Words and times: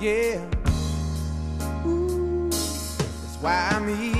yeah. 0.00 0.40
Ooh, 1.86 2.48
that's 2.50 3.36
why 3.40 3.68
I'm 3.72 3.88
easy. 3.88 4.18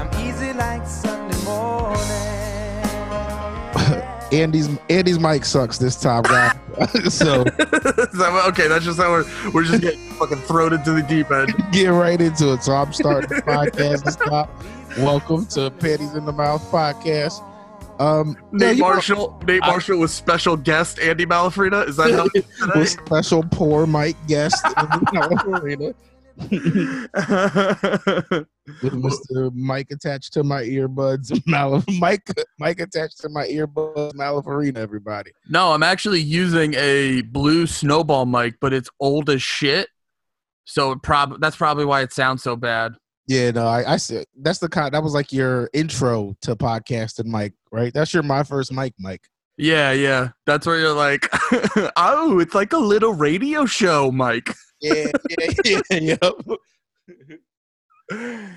I'm 0.00 0.08
easy 0.26 0.52
like 0.54 0.86
Sunday 0.86 1.42
morning. 1.44 2.00
Andy's 4.32 4.68
Andy's 4.88 5.18
mic 5.18 5.44
sucks 5.44 5.78
this 5.78 6.00
time, 6.00 6.22
guys. 6.22 6.54
so 7.14 7.44
that- 7.44 8.44
okay, 8.48 8.68
that's 8.68 8.84
just 8.84 8.98
how 8.98 9.10
we're 9.10 9.24
we're 9.52 9.64
just 9.64 9.82
getting 9.82 10.00
fucking 10.12 10.38
thrown 10.42 10.72
into 10.72 10.92
the 10.92 11.02
deep 11.02 11.30
end. 11.30 11.52
get 11.72 11.88
right 11.88 12.20
into 12.20 12.52
it. 12.54 12.62
So 12.62 12.72
I'm 12.72 12.92
starting 12.92 13.28
the 13.28 13.42
podcast 13.42 14.04
this 14.04 14.16
time. 14.16 14.48
Welcome 15.04 15.46
to 15.46 15.70
Panties 15.70 16.14
in 16.14 16.24
the 16.24 16.32
Mouth 16.32 16.62
podcast. 16.70 17.46
Um, 18.00 18.34
yeah, 18.52 18.68
Nate 18.68 18.76
you 18.76 18.82
know, 18.82 18.88
Marshall, 18.88 19.42
Nate 19.46 19.62
I- 19.62 19.66
Marshall 19.68 19.98
with 20.00 20.10
special 20.10 20.56
guest 20.56 20.98
Andy 20.98 21.26
Malafrida. 21.26 21.86
Is 21.86 21.96
that 21.96 22.10
how 22.10 22.28
with 22.74 22.88
special 22.88 23.44
poor 23.52 23.86
mic 23.86 24.16
guest 24.26 24.64
in 24.64 24.72
the 24.72 25.94
with 28.82 28.94
Mr. 28.94 29.52
Mike 29.54 29.88
attached 29.90 30.32
to 30.32 30.42
my 30.42 30.62
earbuds. 30.62 31.30
Malif- 31.46 31.98
Mike 32.00 32.26
Mike 32.58 32.80
attached 32.80 33.20
to 33.20 33.28
my 33.28 33.46
earbuds. 33.46 34.14
Malafarina, 34.14 34.78
everybody. 34.78 35.32
no, 35.50 35.72
I'm 35.72 35.82
actually 35.82 36.20
using 36.20 36.72
a 36.78 37.20
blue 37.22 37.66
snowball 37.66 38.24
mic, 38.24 38.54
but 38.60 38.72
it's 38.72 38.88
old 39.00 39.28
as 39.28 39.42
shit. 39.42 39.88
So 40.64 40.92
it 40.92 41.02
prob- 41.02 41.40
that's 41.40 41.56
probably 41.56 41.84
why 41.84 42.00
it 42.00 42.14
sounds 42.14 42.42
so 42.42 42.56
bad. 42.56 42.92
Yeah, 43.30 43.52
no, 43.52 43.64
I, 43.64 43.92
I 43.92 43.96
said 43.96 44.26
that's 44.40 44.58
the 44.58 44.68
kind. 44.68 44.92
That 44.92 45.04
was 45.04 45.14
like 45.14 45.32
your 45.32 45.70
intro 45.72 46.34
to 46.40 46.56
podcasting, 46.56 47.26
Mike. 47.26 47.54
Right? 47.70 47.94
That's 47.94 48.12
your 48.12 48.24
my 48.24 48.42
first 48.42 48.72
mic, 48.72 48.92
Mike. 48.98 49.22
Yeah, 49.56 49.92
yeah. 49.92 50.30
That's 50.46 50.66
where 50.66 50.80
you're 50.80 50.92
like, 50.92 51.28
oh, 51.96 52.40
it's 52.40 52.56
like 52.56 52.72
a 52.72 52.78
little 52.78 53.14
radio 53.14 53.66
show, 53.66 54.10
Mike. 54.10 54.52
Yeah, 54.80 55.12
yeah, 55.64 55.80
yeah. 55.92 56.16
yep. 58.10 58.48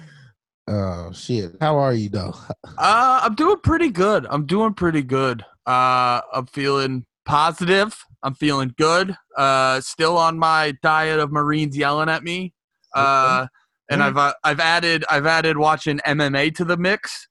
Oh 0.67 1.11
shit! 1.13 1.51
How 1.61 1.77
are 1.77 1.93
you 1.93 2.09
though? 2.09 2.33
Uh, 2.75 3.19
I'm 3.21 3.35
doing 3.35 3.57
pretty 3.63 3.91
good. 3.91 4.25
I'm 4.27 4.47
doing 4.47 4.73
pretty 4.73 5.03
good. 5.03 5.45
Uh, 5.67 6.21
I'm 6.33 6.47
feeling 6.47 7.05
positive. 7.25 7.95
I'm 8.23 8.33
feeling 8.33 8.73
good. 8.75 9.15
Uh, 9.37 9.81
still 9.81 10.17
on 10.17 10.39
my 10.39 10.73
diet 10.81 11.19
of 11.19 11.31
Marines 11.31 11.77
yelling 11.77 12.09
at 12.09 12.23
me. 12.23 12.55
Uh, 12.95 13.45
and 13.89 14.01
Mm. 14.01 14.05
I've 14.05 14.17
uh, 14.17 14.33
I've 14.43 14.59
added 14.59 15.03
I've 15.09 15.25
added 15.25 15.57
watching 15.57 15.99
MMA 15.99 16.55
to 16.55 16.65
the 16.65 16.77
mix. 16.77 17.27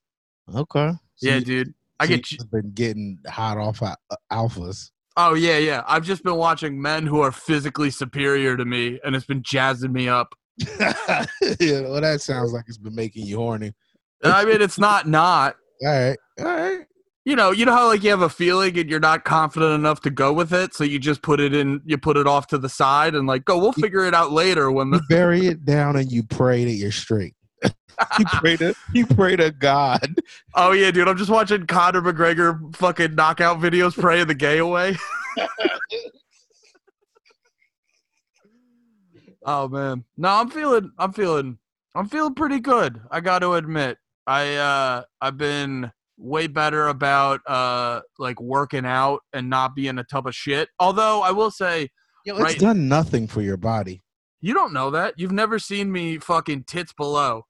Okay. 0.53 0.91
So 1.15 1.27
Yeah, 1.29 1.35
you- 1.35 1.45
dude. 1.45 1.73
I 1.99 2.07
get 2.07 2.31
you've 2.31 2.51
been 2.51 2.71
getting 2.73 3.19
hot 3.27 3.57
off 3.57 3.81
al- 3.81 3.97
alphas. 4.31 4.89
Oh 5.15 5.35
yeah, 5.35 5.57
yeah. 5.59 5.83
I've 5.87 6.03
just 6.03 6.23
been 6.23 6.35
watching 6.35 6.81
men 6.81 7.05
who 7.05 7.21
are 7.21 7.31
physically 7.31 7.91
superior 7.91 8.57
to 8.57 8.65
me, 8.65 8.99
and 9.05 9.15
it's 9.15 9.25
been 9.25 9.43
jazzing 9.43 9.93
me 9.93 10.09
up. 10.09 10.33
yeah, 10.79 11.25
well, 11.81 12.01
that 12.01 12.19
sounds 12.21 12.51
like 12.51 12.65
it's 12.67 12.77
been 12.77 12.95
making 12.95 13.25
you 13.25 13.37
horny. 13.37 13.73
I 14.23 14.43
mean, 14.45 14.61
it's 14.61 14.79
not 14.79 15.07
not. 15.07 15.55
All 15.85 15.89
right, 15.89 16.17
all 16.39 16.45
right. 16.45 16.72
You 17.25 17.35
know, 17.37 17.51
you 17.51 17.65
know 17.65 17.71
how 17.71 17.87
like 17.87 18.03
you 18.03 18.09
have 18.09 18.21
a 18.21 18.29
feeling 18.29 18.77
and 18.77 18.89
you're 18.89 18.99
not 18.99 19.23
confident 19.23 19.73
enough 19.73 20.01
to 20.01 20.09
go 20.09 20.33
with 20.33 20.51
it, 20.53 20.73
so 20.73 20.83
you 20.83 20.99
just 20.99 21.21
put 21.21 21.39
it 21.39 21.53
in, 21.53 21.81
you 21.85 21.97
put 21.97 22.17
it 22.17 22.27
off 22.27 22.47
to 22.47 22.57
the 22.57 22.67
side 22.67 23.15
and 23.15 23.27
like, 23.27 23.45
go, 23.45 23.57
we'll 23.57 23.71
figure 23.71 24.05
it 24.05 24.13
out 24.13 24.31
later 24.31 24.69
when 24.71 24.91
You 24.91 24.99
the. 24.99 25.05
bury 25.09 25.47
it 25.47 25.63
down 25.63 25.95
and 25.95 26.11
you 26.11 26.23
pray 26.23 26.65
that 26.65 26.73
you're 26.73 26.91
straight. 26.91 27.35
you 28.19 28.25
pray 28.25 28.57
to 28.57 28.75
you 28.91 29.05
pray 29.05 29.37
to 29.37 29.51
God. 29.51 30.19
Oh 30.53 30.73
yeah, 30.73 30.91
dude, 30.91 31.07
I'm 31.07 31.15
just 31.15 31.29
watching 31.29 31.65
Conor 31.65 32.01
McGregor 32.01 32.75
fucking 32.75 33.15
knockout 33.15 33.59
videos, 33.59 33.93
praying 33.93 34.27
the 34.27 34.35
gay 34.35 34.57
away. 34.57 34.97
oh 39.45 39.69
man, 39.69 40.03
no, 40.17 40.27
I'm 40.29 40.49
feeling, 40.49 40.91
I'm 40.97 41.13
feeling, 41.13 41.57
I'm 41.95 42.09
feeling 42.09 42.35
pretty 42.35 42.59
good. 42.59 42.99
I 43.09 43.21
got 43.21 43.39
to 43.39 43.53
admit, 43.53 43.97
I 44.27 44.55
uh, 44.55 45.03
I've 45.21 45.37
been 45.37 45.89
way 46.23 46.47
better 46.47 46.87
about 46.87 47.41
uh, 47.47 48.01
like 48.17 48.39
working 48.41 48.85
out 48.85 49.19
and 49.33 49.49
not 49.49 49.75
being 49.75 49.97
a 49.99 50.03
tub 50.03 50.25
of 50.27 50.33
shit. 50.33 50.69
Although 50.79 51.21
I 51.21 51.31
will 51.31 51.51
say. 51.51 51.89
Yo, 52.25 52.35
it's 52.35 52.43
Right. 52.43 52.57
done 52.59 52.87
nothing 52.87 53.27
for 53.27 53.41
your 53.41 53.57
body. 53.57 54.01
You 54.39 54.53
don't 54.53 54.71
know 54.73 54.89
that. 54.91 55.15
You've 55.17 55.33
never 55.33 55.59
seen 55.59 55.91
me 55.91 56.17
fucking 56.17 56.63
tits 56.63 56.93
below. 56.93 57.43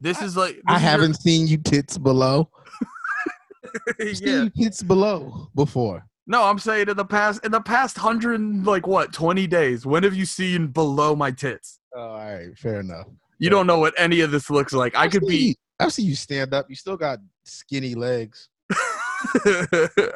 This 0.00 0.20
is 0.20 0.36
like 0.36 0.60
I 0.68 0.76
is 0.76 0.82
haven't 0.82 1.14
seen 1.14 1.46
you 1.46 1.56
tits 1.56 1.96
below. 1.98 2.50
Yeah. 3.98 4.12
seen 4.14 4.50
tits 4.50 4.82
below 4.82 5.48
before. 5.54 6.04
No, 6.26 6.44
I'm 6.44 6.58
saying 6.58 6.88
in 6.88 6.96
the 6.96 7.04
past 7.04 7.44
in 7.44 7.50
the 7.52 7.60
past 7.60 7.96
hundred 7.98 8.40
like 8.64 8.86
what 8.86 9.12
twenty 9.12 9.46
days. 9.46 9.84
When 9.84 10.02
have 10.04 10.14
you 10.14 10.26
seen 10.26 10.68
below 10.68 11.16
my 11.16 11.30
tits? 11.30 11.80
Oh, 11.94 12.00
all 12.00 12.16
right, 12.18 12.56
fair 12.56 12.80
enough. 12.80 13.06
You 13.38 13.50
don't 13.50 13.66
know 13.66 13.78
what 13.78 13.94
any 13.98 14.20
of 14.20 14.30
this 14.30 14.48
looks 14.48 14.72
like. 14.72 14.94
I 14.94 15.04
I've 15.04 15.10
could 15.12 15.22
seen 15.22 15.28
be. 15.30 15.56
I've 15.80 15.92
seen 15.92 16.06
you 16.06 16.14
stand 16.14 16.54
up. 16.54 16.66
You 16.68 16.76
still 16.76 16.96
got 16.96 17.18
skinny 17.44 17.94
legs. 17.94 18.48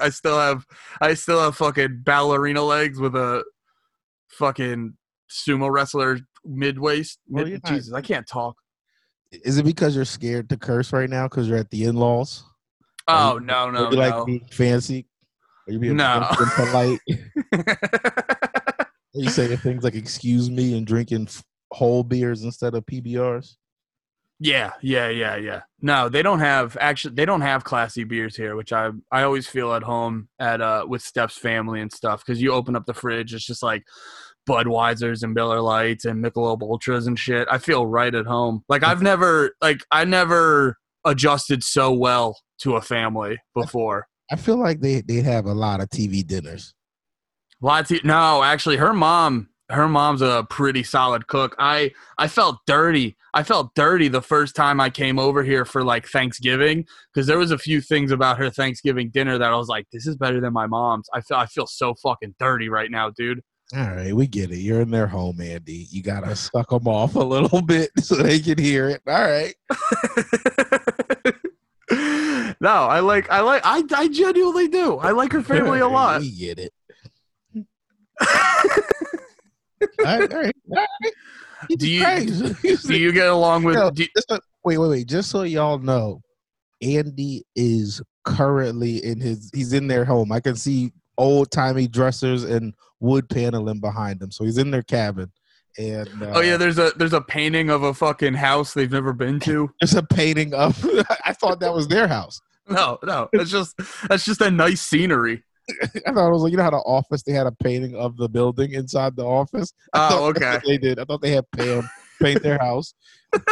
I 0.00 0.10
still 0.10 0.38
have. 0.38 0.66
I 1.00 1.14
still 1.14 1.40
have 1.40 1.56
fucking 1.56 2.02
ballerina 2.04 2.62
legs 2.62 2.98
with 2.98 3.14
a 3.14 3.44
fucking 4.28 4.94
sumo 5.30 5.70
wrestler 5.70 6.18
mid 6.44 6.78
waist. 6.78 7.18
Well, 7.28 7.44
Mid, 7.46 7.64
Jesus, 7.64 7.92
I 7.92 8.00
can't 8.00 8.26
talk. 8.26 8.56
Is 9.30 9.58
it 9.58 9.64
because 9.64 9.94
you're 9.94 10.04
scared 10.04 10.48
to 10.50 10.56
curse 10.56 10.92
right 10.92 11.08
now 11.10 11.28
because 11.28 11.48
you're 11.48 11.58
at 11.58 11.70
the 11.70 11.84
in-laws? 11.84 12.44
Oh 13.06 13.34
you- 13.34 13.40
no 13.40 13.70
no 13.70 13.90
you 13.90 13.96
like 13.96 14.14
no. 14.14 14.24
being 14.24 14.46
fancy? 14.50 15.06
Are 15.66 15.72
you 15.72 15.78
being 15.78 15.96
No. 15.96 16.26
polite? 16.56 16.98
Are 19.14 19.20
you 19.20 19.30
saying 19.30 19.56
things 19.58 19.84
like 19.84 19.94
"excuse 19.94 20.50
me" 20.50 20.76
and 20.76 20.86
drinking 20.86 21.28
whole 21.72 22.02
beers 22.04 22.42
instead 22.44 22.74
of 22.74 22.86
PBRs? 22.86 23.56
Yeah, 24.40 24.72
yeah, 24.82 25.08
yeah, 25.08 25.36
yeah. 25.36 25.62
No, 25.80 26.08
they 26.08 26.22
don't 26.22 26.38
have 26.38 26.76
actually 26.80 27.14
they 27.14 27.24
don't 27.24 27.40
have 27.40 27.64
classy 27.64 28.04
beers 28.04 28.36
here, 28.36 28.54
which 28.54 28.72
I 28.72 28.90
I 29.10 29.22
always 29.22 29.48
feel 29.48 29.74
at 29.74 29.82
home 29.82 30.28
at 30.38 30.60
uh 30.60 30.86
with 30.88 31.02
Steph's 31.02 31.36
family 31.36 31.80
and 31.80 31.92
stuff 31.92 32.24
cuz 32.24 32.40
you 32.40 32.52
open 32.52 32.76
up 32.76 32.86
the 32.86 32.94
fridge 32.94 33.34
it's 33.34 33.44
just 33.44 33.62
like 33.62 33.84
Budweisers 34.48 35.22
and 35.22 35.34
Miller 35.34 35.60
Lites 35.60 36.04
and 36.04 36.24
Michelob 36.24 36.62
Ultras 36.62 37.06
and 37.06 37.18
shit. 37.18 37.46
I 37.50 37.58
feel 37.58 37.86
right 37.86 38.14
at 38.14 38.26
home. 38.26 38.64
Like 38.68 38.84
I've 38.84 39.02
never 39.02 39.54
like 39.60 39.80
I 39.90 40.04
never 40.04 40.76
adjusted 41.04 41.62
so 41.62 41.92
well 41.92 42.38
to 42.60 42.76
a 42.76 42.80
family 42.80 43.38
before. 43.54 44.06
I 44.30 44.36
feel 44.36 44.56
like 44.56 44.80
they 44.80 45.00
they 45.02 45.20
have 45.22 45.46
a 45.46 45.52
lot 45.52 45.80
of 45.80 45.88
TV 45.90 46.26
dinners. 46.26 46.74
Lots 47.60 47.90
of, 47.90 48.04
no, 48.04 48.42
actually 48.42 48.76
her 48.76 48.92
mom 48.92 49.48
her 49.70 49.88
mom's 49.88 50.22
a 50.22 50.46
pretty 50.48 50.82
solid 50.82 51.26
cook. 51.26 51.54
I 51.58 51.92
I 52.16 52.28
felt 52.28 52.58
dirty. 52.66 53.16
I 53.34 53.42
felt 53.42 53.74
dirty 53.74 54.08
the 54.08 54.22
first 54.22 54.56
time 54.56 54.80
I 54.80 54.88
came 54.90 55.18
over 55.18 55.42
here 55.42 55.64
for 55.64 55.84
like 55.84 56.06
Thanksgiving 56.06 56.86
because 57.12 57.26
there 57.26 57.38
was 57.38 57.50
a 57.50 57.58
few 57.58 57.80
things 57.80 58.10
about 58.10 58.38
her 58.38 58.50
Thanksgiving 58.50 59.10
dinner 59.10 59.36
that 59.36 59.52
I 59.52 59.56
was 59.56 59.68
like, 59.68 59.86
this 59.92 60.06
is 60.06 60.16
better 60.16 60.40
than 60.40 60.52
my 60.52 60.66
mom's. 60.66 61.08
I 61.12 61.20
feel 61.20 61.36
I 61.36 61.46
feel 61.46 61.66
so 61.66 61.94
fucking 61.94 62.36
dirty 62.38 62.68
right 62.68 62.90
now, 62.90 63.10
dude. 63.10 63.42
All 63.76 63.82
right, 63.82 64.14
we 64.14 64.26
get 64.26 64.50
it. 64.50 64.60
You're 64.60 64.80
in 64.80 64.90
their 64.90 65.06
home, 65.06 65.42
Andy. 65.42 65.86
You 65.90 66.02
gotta 66.02 66.34
suck 66.34 66.70
them 66.70 66.88
off 66.88 67.16
a 67.16 67.20
little 67.20 67.60
bit 67.66 67.90
so 68.00 68.14
they 68.14 68.40
can 68.40 68.56
hear 68.56 68.88
it. 68.88 69.02
All 69.06 69.14
right. 69.14 69.54
no, 72.60 72.70
I 72.70 73.00
like 73.00 73.30
I 73.30 73.40
like 73.40 73.60
I 73.64 73.82
I 73.94 74.08
genuinely 74.08 74.68
do. 74.68 74.96
I 74.96 75.10
like 75.10 75.32
her 75.32 75.42
family 75.42 75.80
a 75.80 75.88
lot. 75.88 76.22
We 76.22 76.34
get 76.34 76.58
it. 76.58 76.72
All 79.80 80.04
right, 80.04 80.32
all 80.32 80.40
right, 80.40 80.56
all 80.70 80.76
right. 80.76 81.12
Do 81.78 81.90
you- 81.90 82.02
crazy. 82.04 82.54
Do 82.86 82.96
you 82.98 83.12
get 83.12 83.28
along 83.28 83.64
with 83.64 83.76
Yo, 83.76 83.90
do, 83.90 84.06
just 84.16 84.28
so- 84.28 84.38
wait, 84.64 84.78
wait, 84.78 84.88
wait. 84.88 85.06
Just 85.08 85.30
so 85.30 85.42
y'all 85.42 85.78
know, 85.78 86.22
Andy 86.82 87.44
is 87.56 88.00
currently 88.24 89.04
in 89.04 89.20
his. 89.20 89.50
He's 89.54 89.72
in 89.72 89.88
their 89.88 90.04
home. 90.04 90.30
I 90.32 90.40
can 90.40 90.56
see 90.56 90.92
old 91.16 91.50
timey 91.50 91.88
dressers 91.88 92.44
and 92.44 92.72
wood 93.00 93.28
paneling 93.28 93.80
behind 93.80 94.22
him. 94.22 94.30
So 94.30 94.44
he's 94.44 94.58
in 94.58 94.70
their 94.70 94.82
cabin, 94.84 95.32
and 95.78 96.08
uh, 96.22 96.32
Oh 96.34 96.40
yeah, 96.40 96.56
there's 96.56 96.78
a 96.78 96.92
there's 96.96 97.12
a 97.12 97.20
painting 97.20 97.70
of 97.70 97.82
a 97.82 97.92
fucking 97.94 98.34
house 98.34 98.72
they've 98.74 98.90
never 98.92 99.12
been 99.12 99.40
to. 99.40 99.68
there's 99.80 99.94
a 99.94 100.02
painting 100.02 100.54
of. 100.54 100.82
I 101.24 101.32
thought 101.32 101.60
that 101.60 101.74
was 101.74 101.88
their 101.88 102.06
house. 102.06 102.40
No, 102.68 102.98
no, 103.02 103.28
it's 103.32 103.50
just 103.50 103.74
that's 104.08 104.24
just 104.24 104.40
a 104.42 104.50
nice 104.50 104.80
scenery. 104.82 105.42
I 106.06 106.12
thought 106.12 106.28
it 106.28 106.32
was 106.32 106.42
like 106.42 106.50
you 106.50 106.56
know 106.56 106.62
how 106.64 106.70
the 106.70 106.76
office 106.78 107.22
they 107.22 107.32
had 107.32 107.46
a 107.46 107.52
painting 107.52 107.94
of 107.94 108.16
the 108.16 108.28
building 108.28 108.72
inside 108.72 109.16
the 109.16 109.24
office. 109.24 109.72
I 109.92 110.08
Oh, 110.12 110.26
okay. 110.26 110.58
they 110.66 110.78
did. 110.78 110.98
I 110.98 111.04
thought 111.04 111.20
they 111.22 111.30
had 111.32 111.50
Pam 111.52 111.88
paint 112.22 112.42
their 112.42 112.58
house. 112.58 112.94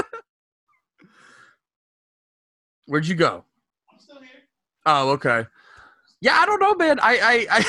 Where'd 2.87 3.07
you 3.07 3.15
go? 3.17 3.45
I'm 3.93 3.99
still 3.99 4.21
here. 4.21 4.29
Oh, 4.87 5.11
okay. 5.11 5.45
Yeah, 6.21 6.39
I 6.41 6.47
don't 6.47 6.61
know, 6.61 6.75
man. 6.75 6.99
I, 7.01 7.19
I, 7.19 7.47
I 7.51 7.65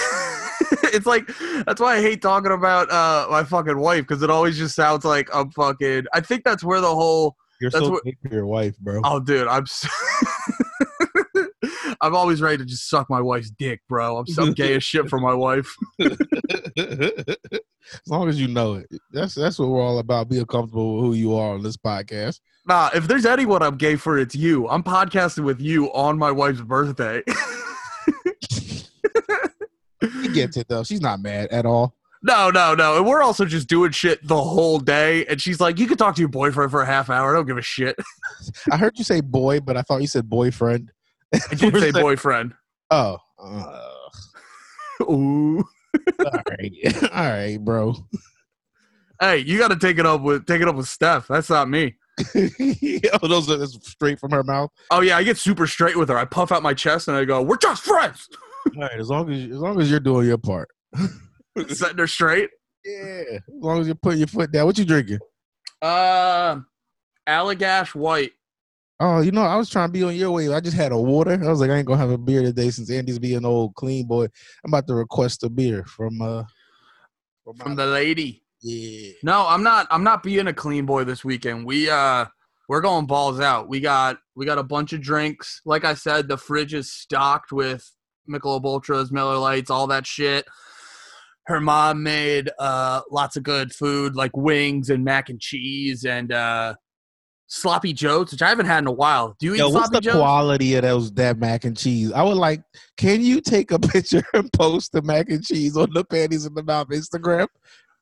it's 0.94 1.06
like 1.06 1.28
that's 1.66 1.82
why 1.82 1.98
I 1.98 2.02
hate 2.02 2.22
talking 2.22 2.52
about 2.52 2.90
uh 2.92 3.28
my 3.30 3.44
fucking 3.44 3.78
wife 3.78 4.02
because 4.08 4.22
it 4.24 4.30
always 4.30 4.58
just 4.58 4.76
sounds 4.76 5.04
like 5.04 5.28
I'm 5.34 5.52
fucking. 5.52 6.06
I 6.14 6.22
think 6.22 6.44
that's 6.44 6.64
where 6.64 6.80
the 6.80 6.88
whole 6.94 7.36
You're 7.60 7.72
That's 7.72 7.84
so 7.86 7.92
what- 7.92 8.04
big 8.04 8.18
for 8.22 8.34
your 8.34 8.46
wife, 8.46 8.78
bro. 8.80 9.02
Oh, 9.04 9.20
dude, 9.20 9.48
I'm. 9.48 9.66
So 9.66 9.90
I'm 12.02 12.16
always 12.16 12.42
ready 12.42 12.58
to 12.58 12.66
just 12.66 12.90
suck 12.90 13.10
my 13.10 13.22
wife's 13.22 13.50
dick, 13.50 13.82
bro. 13.88 14.18
I'm 14.18 14.28
so 14.28 14.52
gay 14.54 14.76
as 14.76 14.84
shit 14.84 15.10
for 15.10 15.20
my 15.20 15.34
wife. 15.34 15.74
as 16.00 16.18
long 18.08 18.30
as 18.30 18.40
you 18.40 18.48
know 18.48 18.76
it. 18.76 18.88
That's 19.12 19.36
that's 19.36 19.60
what 19.60 19.70
we're 19.70 19.82
all 19.82 20.00
about. 20.00 20.30
Being 20.30 20.46
comfortable 20.46 20.96
with 20.96 21.06
who 21.06 21.14
you 21.14 21.36
are 21.36 21.54
on 21.54 21.64
this 21.64 21.78
podcast. 21.78 22.40
Nah, 22.66 22.90
if 22.94 23.08
there's 23.08 23.26
anyone 23.26 23.64
I'm 23.64 23.78
gay 23.78 23.96
for, 23.96 24.18
it's 24.18 24.36
you. 24.36 24.68
I'm 24.68 24.84
podcasting 24.84 25.46
with 25.46 25.62
you 25.62 25.92
on 25.94 26.18
my 26.18 26.32
wife's 26.32 26.62
birthday. 26.62 27.24
She 30.22 30.30
gets 30.30 30.58
it 30.58 30.68
though. 30.68 30.84
She's 30.84 31.02
not 31.02 31.22
mad 31.22 31.50
at 31.52 31.66
all. 31.66 31.96
no, 32.24 32.50
no, 32.50 32.76
no. 32.76 32.98
And 32.98 33.06
we're 33.06 33.24
also 33.24 33.46
just 33.46 33.68
doing 33.68 33.92
shit 33.92 34.26
the 34.28 34.42
whole 34.42 34.80
day. 34.80 35.26
And 35.26 35.42
she's 35.42 35.60
like, 35.60 35.80
you 35.80 35.88
can 35.88 35.98
talk 35.98 36.16
to 36.16 36.22
your 36.22 36.30
boyfriend 36.30 36.72
for 36.72 36.82
a 36.82 36.86
half 36.86 37.10
hour. 37.10 37.32
I 37.32 37.38
don't 37.38 37.46
give 37.48 37.58
a 37.58 37.62
shit. 37.62 37.96
I 38.72 38.78
heard 38.78 38.98
you 38.98 39.04
say 39.04 39.22
boy, 39.22 39.60
but 39.60 39.78
I 39.78 39.82
thought 39.82 40.02
you 40.02 40.08
said 40.08 40.30
boyfriend. 40.30 40.92
I 41.52 41.56
did 41.56 41.76
say 41.78 41.92
boyfriend. 41.92 42.54
Oh. 42.90 43.18
Uh, 43.40 43.90
Ooh. 45.04 45.64
all 46.26 46.42
right. 46.50 47.04
all 47.04 47.30
right, 47.30 47.58
bro. 47.60 47.96
Hey, 49.20 49.40
you 49.40 49.58
got 49.58 49.70
to 49.70 49.78
take 49.78 49.98
it 49.98 50.06
up 50.06 50.22
with 50.22 50.46
take 50.46 50.62
it 50.62 50.68
up 50.68 50.76
with 50.76 50.88
Steph. 50.88 51.28
That's 51.28 51.50
not 51.50 51.70
me. 51.70 51.96
oh, 52.36 53.28
those 53.28 53.50
are 53.50 53.66
straight 53.82 54.20
from 54.20 54.32
her 54.32 54.44
mouth. 54.44 54.72
Oh 54.90 55.02
yeah, 55.02 55.18
I 55.18 55.24
get 55.24 55.38
super 55.38 55.68
straight 55.68 55.98
with 55.98 56.10
her. 56.10 56.18
I 56.18 56.26
puff 56.26 56.52
out 56.52 56.64
my 56.64 56.74
chest 56.74 57.08
and 57.08 57.18
I 57.18 57.26
go, 57.26 57.42
"We're 57.42 57.58
just 57.58 57.84
friends." 57.84 58.28
All 58.76 58.82
right, 58.82 59.00
as 59.00 59.10
long 59.10 59.32
as 59.32 59.44
as 59.44 59.58
long 59.58 59.80
as 59.80 59.90
you're 59.90 60.00
doing 60.00 60.28
your 60.28 60.38
part. 60.38 60.70
Setting 61.70 61.98
her 61.98 62.08
straight. 62.08 62.50
Yeah, 62.84 63.24
as 63.34 63.42
long 63.50 63.82
as 63.82 63.88
you're 63.88 63.96
putting 63.96 64.20
your 64.20 64.28
foot 64.28 64.52
down. 64.52 64.66
What 64.66 64.78
you 64.78 64.86
drinking? 64.86 65.20
Uh, 65.82 66.62
Allagash 67.28 67.94
White. 67.94 68.32
Oh, 69.00 69.22
you 69.22 69.32
know, 69.32 69.44
I 69.44 69.56
was 69.58 69.70
trying 69.70 69.90
to 69.90 69.94
be 69.94 70.04
on 70.04 70.16
your 70.16 70.32
wave. 70.32 70.52
I 70.52 70.60
just 70.60 70.76
had 70.76 70.92
a 70.92 70.98
water. 70.98 71.40
I 71.44 71.50
was 71.50 71.60
like, 71.60 71.70
I 71.70 71.78
ain't 71.78 71.86
gonna 71.86 72.00
have 72.00 72.10
a 72.10 72.18
beer 72.18 72.42
today 72.42 72.72
since 72.72 72.90
Andy's 72.90 73.20
being 73.20 73.46
old 73.46 73.76
clean 73.76 74.08
boy. 74.08 74.26
I'm 74.64 74.72
about 74.72 74.88
to 74.88 74.96
request 74.96 75.44
a 75.44 75.50
beer 75.50 75.86
from 75.86 76.20
uh 76.22 76.44
from, 77.44 77.58
from 77.58 77.76
the 77.76 77.86
lady. 77.86 78.44
yeah. 78.62 79.12
No, 79.24 79.46
I'm 79.48 79.64
not. 79.64 79.88
I'm 79.92 80.04
not 80.04 80.24
being 80.24 80.48
a 80.48 80.54
clean 80.54 80.86
boy 80.86 81.04
this 81.04 81.24
weekend. 81.24 81.66
We 81.66 81.90
uh, 81.90 82.26
we're 82.68 82.82
going 82.82 83.06
balls 83.06 83.40
out. 83.40 83.70
We 83.70 83.80
got 83.80 84.18
we 84.36 84.46
got 84.46 84.58
a 84.58 84.64
bunch 84.64 84.94
of 84.94 85.02
drinks. 85.02 85.62
Like 85.64 85.86
I 85.86 85.94
said, 85.94 86.28
the 86.28 86.38
fridge 86.38 86.74
is 86.74 86.92
stocked 86.92 87.52
with 87.52 87.90
Michelob 88.28 88.66
Ultras, 88.66 89.12
Miller 89.12 89.38
Lites, 89.38 89.70
all 89.70 89.88
that 89.88 90.08
shit. 90.08 90.46
Her 91.46 91.62
mom 91.62 92.04
made 92.04 92.50
uh 92.60 93.02
lots 93.12 93.38
of 93.38 93.44
good 93.44 93.74
food 93.74 94.16
like 94.16 94.36
wings 94.36 94.90
and 94.90 95.06
mac 95.06 95.30
and 95.30 95.40
cheese 95.40 96.04
and 96.04 96.32
uh 96.34 96.74
sloppy 97.48 97.94
joes, 97.94 98.32
which 98.32 98.42
I 98.42 98.50
haven't 98.50 98.66
had 98.68 98.80
in 98.80 98.88
a 98.88 98.92
while. 98.92 99.36
Do 99.40 99.48
you 99.48 99.56
eat 99.56 99.60
Yo, 99.60 99.70
what's 99.70 99.90
sloppy 99.90 100.06
the 100.06 100.12
joes? 100.12 100.16
quality 100.22 100.76
of 100.76 100.84
those 100.84 101.12
that 101.14 101.40
mac 101.40 101.66
and 101.66 101.76
cheese? 101.78 102.12
I 102.12 102.22
would 102.24 102.38
like. 102.38 102.62
Can 102.98 103.22
you 103.22 103.42
take 103.42 103.72
a 103.72 103.80
picture 103.94 104.24
and 104.34 104.52
post 104.54 104.92
the 104.92 105.02
mac 105.02 105.30
and 105.30 105.44
cheese 105.44 105.76
on 105.76 105.90
the 105.94 106.04
panties 106.04 106.46
in 106.46 106.54
the 106.54 106.64
mouth 106.64 106.90
Instagram? 106.90 107.48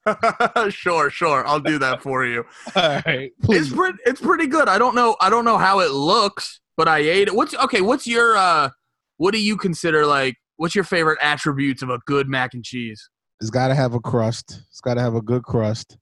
sure, 0.70 1.10
sure. 1.10 1.48
I'll 1.48 1.60
do 1.60 1.80
that 1.80 2.02
for 2.04 2.26
you. 2.26 2.46
All 2.76 3.02
right, 3.06 3.32
It's 3.50 3.70
pretty. 3.74 3.98
It's 4.06 4.22
pretty 4.22 4.48
good. 4.48 4.68
I 4.70 4.78
don't 4.78 4.96
know. 4.96 5.16
I 5.22 5.30
don't 5.30 5.46
know 5.46 5.58
how 5.58 5.80
it 5.80 5.92
looks, 5.92 6.60
but 6.78 6.88
I 6.88 7.00
ate 7.00 7.28
it. 7.28 7.36
What's 7.36 7.56
okay? 7.56 7.82
What's 7.82 8.06
your 8.06 8.36
uh? 8.36 8.70
What 9.18 9.32
do 9.34 9.42
you 9.42 9.58
consider 9.58 10.06
like? 10.06 10.36
What's 10.58 10.76
your 10.76 10.84
favorite 10.84 11.20
attributes 11.22 11.82
of 11.82 11.90
a 11.90 12.00
good 12.06 12.28
mac 12.30 12.54
and 12.54 12.64
cheese? 12.64 13.10
It's 13.42 13.50
got 13.50 13.68
to 13.70 13.76
have 13.76 13.94
a 13.94 14.00
crust. 14.00 14.62
It's 14.70 14.80
got 14.82 14.94
to 14.94 15.02
have 15.02 15.16
a 15.16 15.22
good 15.22 15.44
crust. 15.44 15.98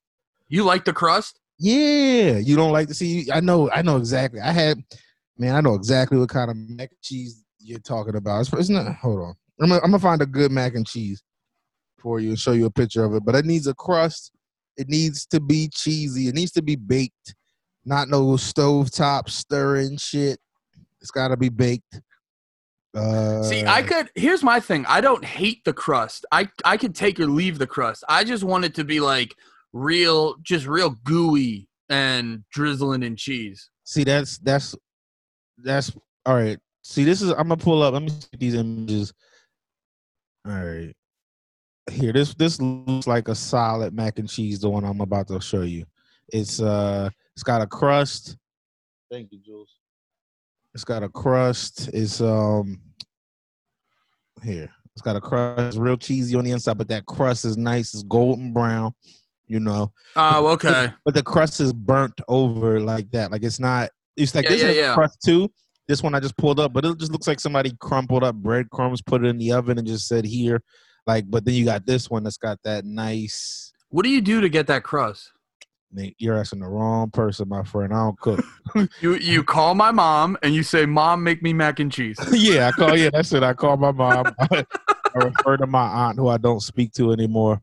You 0.50 0.64
like 0.64 0.86
the 0.86 0.94
crust? 0.94 1.40
Yeah, 1.60 2.38
you 2.38 2.56
don't 2.56 2.72
like 2.72 2.88
to 2.88 2.94
see. 2.94 3.30
I 3.32 3.40
know. 3.40 3.70
I 3.72 3.82
know 3.82 3.98
exactly. 3.98 4.42
I 4.42 4.52
had, 4.52 4.80
man. 5.38 5.56
I 5.56 5.62
know 5.62 5.76
exactly 5.76 6.18
what 6.18 6.30
kind 6.30 6.52
of 6.52 6.58
mac 6.58 6.90
and 6.90 7.02
cheese 7.02 7.44
you're 7.60 7.80
talking 7.80 8.16
about. 8.16 8.42
It's, 8.42 8.54
it's 8.54 8.70
not. 8.70 8.96
Hold 8.96 9.20
on. 9.20 9.34
I'm 9.62 9.70
gonna, 9.70 9.82
I'm 9.84 9.92
gonna 9.92 10.00
find 10.00 10.22
a 10.22 10.26
good 10.26 10.52
mac 10.52 10.76
and 10.76 10.88
cheese 10.88 11.24
for 12.00 12.20
you 12.20 12.30
and 12.30 12.40
show 12.40 12.52
you 12.52 12.66
a 12.66 12.72
picture 12.72 13.06
of 13.06 13.14
it. 13.14 13.24
But 13.26 13.36
it 13.36 13.46
needs 13.46 13.68
a 13.68 13.74
crust. 13.74 14.32
It 14.78 14.90
needs 14.90 15.26
to 15.28 15.40
be 15.40 15.70
cheesy. 15.72 16.28
It 16.28 16.36
needs 16.36 16.52
to 16.54 16.64
be 16.64 16.76
baked. 16.76 17.36
Not 17.86 18.10
no 18.10 18.24
stovetop 18.32 19.30
stirring 19.30 19.98
shit. 19.98 20.40
It's 21.02 21.12
got 21.12 21.30
to 21.30 21.38
be 21.38 21.50
baked. 21.50 22.02
Uh, 22.96 23.44
See, 23.44 23.66
I 23.66 23.82
could. 23.82 24.10
Here's 24.16 24.44
my 24.44 24.60
thing. 24.60 24.86
I 24.88 25.02
don't 25.02 25.26
hate 25.26 25.64
the 25.66 25.74
crust. 25.74 26.26
I 26.32 26.48
I 26.64 26.78
could 26.78 26.96
take 26.96 27.20
or 27.20 27.28
leave 27.28 27.58
the 27.58 27.68
crust. 27.68 28.04
I 28.08 28.24
just 28.24 28.44
want 28.44 28.66
it 28.66 28.76
to 28.76 28.84
be 28.84 29.00
like 29.00 29.36
real, 29.74 30.36
just 30.44 30.66
real 30.68 30.92
gooey 31.04 31.68
and 31.90 32.44
drizzling 32.52 33.04
in 33.04 33.16
cheese. 33.16 33.70
See, 33.84 34.04
that's 34.04 34.38
that's 34.38 34.76
that's 35.58 35.92
all 36.26 36.36
right. 36.36 36.60
See, 36.84 37.04
this 37.04 37.22
is 37.22 37.32
I'm 37.32 37.50
gonna 37.50 37.58
pull 37.58 37.82
up. 37.82 37.94
Let 37.94 38.04
me 38.04 38.10
see 38.10 38.38
these 38.38 38.56
images. 38.56 39.14
All 40.48 40.54
right, 40.54 40.94
here. 41.92 42.14
This 42.14 42.34
this 42.36 42.62
looks 42.62 43.08
like 43.08 43.28
a 43.28 43.36
solid 43.36 43.94
mac 43.94 44.20
and 44.20 44.30
cheese. 44.30 44.60
The 44.60 44.70
one 44.70 44.84
I'm 44.84 45.02
about 45.02 45.28
to 45.28 45.42
show 45.42 45.62
you. 45.62 45.86
It's 46.30 46.62
uh, 46.62 47.10
it's 47.36 47.44
got 47.44 47.62
a 47.62 47.68
crust. 47.68 48.38
Thank 49.12 49.32
you, 49.32 49.40
Jules. 49.40 49.76
It's 50.74 50.84
got 50.84 51.04
a 51.04 51.10
crust. 51.10 51.90
It's 51.94 52.20
um, 52.20 52.82
here. 54.44 54.70
It's 54.96 55.02
got 55.02 55.16
a 55.16 55.22
crust. 55.22 55.62
It's 55.68 55.78
real 55.78 55.98
cheesy 55.98 56.36
on 56.36 56.46
the 56.46 56.52
inside, 56.52 56.78
but 56.78 56.88
that 56.90 57.06
crust 57.06 57.46
is 57.46 57.58
nice. 57.58 57.94
It's 57.94 58.04
golden 58.04 58.54
brown. 58.54 58.94
You 59.48 59.60
know, 59.60 59.92
Oh, 60.16 60.48
okay. 60.54 60.92
but 61.06 61.14
the 61.14 61.22
crust 61.24 61.60
is 61.60 61.74
burnt 61.74 62.20
over 62.28 62.80
like 62.80 63.12
that. 63.12 63.32
Like 63.32 63.44
it's 63.44 63.60
not. 63.60 63.90
It's 64.16 64.34
like 64.34 64.46
Yeah, 64.46 64.50
this 64.52 64.62
yeah, 64.64 64.70
is 64.70 64.78
yeah. 64.78 64.94
crust 64.94 65.20
too. 65.24 65.52
This 65.88 66.02
one 66.02 66.16
I 66.16 66.20
just 66.22 66.38
pulled 66.38 66.60
up, 66.60 66.72
but 66.72 66.86
it 66.86 66.98
just 66.98 67.12
looks 67.12 67.28
like 67.28 67.40
somebody 67.42 67.74
crumpled 67.82 68.24
up 68.24 68.36
breadcrumbs, 68.36 69.02
put 69.02 69.24
it 69.26 69.28
in 69.28 69.38
the 69.38 69.52
oven, 69.52 69.78
and 69.78 69.86
just 69.88 70.08
said 70.08 70.24
here. 70.26 70.62
Like, 71.06 71.26
but 71.30 71.44
then 71.44 71.56
you 71.56 71.66
got 71.66 71.86
this 71.86 72.10
one 72.10 72.24
that's 72.24 72.38
got 72.38 72.58
that 72.64 72.86
nice. 72.86 73.74
What 73.90 74.04
do 74.04 74.10
you 74.10 74.22
do 74.22 74.40
to 74.40 74.48
get 74.48 74.68
that 74.68 74.84
crust? 74.84 75.32
Nate, 75.92 76.16
You're 76.18 76.38
asking 76.40 76.62
the 76.62 76.68
wrong 76.68 77.12
person, 77.12 77.50
my 77.50 77.64
friend. 77.64 77.94
I 77.94 77.98
don't 77.98 78.20
cook. 78.20 78.44
You 79.02 79.16
you 79.16 79.44
call 79.44 79.76
my 79.76 79.92
mom 79.92 80.38
and 80.42 80.56
you 80.56 80.64
say, 80.64 80.86
"Mom, 80.86 81.22
make 81.22 81.44
me 81.44 81.52
mac 81.54 81.80
and 81.80 81.92
cheese." 81.92 82.18
yeah, 82.32 82.70
I 82.70 82.72
call. 82.72 82.98
Yeah, 82.98 83.10
that's 83.12 83.34
it. 83.34 83.44
I 83.44 83.54
call 83.54 83.76
my 83.78 83.92
mom. 83.92 84.34
I, 84.50 84.66
refer 85.16 85.58
to 85.58 85.68
my 85.68 85.84
aunt, 86.08 86.18
who 86.18 86.30
I 86.30 86.38
don't 86.38 86.62
speak 86.62 86.94
to 86.94 87.12
anymore, 87.12 87.62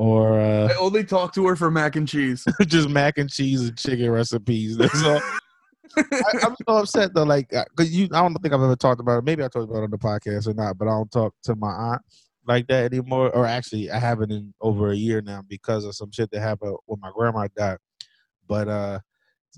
or 0.00 0.40
uh, 0.40 0.68
I 0.68 0.76
only 0.76 1.04
talk 1.04 1.34
to 1.34 1.46
her 1.46 1.54
for 1.54 1.70
mac 1.70 1.94
and 1.94 2.08
cheese. 2.08 2.46
just 2.62 2.88
mac 2.88 3.18
and 3.18 3.28
cheese 3.28 3.68
and 3.68 3.76
chicken 3.76 4.10
recipes. 4.10 4.78
That's 4.78 5.04
all. 5.04 5.20
I, 5.98 6.22
I'm 6.42 6.56
so 6.66 6.76
upset 6.78 7.12
though, 7.12 7.24
like, 7.24 7.52
uh, 7.52 7.66
cause 7.76 7.90
you, 7.90 8.08
I 8.14 8.22
don't 8.22 8.32
think 8.36 8.54
I've 8.54 8.62
ever 8.62 8.76
talked 8.76 9.02
about 9.02 9.18
it. 9.18 9.24
Maybe 9.24 9.44
I 9.44 9.48
talked 9.48 9.68
about 9.68 9.80
it 9.80 9.84
on 9.84 9.90
the 9.90 9.98
podcast 9.98 10.46
or 10.46 10.54
not, 10.54 10.78
but 10.78 10.88
I 10.88 10.92
don't 10.92 11.12
talk 11.12 11.34
to 11.42 11.54
my 11.54 11.70
aunt 11.70 12.00
like 12.46 12.66
that 12.68 12.90
anymore. 12.90 13.28
Or 13.36 13.44
actually, 13.44 13.90
I 13.90 13.98
haven't 13.98 14.32
in 14.32 14.54
over 14.62 14.90
a 14.90 14.96
year 14.96 15.20
now 15.20 15.42
because 15.46 15.84
of 15.84 15.94
some 15.94 16.10
shit 16.10 16.30
that 16.30 16.40
happened 16.40 16.76
when 16.86 16.98
my 17.00 17.10
grandma 17.14 17.48
died. 17.54 17.76
But 18.48 18.68
uh, 18.68 19.00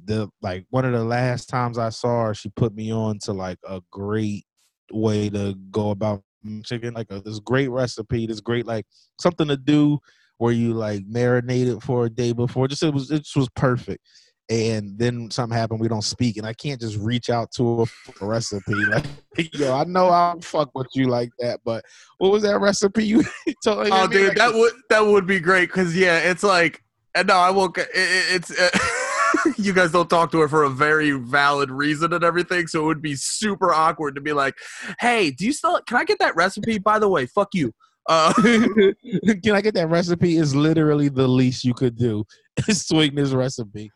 the 0.05 0.29
like 0.41 0.67
one 0.71 0.85
of 0.85 0.93
the 0.93 1.05
last 1.05 1.51
times 1.51 1.79
I 1.79 1.91
saw 1.91 2.25
her, 2.25 2.35
she 2.35 2.49
put 2.49 2.75
me 2.75 2.93
on 2.93 3.21
to 3.21 3.33
like 3.33 3.59
a 3.65 3.81
great 3.93 4.45
way 4.91 5.31
to 5.31 5.55
go 5.71 5.91
about 5.91 6.25
chicken, 6.65 6.95
like 6.95 7.13
a, 7.13 7.21
this 7.21 7.39
great 7.39 7.71
recipe, 7.71 8.27
this 8.27 8.41
great 8.41 8.67
like 8.67 8.87
something 9.21 9.47
to 9.47 9.57
do 9.57 10.01
where 10.43 10.53
you 10.53 10.75
like 10.75 11.05
marinate 11.05 11.73
it 11.73 11.81
for 11.85 12.07
a 12.07 12.11
day 12.11 12.33
before. 12.33 12.67
Just 12.67 12.83
it 12.83 12.93
was 12.93 13.13
it 13.13 13.19
just 13.19 13.37
was 13.37 13.49
perfect. 13.55 14.05
And 14.51 14.99
then 14.99 15.31
something 15.31 15.57
happened, 15.57 15.79
we 15.79 15.87
don't 15.87 16.03
speak, 16.03 16.37
and 16.37 16.45
I 16.45 16.53
can't 16.53 16.81
just 16.81 16.99
reach 16.99 17.31
out 17.31 17.53
to 17.53 17.83
a 17.83 17.87
recipe. 18.27 18.75
Like, 18.75 19.07
yo, 19.55 19.73
I 19.73 19.85
know 19.85 20.09
I'll 20.09 20.41
fuck 20.41 20.71
with 20.75 20.89
you 20.95 21.07
like 21.07 21.31
that, 21.39 21.61
but 21.65 21.85
what 22.19 22.33
was 22.33 22.43
that 22.43 22.59
recipe 22.61 23.05
you 23.05 23.23
told 23.65 23.85
me? 23.85 23.91
Oh, 23.93 24.09
dude, 24.09 24.35
that 24.35 24.53
would 24.53 24.73
that 24.91 25.07
would 25.07 25.29
be 25.29 25.39
great 25.39 25.69
because 25.69 25.97
yeah, 25.97 26.19
it's 26.19 26.43
like 26.43 26.83
and 27.15 27.29
no, 27.29 27.37
I 27.37 27.51
won't. 27.51 27.79
It- 27.79 27.89
it's 27.95 28.51
uh, 28.51 29.51
you 29.59 29.73
guys 29.73 29.93
don't 29.93 30.11
talk 30.11 30.33
to 30.33 30.41
her 30.41 30.49
for 30.49 30.65
a 30.65 30.71
very 30.71 31.13
valid 31.13 31.71
reason 31.71 32.13
and 32.13 32.25
everything, 32.25 32.67
so 32.67 32.83
it 32.83 32.87
would 32.87 33.03
be 33.03 33.15
super 33.15 33.73
awkward 33.73 34.17
to 34.17 34.21
be 34.21 34.33
like, 34.33 34.55
"Hey, 34.99 35.31
do 35.31 35.47
you 35.47 35.53
still? 35.53 35.81
Can 35.87 35.99
I 35.99 36.05
get 36.05 36.19
that 36.19 36.35
recipe? 36.35 36.81
By 36.81 36.99
the 36.99 37.09
way, 37.09 37.27
fuck 37.27 37.51
you." 37.55 37.73
Uh, 38.09 38.33
Can 38.35 39.55
I 39.55 39.61
get 39.61 39.75
that 39.75 39.89
recipe? 39.89 40.37
Is 40.37 40.55
literally 40.55 41.09
the 41.09 41.29
least 41.29 41.65
you 41.65 41.75
could 41.75 41.97
do. 41.97 42.25
is 42.69 42.87
Swing 42.87 43.15
this 43.15 43.31
recipe. 43.31 43.91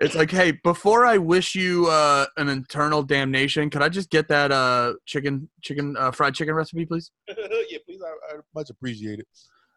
it's 0.00 0.14
like, 0.14 0.30
hey, 0.30 0.52
before 0.64 1.04
I 1.04 1.18
wish 1.18 1.54
you 1.54 1.86
uh, 1.88 2.26
an 2.36 2.48
eternal 2.48 3.02
damnation, 3.02 3.68
could 3.68 3.82
I 3.82 3.88
just 3.88 4.10
get 4.10 4.28
that 4.28 4.50
uh, 4.52 4.94
chicken, 5.06 5.48
chicken, 5.62 5.96
uh, 5.96 6.10
fried 6.10 6.34
chicken 6.34 6.54
recipe, 6.54 6.86
please? 6.86 7.10
yeah, 7.28 7.78
please. 7.84 8.00
I, 8.02 8.34
I 8.34 8.38
much 8.54 8.70
appreciate 8.70 9.18
it. 9.18 9.26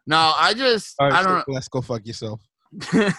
No, 0.06 0.32
I 0.36 0.54
just, 0.54 0.94
All 0.98 1.08
right, 1.10 1.20
I 1.20 1.22
don't. 1.22 1.44
so 1.44 1.52
let's 1.52 1.68
go 1.68 1.80
fuck 1.80 2.06
yourself. 2.06 2.40
That's 2.92 3.18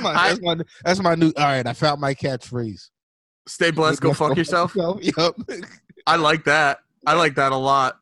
my, 0.00 0.10
I- 0.10 0.28
that's 0.28 0.40
my 0.42 0.56
that's 0.84 1.00
my 1.00 1.14
new. 1.14 1.32
All 1.36 1.44
right, 1.44 1.66
I 1.66 1.72
found 1.72 2.00
my 2.00 2.14
catchphrase. 2.14 2.88
Stay 3.48 3.70
blessed. 3.70 4.00
Go 4.00 4.08
Let's 4.08 4.18
fuck 4.18 4.36
yourself. 4.36 4.74
Yep. 4.76 5.34
I 6.06 6.16
like 6.16 6.44
that. 6.44 6.80
I 7.06 7.14
like 7.14 7.34
that 7.36 7.52
a 7.52 7.56
lot. 7.56 7.98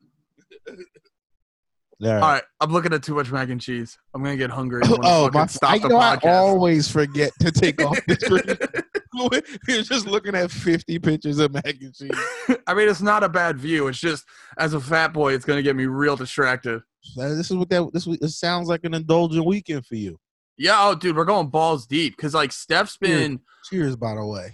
All 2.03 2.13
All 2.13 2.21
right, 2.21 2.43
I'm 2.61 2.73
looking 2.73 2.93
at 2.93 3.03
too 3.03 3.15
much 3.15 3.31
mac 3.31 3.49
and 3.51 3.61
cheese. 3.61 3.97
I'm 4.15 4.23
gonna 4.23 4.37
get 4.37 4.51
hungry. 4.51 4.83
I 4.85 4.89
oh, 4.89 4.91
wanna 4.91 5.09
Oh 5.09 5.31
my! 5.33 5.47
Stop 5.47 5.71
I 5.71 5.79
the 5.79 5.89
know 5.89 5.99
I 5.99 6.19
always 6.25 6.91
forget 6.91 7.33
to 7.41 7.53
take 7.53 7.83
off 7.85 7.99
the 8.07 8.17
screen. 8.21 9.43
You're 9.69 9.83
just 9.83 10.07
looking 10.07 10.35
at 10.35 10.51
50 10.51 10.99
pictures 10.99 11.39
of 11.39 11.53
mac 11.53 11.65
and 11.81 11.95
cheese. 11.95 12.11
I 12.67 12.75
mean, 12.75 12.89
it's 12.89 13.01
not 13.01 13.23
a 13.23 13.29
bad 13.29 13.59
view. 13.59 13.87
It's 13.87 14.01
just 14.01 14.25
as 14.59 14.75
a 14.75 14.81
fat 14.81 15.13
boy, 15.13 15.35
it's 15.35 15.45
gonna 15.45 15.63
get 15.63 15.77
me 15.77 15.87
real 15.87 16.17
distracted. 16.17 16.83
This 17.17 17.51
is 17.51 17.57
what 17.57 17.69
that 17.71 17.91
this 17.93 18.07
this 18.21 18.39
sounds 18.39 18.69
like 18.69 18.85
an 18.85 18.95
indulgent 18.95 19.47
weekend 19.47 19.87
for 19.87 19.95
you. 19.95 20.19
Yeah, 20.57 20.77
oh, 20.81 20.95
dude, 20.95 21.17
we're 21.17 21.25
going 21.25 21.49
balls 21.49 21.87
deep 21.87 22.17
because 22.17 22.35
like 22.35 22.53
Steph's 22.53 22.97
been. 22.97 23.41
Cheers, 23.71 23.97
by 23.97 24.15
the 24.15 24.25
way. 24.25 24.53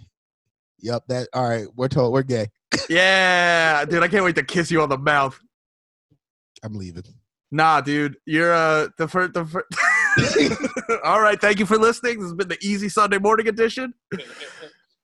Yep, 0.81 1.05
that 1.09 1.29
all 1.33 1.49
right. 1.49 1.67
We're 1.75 1.89
told 1.89 2.13
we're 2.13 2.23
gay. 2.23 2.49
Yeah, 2.89 3.85
dude, 3.85 4.03
I 4.03 4.09
can't 4.09 4.25
wait 4.25 4.37
to 4.37 4.43
kiss 4.43 4.71
you 4.71 4.83
on 4.83 4.89
the 4.89 4.99
mouth. 4.99 5.39
I'm 6.63 6.75
leaving. 6.75 7.05
Nah, 7.51 7.81
dude, 7.81 8.17
you're 8.27 8.53
uh 8.53 8.89
the 8.99 9.09
first. 9.09 9.35
The 9.35 9.45
first. 9.45 9.67
All 11.05 11.21
right, 11.21 11.41
thank 11.41 11.59
you 11.59 11.67
for 11.67 11.79
listening. 11.79 12.19
This 12.19 12.27
has 12.27 12.35
been 12.35 12.49
the 12.49 12.59
Easy 12.63 12.89
Sunday 12.89 13.19
Morning 13.19 13.49
Edition. 13.49 13.95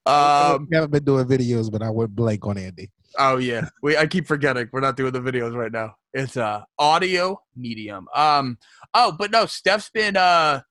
Um, 0.07 0.69
we 0.71 0.75
haven't 0.77 0.91
been 0.91 1.03
doing 1.03 1.25
videos, 1.25 1.69
but 1.69 1.81
I 1.81 1.89
went 1.89 2.15
blank 2.15 2.47
on 2.47 2.57
Andy. 2.57 2.89
oh 3.19 3.35
yeah, 3.35 3.67
we 3.83 3.97
I 3.97 4.07
keep 4.07 4.25
forgetting 4.25 4.69
we're 4.71 4.79
not 4.79 4.95
doing 4.95 5.11
the 5.11 5.19
videos 5.19 5.53
right 5.53 5.69
now. 5.69 5.95
It's 6.13 6.37
uh 6.37 6.61
audio 6.79 7.41
medium. 7.57 8.07
Um, 8.15 8.57
oh, 8.93 9.11
but 9.11 9.31
no, 9.31 9.45
Steph's 9.47 9.89
been 9.89 10.15
uh 10.15 10.61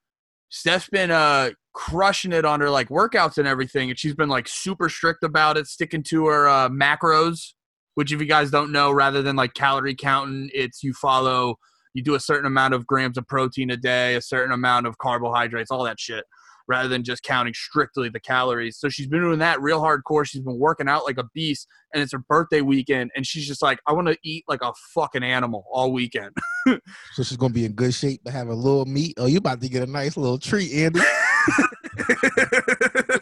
Steph's 0.48 0.88
been 0.88 1.10
uh 1.10 1.50
crushing 1.74 2.32
it 2.32 2.46
on 2.46 2.60
her 2.60 2.70
like 2.70 2.88
workouts 2.88 3.36
and 3.36 3.46
everything, 3.46 3.90
and 3.90 3.98
she's 3.98 4.14
been 4.14 4.30
like 4.30 4.48
super 4.48 4.88
strict 4.88 5.22
about 5.22 5.58
it, 5.58 5.66
sticking 5.66 6.02
to 6.04 6.26
her 6.28 6.48
uh, 6.48 6.70
macros. 6.70 7.52
Which, 7.96 8.12
if 8.12 8.20
you 8.20 8.26
guys 8.26 8.50
don't 8.50 8.72
know, 8.72 8.92
rather 8.92 9.20
than 9.20 9.36
like 9.36 9.54
calorie 9.54 9.94
counting, 9.94 10.50
it's 10.54 10.82
you 10.82 10.94
follow 10.94 11.58
you 11.96 12.02
do 12.02 12.14
a 12.14 12.20
certain 12.20 12.46
amount 12.46 12.74
of 12.74 12.86
grams 12.86 13.16
of 13.16 13.26
protein 13.26 13.70
a 13.70 13.76
day, 13.76 14.16
a 14.16 14.20
certain 14.20 14.52
amount 14.52 14.86
of 14.86 14.98
carbohydrates, 14.98 15.70
all 15.70 15.82
that 15.84 15.98
shit, 15.98 16.24
rather 16.68 16.90
than 16.90 17.02
just 17.02 17.22
counting 17.22 17.54
strictly 17.54 18.10
the 18.10 18.20
calories. 18.20 18.76
So 18.76 18.90
she's 18.90 19.06
been 19.06 19.22
doing 19.22 19.38
that 19.38 19.62
real 19.62 19.80
hardcore. 19.80 20.26
She's 20.26 20.42
been 20.42 20.58
working 20.58 20.90
out 20.90 21.06
like 21.06 21.16
a 21.16 21.24
beast, 21.32 21.66
and 21.94 22.02
it's 22.02 22.12
her 22.12 22.18
birthday 22.18 22.60
weekend, 22.60 23.12
and 23.16 23.26
she's 23.26 23.46
just 23.46 23.62
like, 23.62 23.78
I 23.86 23.94
want 23.94 24.08
to 24.08 24.18
eat 24.22 24.44
like 24.46 24.60
a 24.62 24.74
fucking 24.94 25.22
animal 25.22 25.64
all 25.72 25.92
weekend. 25.92 26.36
So 27.12 27.22
she's 27.22 27.36
gonna 27.36 27.54
be 27.54 27.64
in 27.64 27.74
good 27.74 27.94
shape 27.94 28.24
to 28.24 28.32
have 28.32 28.48
a 28.48 28.54
little 28.54 28.86
meat. 28.86 29.14
Oh, 29.18 29.26
you 29.26 29.38
about 29.38 29.60
to 29.60 29.68
get 29.68 29.84
a 29.84 29.90
nice 29.90 30.16
little 30.16 30.36
treat, 30.36 30.72
Andy. 30.72 30.98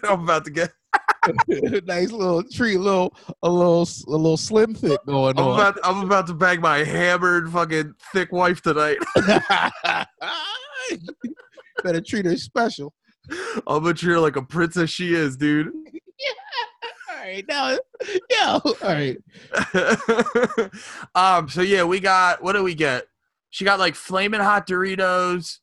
I'm 0.04 0.22
about 0.22 0.46
to 0.46 0.50
get. 0.50 0.72
nice 1.86 2.10
little 2.10 2.42
treat, 2.42 2.78
little 2.78 3.14
a 3.42 3.48
little 3.50 3.82
a 3.82 4.10
little 4.10 4.36
slim 4.36 4.74
fit 4.74 5.00
going 5.06 5.38
I'm 5.38 5.44
on. 5.46 5.60
about. 5.60 5.78
I'm 5.84 6.04
about 6.04 6.26
to 6.28 6.34
bang 6.34 6.60
my 6.60 6.78
hammered 6.78 7.50
fucking 7.50 7.94
thick 8.12 8.32
wife 8.32 8.62
tonight. 8.62 8.98
Better 11.82 12.00
treat 12.00 12.26
her 12.26 12.36
special. 12.36 12.92
I'm 13.66 13.82
gonna 13.82 13.94
treat 13.94 14.12
her 14.12 14.20
like 14.20 14.36
a 14.36 14.42
princess 14.42 14.90
she 14.90 15.14
is, 15.14 15.36
dude. 15.36 15.68
All 15.68 17.16
right, 17.16 17.44
now, 17.48 17.78
yeah, 18.30 18.58
all 18.62 18.74
right. 18.82 19.18
um. 21.14 21.48
So 21.48 21.62
yeah, 21.62 21.84
we 21.84 22.00
got. 22.00 22.42
What 22.42 22.52
do 22.52 22.62
we 22.62 22.74
get? 22.74 23.06
She 23.50 23.64
got 23.64 23.78
like 23.78 23.94
flaming 23.94 24.40
hot 24.40 24.66
Doritos, 24.66 25.60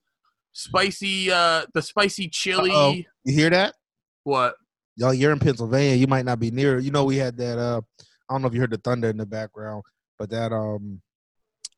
spicy. 0.53 1.31
Uh, 1.31 1.65
the 1.73 1.81
spicy 1.81 2.29
chili. 2.29 2.71
Uh-oh. 2.71 2.93
You 3.25 3.33
hear 3.33 3.49
that? 3.51 3.75
What? 4.23 4.55
Y'all, 4.97 5.13
you're 5.13 5.31
in 5.31 5.39
Pennsylvania. 5.39 5.95
You 5.95 6.07
might 6.07 6.25
not 6.25 6.39
be 6.39 6.51
near. 6.51 6.79
You 6.79 6.91
know, 6.91 7.05
we 7.05 7.17
had 7.17 7.37
that. 7.37 7.57
Uh, 7.57 7.81
I 8.29 8.33
don't 8.33 8.41
know 8.41 8.47
if 8.47 8.53
you 8.53 8.59
heard 8.59 8.71
the 8.71 8.77
thunder 8.77 9.09
in 9.09 9.17
the 9.17 9.25
background, 9.25 9.83
but 10.19 10.29
that 10.29 10.51
um 10.53 11.01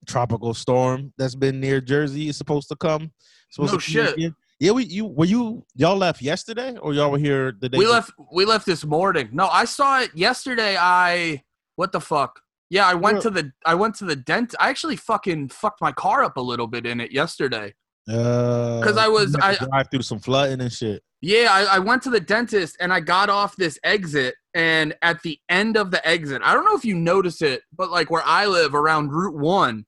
tropical 0.05 0.53
storm 0.53 1.13
that's 1.17 1.35
been 1.35 1.59
near 1.59 1.79
Jersey 1.79 2.27
is 2.27 2.37
supposed 2.37 2.67
to 2.69 2.75
come. 2.75 3.11
Supposed 3.51 3.73
No 3.73 3.77
to 3.79 3.83
shit. 3.83 4.13
again. 4.17 4.35
Yeah, 4.59 4.71
we 4.71 4.85
you 4.85 5.05
were 5.05 5.25
you 5.25 5.65
y'all 5.75 5.95
left 5.97 6.21
yesterday 6.21 6.77
or 6.77 6.93
y'all 6.93 7.11
were 7.11 7.17
here 7.17 7.51
the 7.59 7.69
day? 7.69 7.77
We 7.77 7.85
before? 7.85 7.95
left. 7.95 8.11
We 8.31 8.45
left 8.45 8.65
this 8.65 8.83
morning. 8.85 9.29
No, 9.31 9.47
I 9.47 9.65
saw 9.65 10.01
it 10.01 10.11
yesterday. 10.15 10.77
I. 10.79 11.41
What 11.75 11.91
the 11.91 11.99
fuck? 12.01 12.39
Yeah, 12.69 12.85
I 12.87 12.93
went 12.93 13.17
Yeah. 13.17 13.21
to 13.21 13.29
the. 13.31 13.51
I 13.65 13.75
went 13.75 13.95
to 13.95 14.05
the 14.05 14.15
dent. 14.15 14.53
I 14.59 14.69
actually 14.69 14.95
fucking 14.95 15.49
fucked 15.49 15.81
my 15.81 15.91
car 15.91 16.23
up 16.23 16.37
a 16.37 16.41
little 16.41 16.67
bit 16.67 16.85
in 16.85 16.99
it 17.01 17.11
yesterday. 17.11 17.73
Uh, 18.07 18.81
'Cause 18.83 18.97
I 18.97 19.07
was- 19.07 19.35
I- 19.35 19.55
drive 19.55 19.87
through 19.89 20.01
some 20.01 20.19
flooding 20.19 20.59
and 20.61 20.71
shit. 20.71 21.03
Yeah, 21.25 21.47
I, 21.51 21.77
I 21.77 21.79
went 21.79 22.03
to 22.03 22.09
the 22.09 22.19
dentist 22.19 22.75
and 22.81 22.91
I 22.91 22.99
got 22.99 23.29
off 23.29 23.55
this 23.55 23.79
exit, 23.85 24.35
and 24.53 24.93
at 25.01 25.21
the 25.23 25.39
end 25.47 25.77
of 25.77 25.89
the 25.89 26.05
exit, 26.05 26.41
I 26.43 26.53
don't 26.53 26.65
know 26.65 26.75
if 26.75 26.83
you 26.83 26.95
notice 26.95 27.41
it, 27.41 27.61
but 27.73 27.89
like 27.89 28.11
where 28.11 28.23
I 28.25 28.45
live 28.45 28.75
around 28.75 29.13
Route 29.13 29.37
One, 29.37 29.85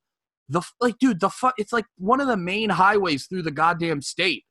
the 0.47 0.61
like, 0.79 0.97
dude, 0.97 1.19
the 1.19 1.29
fu- 1.29 1.51
it's 1.57 1.73
like 1.73 1.83
one 1.97 2.21
of 2.21 2.27
the 2.27 2.37
main 2.37 2.69
highways 2.69 3.27
through 3.27 3.41
the 3.41 3.51
goddamn 3.51 4.01
state, 4.01 4.45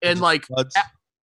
and 0.00 0.20
like 0.20 0.46
Floods. 0.46 0.76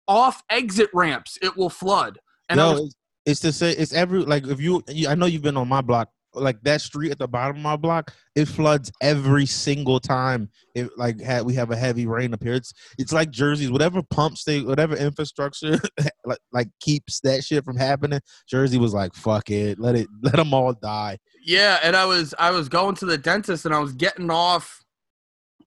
off 0.09 0.43
exit 0.49 0.89
ramps, 0.93 1.37
it 1.41 1.55
will 1.55 1.69
flood. 1.69 2.19
And 2.49 2.59
I 2.59 2.63
no, 2.65 2.73
was, 2.73 2.81
it's, 2.81 2.95
it's 3.25 3.39
to 3.39 3.53
say 3.53 3.71
it's 3.71 3.93
every 3.93 4.19
like 4.19 4.45
if 4.45 4.59
you, 4.59 4.83
you 4.89 5.07
I 5.07 5.15
know 5.15 5.27
you've 5.27 5.41
been 5.41 5.55
on 5.55 5.69
my 5.69 5.79
block 5.79 6.09
like 6.35 6.61
that 6.63 6.81
street 6.81 7.11
at 7.11 7.19
the 7.19 7.27
bottom 7.27 7.57
of 7.57 7.61
my 7.63 7.75
block 7.75 8.13
it 8.35 8.45
floods 8.45 8.91
every 9.01 9.45
single 9.45 9.99
time 9.99 10.49
it 10.75 10.89
like 10.97 11.19
had 11.21 11.45
we 11.45 11.53
have 11.53 11.71
a 11.71 11.75
heavy 11.75 12.05
rain 12.05 12.33
up 12.33 12.43
here 12.43 12.53
it's 12.53 12.73
it's 12.97 13.13
like 13.13 13.31
jerseys 13.31 13.71
whatever 13.71 14.01
pumps 14.03 14.43
they 14.43 14.61
whatever 14.61 14.95
infrastructure 14.95 15.79
like, 16.25 16.39
like 16.51 16.67
keeps 16.79 17.19
that 17.21 17.43
shit 17.43 17.63
from 17.63 17.77
happening 17.77 18.19
jersey 18.47 18.77
was 18.77 18.93
like 18.93 19.13
fuck 19.13 19.49
it 19.49 19.79
let 19.79 19.95
it 19.95 20.07
let 20.21 20.35
them 20.35 20.53
all 20.53 20.73
die. 20.73 21.17
Yeah, 21.43 21.79
and 21.83 21.95
I 21.95 22.05
was 22.05 22.33
I 22.39 22.51
was 22.51 22.69
going 22.69 22.95
to 22.95 23.05
the 23.05 23.17
dentist 23.17 23.65
and 23.65 23.73
I 23.73 23.79
was 23.79 23.93
getting 23.93 24.29
off 24.29 24.83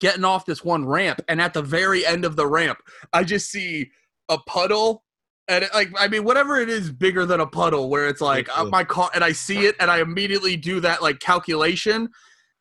getting 0.00 0.24
off 0.24 0.46
this 0.46 0.64
one 0.64 0.86
ramp 0.86 1.20
and 1.28 1.40
at 1.40 1.54
the 1.54 1.62
very 1.62 2.06
end 2.06 2.24
of 2.24 2.36
the 2.36 2.46
ramp 2.46 2.78
I 3.12 3.24
just 3.24 3.50
see 3.50 3.90
a 4.28 4.38
puddle 4.38 5.02
and 5.48 5.64
it, 5.64 5.70
like 5.74 5.90
I 5.98 6.08
mean 6.08 6.24
whatever 6.24 6.58
it 6.58 6.68
is 6.68 6.90
bigger 6.90 7.26
than 7.26 7.40
a 7.40 7.46
puddle 7.46 7.88
where 7.88 8.08
it's 8.08 8.20
like 8.20 8.48
uh, 8.56 8.64
my 8.64 8.84
car 8.84 9.10
and 9.14 9.24
I 9.24 9.32
see 9.32 9.66
it 9.66 9.74
and 9.80 9.90
I 9.90 10.00
immediately 10.00 10.56
do 10.56 10.80
that 10.80 11.02
like 11.02 11.20
calculation 11.20 12.08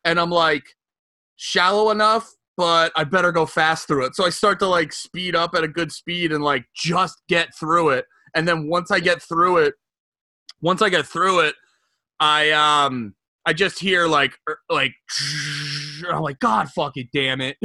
and 0.04 0.18
I'm 0.18 0.30
like 0.30 0.64
shallow 1.36 1.90
enough 1.90 2.32
but 2.58 2.90
I 2.96 3.04
better 3.04 3.30
go 3.30 3.46
fast 3.46 3.86
through 3.86 4.06
it. 4.06 4.16
So 4.16 4.26
I 4.26 4.30
start 4.30 4.58
to 4.58 4.66
like 4.66 4.92
speed 4.92 5.36
up 5.36 5.54
at 5.54 5.62
a 5.62 5.68
good 5.68 5.92
speed 5.92 6.32
and 6.32 6.42
like 6.42 6.64
just 6.74 7.22
get 7.28 7.54
through 7.54 7.90
it. 7.90 8.04
And 8.34 8.48
then 8.48 8.68
once 8.68 8.90
I 8.90 8.98
get 8.98 9.22
through 9.22 9.58
it, 9.58 9.74
once 10.60 10.82
I 10.82 10.88
get 10.88 11.06
through 11.06 11.40
it, 11.40 11.54
I 12.18 12.50
um 12.50 13.14
I 13.46 13.52
just 13.52 13.78
hear 13.78 14.08
like 14.08 14.36
er, 14.48 14.58
like 14.68 14.92
I'm 16.10 16.20
like 16.20 16.40
God 16.40 16.68
fucking 16.70 17.10
damn 17.14 17.40
it. 17.40 17.56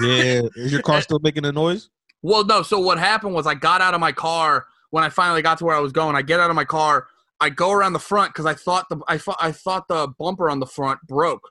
yeah 0.00 0.40
is 0.56 0.72
your 0.72 0.80
car 0.80 1.02
still 1.02 1.20
making 1.20 1.44
a 1.44 1.52
noise 1.52 1.90
Well, 2.22 2.44
no. 2.44 2.62
So 2.62 2.78
what 2.78 2.98
happened 2.98 3.34
was 3.34 3.46
I 3.46 3.54
got 3.54 3.80
out 3.80 3.94
of 3.94 4.00
my 4.00 4.12
car 4.12 4.66
when 4.90 5.04
I 5.04 5.08
finally 5.08 5.42
got 5.42 5.58
to 5.58 5.64
where 5.64 5.76
I 5.76 5.80
was 5.80 5.92
going. 5.92 6.16
I 6.16 6.22
get 6.22 6.40
out 6.40 6.50
of 6.50 6.56
my 6.56 6.64
car. 6.64 7.06
I 7.40 7.50
go 7.50 7.70
around 7.70 7.92
the 7.92 7.98
front 7.98 8.32
because 8.32 8.46
I 8.46 8.54
thought 8.54 8.88
the 8.88 8.98
I 9.06 9.18
thought 9.18 9.36
I 9.40 9.52
thought 9.52 9.86
the 9.88 10.08
bumper 10.18 10.50
on 10.50 10.58
the 10.58 10.66
front 10.66 11.00
broke, 11.06 11.48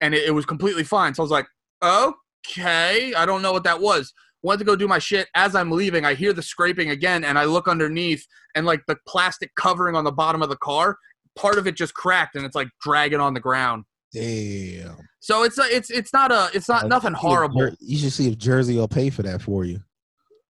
and 0.00 0.14
it, 0.14 0.24
it 0.24 0.32
was 0.32 0.44
completely 0.44 0.84
fine. 0.84 1.14
So 1.14 1.22
I 1.22 1.24
was 1.24 1.30
like, 1.30 1.46
okay, 1.82 3.14
I 3.14 3.24
don't 3.24 3.42
know 3.42 3.52
what 3.52 3.64
that 3.64 3.80
was. 3.80 4.12
Went 4.42 4.58
to 4.58 4.64
go 4.64 4.76
do 4.76 4.88
my 4.88 4.98
shit. 4.98 5.28
As 5.34 5.54
I'm 5.54 5.70
leaving, 5.70 6.04
I 6.04 6.14
hear 6.14 6.32
the 6.32 6.42
scraping 6.42 6.90
again, 6.90 7.24
and 7.24 7.38
I 7.38 7.44
look 7.44 7.68
underneath, 7.68 8.26
and 8.54 8.66
like 8.66 8.82
the 8.86 8.96
plastic 9.06 9.54
covering 9.54 9.96
on 9.96 10.04
the 10.04 10.12
bottom 10.12 10.42
of 10.42 10.50
the 10.50 10.56
car, 10.56 10.98
part 11.36 11.56
of 11.56 11.66
it 11.66 11.74
just 11.74 11.94
cracked, 11.94 12.36
and 12.36 12.44
it's 12.44 12.54
like 12.54 12.68
dragging 12.82 13.20
on 13.20 13.32
the 13.32 13.40
ground. 13.40 13.84
damn 14.12 14.96
So 15.20 15.44
it's 15.44 15.58
a, 15.58 15.74
it's 15.74 15.90
it's 15.90 16.12
not 16.12 16.32
a 16.32 16.50
it's 16.52 16.68
not 16.68 16.86
nothing 16.86 17.12
see 17.12 17.16
if 17.16 17.20
horrible. 17.20 17.70
You 17.80 17.96
should 17.96 18.12
see 18.12 18.28
if 18.28 18.36
jersey 18.36 18.76
will 18.76 18.88
pay 18.88 19.08
for 19.08 19.22
that 19.22 19.40
for 19.40 19.64
you 19.64 19.80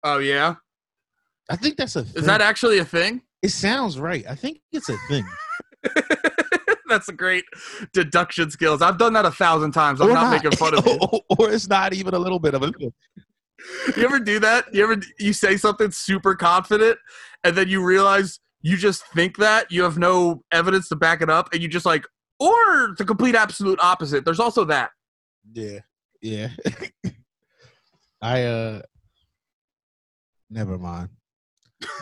Oh 0.05 0.19
yeah, 0.19 0.55
i 1.51 1.57
think 1.57 1.77
that's 1.77 1.97
a 1.97 2.05
thing. 2.05 2.21
is 2.21 2.27
that 2.27 2.41
actually 2.41 2.79
a 2.79 2.85
thing? 2.85 3.23
it 3.43 3.49
sounds 3.51 3.99
right 3.99 4.25
i 4.29 4.35
think 4.35 4.61
it's 4.73 4.89
a 4.89 4.97
thing 5.09 5.25
That's 6.89 7.09
a 7.09 7.13
great 7.13 7.45
deduction 7.93 8.51
skills. 8.51 8.81
I've 8.83 8.99
done 8.99 9.15
that 9.15 9.25
a 9.25 9.31
thousand 9.31 9.73
times. 9.73 10.01
I'm 10.01 10.11
Or 10.11 10.13
not, 10.15 10.31
making 10.31 10.53
fun 10.57 10.79
of 10.79 10.87
you. 10.87 10.99
or 11.39 11.51
it's 11.51 11.67
not 11.69 11.93
even 11.95 12.15
a 12.15 12.19
little 12.19 12.39
bit 12.39 12.55
of 12.55 12.63
a. 12.63 12.73
You 13.97 14.05
ever 14.05 14.21
do 14.21 14.39
that? 14.41 14.67
You 14.73 14.85
ever 14.85 14.97
you 15.19 15.33
say 15.33 15.57
something 15.57 15.91
super 15.91 16.35
confident 16.37 16.99
and 17.43 17.57
then 17.57 17.69
you 17.69 17.83
realize 17.83 18.39
you 18.63 18.77
just 18.77 19.05
think 19.09 19.39
that 19.39 19.73
you 19.73 19.83
have 19.83 19.99
no 19.99 20.45
evidence 20.53 20.89
to 20.91 20.97
back 20.97 21.21
it 21.23 21.31
up 21.31 21.49
and 21.53 21.63
you 21.63 21.69
just 21.69 21.87
like 21.87 22.05
or 22.39 22.95
the 22.99 23.05
complete 23.05 23.35
absolute 23.35 23.81
opposite. 23.83 24.25
There's 24.25 24.41
also 24.41 24.65
that. 24.67 24.91
Yeah, 25.53 25.81
yeah. 26.23 26.51
I 28.23 28.43
uh, 28.45 28.83
never 30.55 30.79
mind. 30.79 31.09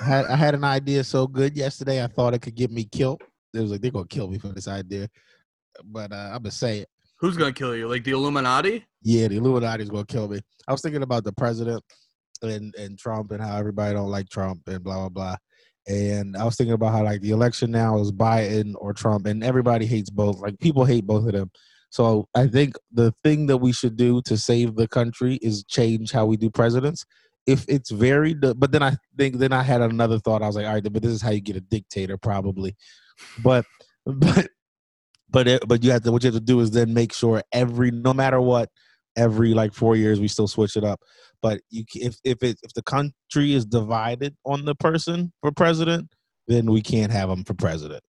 I 0.01 0.05
had 0.05 0.27
I 0.27 0.37
had 0.37 0.55
an 0.55 0.65
idea 0.65 1.03
so 1.03 1.27
good 1.27 1.57
yesterday. 1.57 2.05
I 2.05 2.07
thought 2.07 2.35
it 2.35 2.43
could 2.43 2.55
get 2.55 2.71
me 2.71 2.85
killed. 2.85 3.23
It 3.55 3.61
was 3.61 3.73
like 3.73 3.81
they're 3.81 3.91
gonna 3.91 4.07
kill 4.07 4.29
me 4.29 4.39
for 4.39 4.49
this 4.49 4.69
idea, 4.69 5.09
but 5.85 6.13
uh, 6.13 6.31
I'm 6.33 6.43
gonna 6.43 6.51
say 6.51 6.81
it. 6.81 6.89
Who's 7.19 7.37
gonna 7.37 7.53
kill 7.53 7.75
you? 7.75 7.89
Like 7.89 8.05
the 8.05 8.13
Illuminati? 8.13 8.85
Yeah, 9.03 9.29
the 9.29 9.39
Illuminati's 9.39 9.89
gonna 9.89 10.05
kill 10.05 10.29
me. 10.29 10.41
I 10.69 10.73
was 10.73 10.83
thinking 10.83 11.03
about 11.03 11.25
the 11.25 11.33
president 11.33 11.83
and 12.43 12.75
and 12.77 12.99
Trump 12.99 13.33
and 13.33 13.43
how 13.43 13.57
everybody 13.57 13.95
don't 13.95 14.11
like 14.11 14.29
Trump 14.29 14.61
and 14.67 14.85
blah 14.85 15.09
blah 15.09 15.09
blah. 15.09 15.37
And 15.89 16.37
I 16.37 16.45
was 16.45 16.57
thinking 16.57 16.75
about 16.75 16.93
how 16.93 17.03
like 17.03 17.23
the 17.23 17.31
election 17.31 17.71
now 17.73 17.99
is 17.99 18.13
Biden 18.13 18.75
or 18.77 18.93
Trump, 18.93 19.27
and 19.27 19.43
everybody 19.43 19.87
hates 19.87 20.11
both. 20.11 20.39
Like 20.41 20.61
people 20.61 20.85
hate 20.85 21.07
both 21.07 21.27
of 21.27 21.33
them. 21.33 21.51
So 21.91 22.27
I 22.35 22.47
think 22.47 22.77
the 22.93 23.13
thing 23.23 23.47
that 23.47 23.59
we 23.59 23.73
should 23.73 23.97
do 23.97 24.23
to 24.23 24.37
save 24.39 24.77
the 24.77 24.89
country 24.89 25.39
is 25.43 25.65
change 25.65 26.13
how 26.13 26.27
we 26.27 26.37
do 26.37 26.51
presidents. 26.51 27.05
If 27.47 27.65
it's 27.69 27.91
very, 27.91 28.35
but 28.35 28.73
then 28.73 28.83
I 28.83 28.97
think 29.17 29.39
then 29.39 29.53
I 29.53 29.63
had 29.63 29.81
another 29.81 30.19
thought. 30.19 30.43
I 30.43 30.47
was 30.47 30.57
like, 30.57 30.67
all 30.67 30.75
right, 30.75 30.83
but 30.83 31.03
this 31.03 31.13
is 31.13 31.23
how 31.23 31.31
you 31.31 31.41
get 31.41 31.57
a 31.57 31.61
dictator, 31.61 32.17
probably. 32.17 32.77
But 33.43 33.65
but 34.07 34.49
but 35.31 35.49
it, 35.49 35.67
but 35.67 35.83
you 35.83 35.91
have 35.91 36.03
to 36.03 36.13
what 36.13 36.23
you 36.23 36.29
have 36.29 36.35
to 36.35 36.41
do 36.41 36.61
is 36.61 36.71
then 36.71 36.95
make 36.95 37.13
sure 37.13 37.43
every 37.53 37.91
no 37.91 38.15
matter 38.15 38.41
what 38.41 38.69
every 39.17 39.55
like 39.55 39.73
four 39.75 39.97
years 39.97 40.21
we 40.21 40.29
still 40.29 40.49
switch 40.49 40.77
it 40.77 40.85
up. 40.85 41.01
But 41.41 41.61
you 41.71 41.85
if 41.95 42.17
if 42.25 42.43
it 42.43 42.59
if 42.63 42.73
the 42.75 42.83
country 42.83 43.55
is 43.55 43.65
divided 43.65 44.37
on 44.45 44.65
the 44.65 44.75
person 44.75 45.33
for 45.41 45.51
president, 45.51 46.09
then 46.47 46.71
we 46.71 46.83
can't 46.83 47.13
have 47.13 47.31
him 47.31 47.45
for 47.45 47.55
president. 47.55 48.03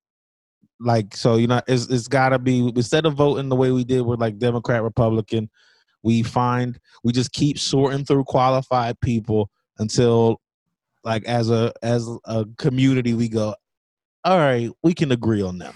Like 0.80 1.16
so, 1.16 1.38
you 1.38 1.48
know, 1.48 1.62
it's 1.68 1.88
it's 1.88 2.08
got 2.08 2.30
to 2.30 2.40
be 2.40 2.68
instead 2.76 3.06
of 3.06 3.16
voting 3.16 3.50
the 3.50 3.56
way 3.56 3.72
we 3.72 3.84
did 3.84 4.02
with 4.02 4.20
like 4.20 4.38
Democrat 4.38 4.84
Republican, 4.84 5.50
we 6.04 6.22
find 6.24 6.80
we 7.04 7.12
just 7.14 7.32
keep 7.32 7.58
sorting 7.58 8.06
through 8.06 8.26
qualified 8.26 9.00
people 9.00 9.50
until 9.80 10.40
like 11.04 11.26
as 11.26 11.50
a 11.50 11.74
as 11.82 12.08
a 12.26 12.46
community 12.58 13.14
we 13.14 13.28
go, 13.30 13.56
all 14.24 14.38
right, 14.38 14.70
we 14.84 14.94
can 14.94 15.12
agree 15.12 15.42
on 15.42 15.58
them. 15.58 15.74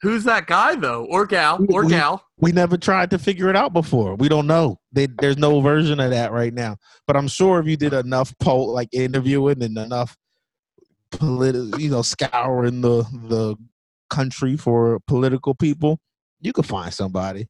Who's 0.00 0.22
that 0.24 0.46
guy 0.46 0.76
though, 0.76 1.06
or 1.10 1.26
gal, 1.26 1.58
or 1.70 1.84
We- 1.84 1.90
gal? 1.90 2.24
we 2.40 2.52
never 2.52 2.76
tried 2.76 3.10
to 3.10 3.18
figure 3.18 3.48
it 3.50 3.56
out 3.56 3.72
before. 3.72 4.14
We 4.14 4.28
don't 4.28 4.46
know. 4.46 4.78
They, 4.92 5.06
there's 5.06 5.38
no 5.38 5.60
version 5.60 5.98
of 5.98 6.10
that 6.10 6.30
right 6.30 6.54
now. 6.54 6.76
But 7.06 7.16
I'm 7.16 7.26
sure 7.26 7.58
if 7.58 7.66
you 7.66 7.76
did 7.76 7.92
enough 7.92 8.32
poll, 8.38 8.72
like 8.72 8.88
interviewing 8.92 9.60
and 9.62 9.76
enough 9.76 10.16
political, 11.10 11.80
you 11.80 11.90
know, 11.90 12.02
scouring 12.02 12.80
the 12.80 13.02
the 13.28 13.56
country 14.10 14.56
for 14.56 15.00
political 15.06 15.54
people, 15.54 15.98
you 16.40 16.52
could 16.52 16.66
find 16.66 16.92
somebody 16.92 17.48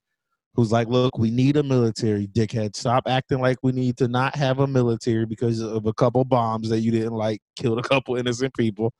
who's 0.58 0.72
like, 0.72 0.88
look, 0.88 1.16
we 1.16 1.30
need 1.30 1.56
a 1.56 1.62
military, 1.62 2.26
dickhead. 2.26 2.74
Stop 2.74 3.04
acting 3.06 3.38
like 3.38 3.58
we 3.62 3.70
need 3.70 3.96
to 3.96 4.08
not 4.08 4.34
have 4.34 4.58
a 4.58 4.66
military 4.66 5.24
because 5.24 5.60
of 5.60 5.86
a 5.86 5.92
couple 5.92 6.24
bombs 6.24 6.68
that 6.68 6.80
you 6.80 6.90
didn't 6.90 7.12
like 7.12 7.40
killed 7.56 7.78
a 7.78 7.82
couple 7.82 8.16
innocent 8.16 8.52
people. 8.54 8.92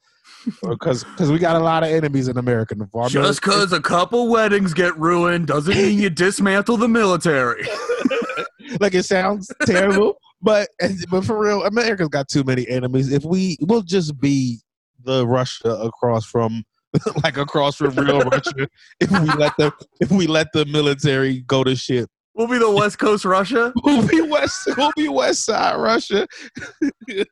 Because 0.63 1.03
because 1.03 1.33
we 1.33 1.41
got 1.41 1.57
a 1.57 1.59
lot 1.59 1.83
of 1.83 1.89
enemies 1.89 2.29
in 2.29 2.39
America. 2.39 2.77
Just 3.09 3.41
because 3.41 3.73
a 3.73 3.81
couple 3.81 4.29
weddings 4.29 4.73
get 4.73 4.97
ruined 4.97 5.49
doesn't 5.49 5.75
mean 5.75 5.99
you 5.99 6.11
dismantle 6.11 6.77
the 6.77 6.87
military. 6.87 7.67
like 8.81 8.95
it 8.95 9.03
sounds 9.03 9.51
terrible, 9.67 10.17
but 10.41 10.69
but 11.11 11.25
for 11.25 11.41
real, 11.41 11.65
America's 11.65 12.09
got 12.09 12.29
too 12.29 12.45
many 12.45 12.69
enemies. 12.69 13.11
If 13.11 13.25
we 13.25 13.57
we'll 13.63 13.83
just 13.83 14.21
be 14.21 14.61
the 15.03 15.27
Russia 15.27 15.71
across 15.71 16.25
from 16.25 16.63
like 17.23 17.37
across 17.37 17.77
from 17.77 17.95
real 17.95 18.21
Russia 18.21 18.69
if 19.01 19.11
we 19.11 19.27
let 19.35 19.53
the 19.59 19.73
if 20.01 20.11
we 20.11 20.27
let 20.27 20.49
the 20.53 20.65
military 20.67 21.41
go 21.41 21.65
to 21.65 21.77
shit. 21.77 22.09
We'll 22.35 22.47
be 22.47 22.59
the 22.59 22.71
West 22.71 22.99
Coast 22.99 23.25
Russia, 23.25 23.73
We'll 23.85 24.07
be 24.07 24.21
west 24.21 24.69
we'll 24.77 24.93
be 24.97 25.09
west 25.09 25.45
side 25.45 25.77
Russia. 25.77 26.27
yeah. 27.09 27.25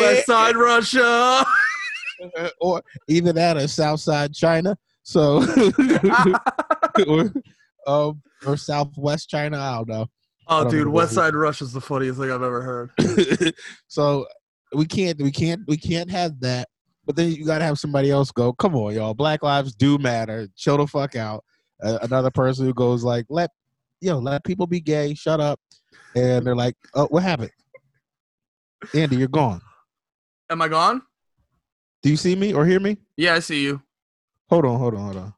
West 0.00 0.26
Side 0.26 0.56
Russia. 0.56 1.44
or 2.60 2.82
either 3.08 3.32
that 3.32 3.56
or 3.56 3.68
south 3.68 4.00
side 4.00 4.34
China. 4.34 4.76
So 5.04 5.38
or, 7.06 7.32
um, 7.86 8.20
or 8.44 8.56
southwest 8.56 9.30
China, 9.30 9.58
I 9.58 9.76
don't 9.76 9.88
know. 9.88 10.06
Oh, 10.48 10.62
don't 10.64 10.72
dude, 10.72 10.86
know. 10.86 10.92
West 10.92 11.12
Side 11.14 11.34
Russia's 11.34 11.72
the 11.72 11.80
funniest 11.80 12.18
thing 12.18 12.30
I've 12.30 12.42
ever 12.42 12.62
heard. 12.62 13.54
so 13.86 14.26
we 14.72 14.86
can't 14.86 15.20
we 15.22 15.30
can't 15.30 15.62
we 15.68 15.76
can't 15.76 16.10
have 16.10 16.40
that 16.40 16.68
but 17.08 17.16
then 17.16 17.32
you 17.32 17.46
gotta 17.46 17.64
have 17.64 17.78
somebody 17.78 18.10
else 18.10 18.30
go 18.30 18.52
come 18.52 18.76
on 18.76 18.94
y'all 18.94 19.14
black 19.14 19.42
lives 19.42 19.74
do 19.74 19.96
matter. 19.96 20.46
Chill 20.56 20.76
the 20.76 20.86
fuck 20.86 21.16
out. 21.16 21.42
Uh, 21.82 21.98
another 22.02 22.30
person 22.30 22.66
who 22.66 22.74
goes 22.74 23.02
like 23.02 23.24
let 23.30 23.50
yo 24.02 24.18
let 24.18 24.44
people 24.44 24.66
be 24.66 24.78
gay 24.78 25.14
shut 25.14 25.40
up. 25.40 25.58
And 26.14 26.46
they're 26.46 26.54
like 26.54 26.76
oh 26.94 27.06
what 27.06 27.22
happened? 27.22 27.50
Andy 28.94 29.16
you're 29.16 29.26
gone. 29.26 29.62
Am 30.50 30.60
I 30.60 30.68
gone? 30.68 31.00
do 32.02 32.10
you 32.10 32.16
see 32.16 32.36
me 32.36 32.52
or 32.52 32.66
hear 32.66 32.78
me? 32.78 32.98
Yeah, 33.16 33.34
I 33.34 33.38
see 33.38 33.62
you. 33.62 33.80
hold 34.50 34.66
on 34.66 34.78
hold 34.78 34.94
on 34.94 35.00
hold 35.00 35.16
on. 35.16 35.34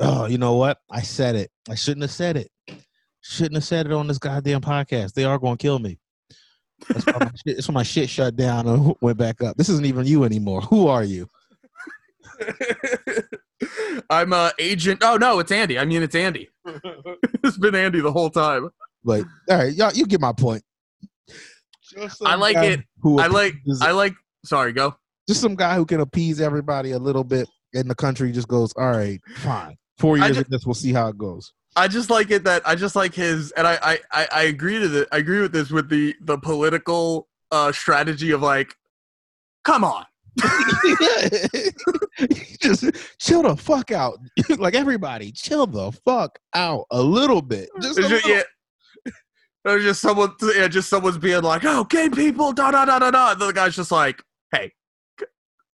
Oh 0.00 0.26
you 0.26 0.36
know 0.36 0.56
what? 0.56 0.78
I 0.90 1.02
said 1.02 1.36
it. 1.36 1.52
I 1.70 1.76
shouldn't 1.76 2.02
have 2.02 2.10
said 2.10 2.36
it. 2.36 2.50
Shouldn't 3.20 3.54
have 3.54 3.64
said 3.64 3.86
it 3.86 3.92
on 3.92 4.08
this 4.08 4.18
goddamn 4.18 4.62
podcast. 4.62 5.12
They 5.12 5.22
are 5.22 5.38
gonna 5.38 5.56
kill 5.56 5.78
me 5.78 6.00
That's 6.88 7.06
why, 7.06 7.18
my 7.20 7.30
shit, 7.46 7.56
that's 7.56 7.68
why 7.68 7.74
my 7.74 7.82
shit 7.82 8.10
shut 8.10 8.36
down 8.36 8.66
and 8.66 8.94
went 9.00 9.18
back 9.18 9.42
up. 9.42 9.56
This 9.56 9.68
isn't 9.68 9.86
even 9.86 10.06
you 10.06 10.24
anymore. 10.24 10.60
Who 10.62 10.88
are 10.88 11.04
you? 11.04 11.28
I'm 14.10 14.32
uh 14.32 14.50
agent. 14.58 15.02
Oh 15.02 15.16
no, 15.16 15.38
it's 15.38 15.52
Andy. 15.52 15.78
I 15.78 15.84
mean, 15.84 16.02
it's 16.02 16.14
Andy. 16.14 16.48
it's 17.44 17.58
been 17.58 17.74
Andy 17.74 18.00
the 18.00 18.12
whole 18.12 18.30
time. 18.30 18.70
But 19.04 19.24
all 19.48 19.58
right, 19.58 19.72
y'all, 19.72 19.92
you 19.92 20.06
get 20.06 20.20
my 20.20 20.32
point. 20.32 20.62
Just 21.82 22.22
I 22.24 22.34
like 22.34 22.56
it. 22.56 22.80
Who 23.02 23.20
I 23.20 23.26
like. 23.26 23.54
I 23.80 23.92
like. 23.92 24.14
Sorry, 24.44 24.72
go. 24.72 24.96
just 25.28 25.40
some 25.40 25.54
guy 25.54 25.76
who 25.76 25.84
can 25.84 26.00
appease 26.00 26.40
everybody 26.40 26.92
a 26.92 26.98
little 26.98 27.22
bit, 27.24 27.48
and 27.74 27.88
the 27.88 27.94
country 27.94 28.32
just 28.32 28.48
goes, 28.48 28.72
"All 28.76 28.90
right, 28.90 29.20
fine. 29.36 29.76
Four 29.98 30.16
years 30.16 30.34
ju- 30.34 30.40
of 30.40 30.48
this, 30.48 30.66
we'll 30.66 30.74
see 30.74 30.92
how 30.92 31.08
it 31.08 31.18
goes." 31.18 31.52
I 31.74 31.88
just 31.88 32.10
like 32.10 32.30
it 32.30 32.44
that 32.44 32.62
I 32.66 32.74
just 32.74 32.94
like 32.96 33.14
his, 33.14 33.50
and 33.52 33.66
I 33.66 33.78
I 33.82 33.98
I, 34.12 34.28
I 34.32 34.42
agree 34.42 34.78
to 34.78 34.88
the 34.88 35.08
I 35.12 35.18
agree 35.18 35.40
with 35.40 35.52
this 35.52 35.70
with 35.70 35.88
the 35.88 36.14
the 36.20 36.38
political 36.38 37.28
uh 37.50 37.72
strategy 37.72 38.30
of 38.30 38.42
like, 38.42 38.74
come 39.64 39.82
on, 39.84 40.04
just 42.60 42.84
chill 43.18 43.42
the 43.42 43.56
fuck 43.56 43.90
out. 43.90 44.18
like 44.58 44.74
everybody, 44.74 45.32
chill 45.32 45.66
the 45.66 45.92
fuck 46.04 46.38
out 46.54 46.86
a 46.90 47.02
little 47.02 47.42
bit. 47.42 47.68
Just 47.80 47.98
a 47.98 48.02
just- 48.02 48.12
little- 48.26 48.30
yeah. 48.30 48.42
There's 49.64 49.84
just 49.84 50.00
someone, 50.00 50.32
yeah, 50.56 50.66
just 50.66 50.88
someone's 50.88 51.18
being 51.18 51.40
like, 51.42 51.64
"Oh, 51.64 51.84
gay 51.84 52.10
people, 52.10 52.52
da 52.52 52.72
da 52.72 52.84
da 52.84 52.98
da 52.98 53.12
da." 53.12 53.34
The 53.34 53.52
guy's 53.52 53.76
just 53.76 53.92
like, 53.92 54.20
"Hey, 54.50 54.72
c- 55.20 55.26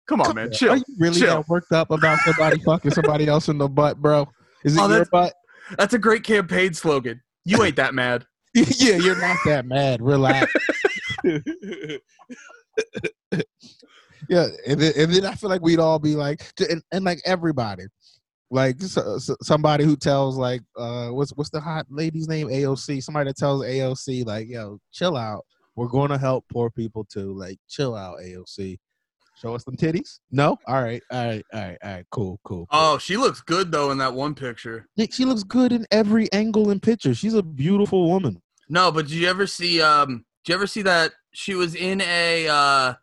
come 0.10 0.20
on, 0.20 0.26
Come 0.28 0.36
man, 0.36 0.48
on, 0.48 0.52
chill." 0.52 0.72
Are 0.74 0.76
you 0.76 0.84
really 1.00 1.22
chill. 1.22 1.46
worked 1.48 1.72
up 1.72 1.90
about 1.90 2.20
somebody 2.20 2.60
fucking 2.60 2.92
somebody 2.92 3.28
else 3.28 3.48
in 3.48 3.58
the 3.58 3.70
butt, 3.70 4.02
bro? 4.02 4.28
Is 4.66 4.76
it 4.76 4.82
Oh, 4.82 4.94
your 4.94 5.06
butt? 5.06 5.34
That's 5.78 5.94
a 5.94 6.00
great 6.00 6.24
campaign 6.24 6.74
slogan. 6.74 7.22
You 7.46 7.64
ain't 7.64 7.76
that 7.78 7.94
mad. 7.94 8.26
yeah, 8.54 8.96
you're 8.96 9.20
not 9.20 9.38
that 9.46 9.66
mad. 9.66 10.02
Relax. 10.02 10.52
yeah, 14.30 14.48
and 14.66 14.80
then, 14.80 14.94
and 14.98 15.14
then 15.14 15.26
I 15.26 15.34
feel 15.36 15.50
like 15.50 15.62
we'd 15.62 15.80
all 15.80 16.00
be 16.00 16.16
like, 16.16 16.42
and, 16.70 16.82
and 16.92 17.06
like 17.06 17.22
everybody, 17.26 17.84
like 18.50 18.82
so, 18.82 19.18
so- 19.18 19.38
somebody 19.42 19.84
who 19.84 19.96
tells 19.96 20.38
like, 20.38 20.62
uh, 20.78 21.10
what's 21.10 21.32
what's 21.32 21.50
the 21.50 21.60
hot 21.60 21.86
lady's 21.90 22.28
name? 22.28 22.48
AOC. 22.48 23.04
Somebody 23.04 23.30
that 23.30 23.38
tells 23.38 23.64
AOC 23.64 24.26
like, 24.26 24.48
yo, 24.50 24.80
chill 24.92 25.18
out. 25.18 25.46
We're 25.76 25.88
going 25.88 26.10
to 26.10 26.18
help 26.18 26.46
poor 26.52 26.72
people 26.72 27.06
too. 27.06 27.38
Like, 27.38 27.60
chill 27.70 27.96
out, 27.96 28.18
AOC. 28.20 28.78
Show 29.40 29.54
us 29.54 29.64
some 29.64 29.76
titties. 29.76 30.20
No, 30.32 30.58
all 30.66 30.82
right, 30.82 31.02
all 31.12 31.28
right, 31.28 31.46
all 31.54 31.62
right, 31.62 31.78
all 31.84 31.92
right. 31.92 32.06
Cool, 32.10 32.40
cool. 32.44 32.58
cool. 32.66 32.68
Oh, 32.72 32.98
she 32.98 33.18
looks 33.18 33.42
good 33.42 33.72
though 33.72 33.92
in 33.92 34.00
that 34.00 34.14
one 34.14 34.34
picture. 34.34 34.88
She 35.12 35.26
looks 35.26 35.44
good 35.44 35.72
in 35.72 35.86
every 35.92 36.32
angle 36.34 36.72
and 36.72 36.82
picture. 36.82 37.14
She's 37.14 37.36
a 37.36 37.44
beautiful 37.44 38.10
woman. 38.10 38.42
No, 38.68 38.92
but 38.92 39.08
did 39.08 39.16
you 39.16 39.30
ever 39.30 39.46
see? 39.46 39.82
Um, 39.82 40.26
did 40.44 40.52
you 40.52 40.56
ever 40.56 40.66
see 40.66 40.82
that 40.82 41.12
she 41.34 41.54
was 41.54 41.76
in 41.76 42.02
a? 42.02 42.48
Uh, 42.48 42.94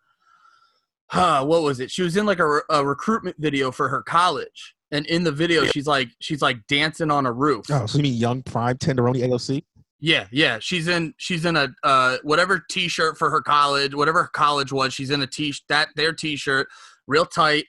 huh, 1.06 1.44
what 1.44 1.62
was 1.62 1.78
it? 1.78 1.90
She 1.90 2.02
was 2.02 2.16
in 2.16 2.26
like 2.26 2.40
a, 2.40 2.60
a 2.68 2.84
recruitment 2.84 3.36
video 3.38 3.70
for 3.70 3.88
her 3.88 4.02
college, 4.02 4.74
and 4.90 5.06
in 5.06 5.22
the 5.22 5.32
video, 5.32 5.64
she's 5.66 5.86
like 5.86 6.08
she's 6.18 6.42
like 6.42 6.66
dancing 6.66 7.12
on 7.12 7.26
a 7.26 7.32
roof. 7.32 7.66
Oh, 7.70 7.86
so 7.86 7.98
you 7.98 8.02
mean 8.02 8.14
young 8.14 8.42
prime 8.42 8.76
tenderoni 8.76 9.22
AOC? 9.22 9.62
Yeah, 10.04 10.26
yeah. 10.30 10.58
She's 10.60 10.86
in 10.86 11.14
she's 11.16 11.46
in 11.46 11.56
a 11.56 11.68
uh 11.82 12.18
whatever 12.24 12.62
t-shirt 12.70 13.16
for 13.16 13.30
her 13.30 13.40
college, 13.40 13.94
whatever 13.94 14.24
her 14.24 14.28
college 14.34 14.70
was, 14.70 14.92
she's 14.92 15.08
in 15.08 15.22
a 15.22 15.26
t 15.26 15.54
that 15.70 15.88
their 15.96 16.12
t-shirt, 16.12 16.68
real 17.06 17.24
tight. 17.24 17.64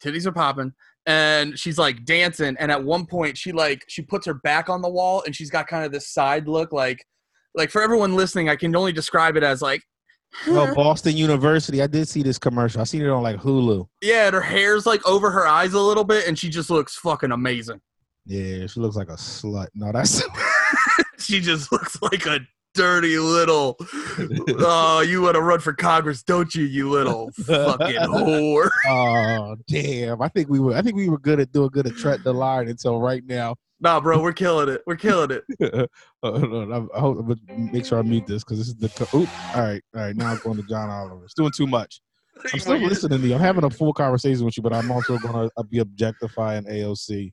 Titties 0.00 0.26
are 0.26 0.32
popping. 0.32 0.72
And 1.06 1.58
she's 1.58 1.76
like 1.76 2.04
dancing 2.04 2.56
and 2.60 2.70
at 2.70 2.84
one 2.84 3.04
point 3.04 3.36
she 3.36 3.50
like 3.50 3.82
she 3.88 4.00
puts 4.00 4.26
her 4.26 4.34
back 4.34 4.68
on 4.68 4.80
the 4.80 4.88
wall 4.88 5.24
and 5.26 5.34
she's 5.34 5.50
got 5.50 5.66
kind 5.66 5.84
of 5.84 5.90
this 5.90 6.08
side 6.08 6.46
look 6.46 6.72
like 6.72 7.04
like 7.56 7.70
for 7.72 7.82
everyone 7.82 8.14
listening, 8.14 8.48
I 8.48 8.54
can 8.54 8.76
only 8.76 8.92
describe 8.92 9.36
it 9.36 9.42
as 9.42 9.60
like 9.60 9.82
Oh, 10.46 10.72
Boston 10.76 11.16
University. 11.16 11.82
I 11.82 11.88
did 11.88 12.06
see 12.06 12.22
this 12.22 12.38
commercial. 12.38 12.80
I 12.80 12.84
seen 12.84 13.02
it 13.02 13.08
on 13.08 13.24
like 13.24 13.38
Hulu. 13.38 13.88
yeah, 14.02 14.26
and 14.26 14.34
her 14.36 14.40
hair's 14.40 14.86
like 14.86 15.04
over 15.04 15.32
her 15.32 15.48
eyes 15.48 15.72
a 15.72 15.80
little 15.80 16.04
bit 16.04 16.28
and 16.28 16.38
she 16.38 16.48
just 16.48 16.70
looks 16.70 16.94
fucking 16.94 17.32
amazing. 17.32 17.80
Yeah, 18.24 18.68
she 18.68 18.78
looks 18.78 18.94
like 18.94 19.08
a 19.08 19.14
slut. 19.16 19.66
No, 19.74 19.90
that's 19.90 20.22
she 21.30 21.40
just 21.40 21.70
looks 21.72 22.00
like 22.02 22.26
a 22.26 22.40
dirty 22.72 23.18
little 23.18 23.76
oh 24.60 25.00
you 25.04 25.20
want 25.22 25.34
to 25.34 25.40
run 25.42 25.58
for 25.58 25.72
congress 25.72 26.22
don't 26.22 26.54
you 26.54 26.64
you 26.64 26.88
little 26.88 27.30
fucking 27.44 27.96
whore 27.96 28.70
oh 28.88 29.56
damn. 29.66 30.22
I 30.22 30.28
think 30.28 30.48
we 30.48 30.60
were 30.60 30.74
I 30.74 30.82
think 30.82 30.94
we 30.94 31.08
were 31.08 31.18
good 31.18 31.40
at 31.40 31.50
doing 31.50 31.70
good 31.72 31.88
at 31.88 31.96
tread 31.96 32.22
the 32.22 32.32
line 32.32 32.68
until 32.68 33.00
right 33.00 33.24
now. 33.26 33.56
nah 33.80 33.98
bro 34.00 34.22
we're 34.22 34.32
killing 34.32 34.68
it 34.68 34.82
we're 34.86 34.94
killing 34.96 35.30
it 35.32 35.44
Uh, 35.62 35.86
I, 36.22 36.96
I 36.96 37.00
hope, 37.00 37.26
but 37.26 37.38
make 37.48 37.86
sure 37.86 37.98
I 37.98 38.02
mute 38.02 38.26
this 38.26 38.44
because 38.44 38.58
this 38.58 38.68
is 38.68 38.76
the. 38.76 38.88
Oop, 39.16 39.28
all 39.56 39.62
right, 39.62 39.82
all 39.94 40.02
right. 40.02 40.14
Now 40.14 40.32
I'm 40.32 40.38
going 40.44 40.58
to 40.58 40.62
John 40.64 40.90
Oliver. 40.90 41.24
It's 41.24 41.32
doing 41.32 41.50
too 41.56 41.66
much. 41.66 42.02
I'm 42.52 42.60
still 42.60 42.76
listening 42.76 43.22
to 43.22 43.26
you. 43.26 43.34
I'm 43.34 43.40
having 43.40 43.64
a 43.64 43.70
full 43.70 43.94
conversation 43.94 44.44
with 44.44 44.54
you, 44.58 44.62
but 44.62 44.74
I'm 44.74 44.90
also 44.90 45.16
going 45.16 45.48
to 45.48 45.64
be 45.64 45.78
objectifying 45.78 46.64
AOC. 46.64 47.32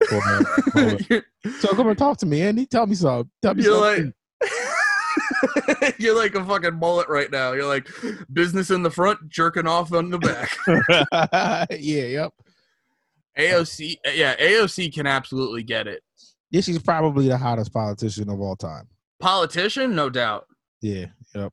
Her, 0.00 0.44
for 0.44 0.80
her- 0.80 0.98
you're, 1.10 1.22
So 1.58 1.68
come 1.74 1.88
and 1.88 1.98
talk 1.98 2.18
to 2.18 2.26
me, 2.26 2.42
Andy. 2.42 2.66
Tell 2.66 2.86
me 2.86 2.94
something. 2.94 3.30
Tell 3.42 3.54
me 3.54 3.62
you're 3.64 3.80
like. 3.80 4.14
You're 5.98 6.16
like 6.16 6.34
a 6.34 6.44
fucking 6.44 6.74
mullet 6.78 7.08
right 7.08 7.30
now. 7.30 7.52
You're 7.52 7.66
like 7.66 7.88
business 8.32 8.70
in 8.70 8.82
the 8.82 8.90
front, 8.90 9.28
jerking 9.28 9.66
off 9.66 9.92
on 9.92 10.10
the 10.10 10.18
back. 10.18 10.56
yeah, 11.70 12.04
yep. 12.04 12.32
AOC, 13.38 13.96
yeah, 14.14 14.36
AOC 14.36 14.92
can 14.92 15.06
absolutely 15.06 15.62
get 15.62 15.86
it. 15.86 16.02
Yeah, 16.50 16.60
she's 16.60 16.78
probably 16.80 17.28
the 17.28 17.36
hottest 17.38 17.72
politician 17.72 18.28
of 18.30 18.40
all 18.40 18.56
time. 18.56 18.88
Politician, 19.20 19.94
no 19.94 20.08
doubt. 20.10 20.46
Yeah, 20.80 21.06
yep. 21.34 21.52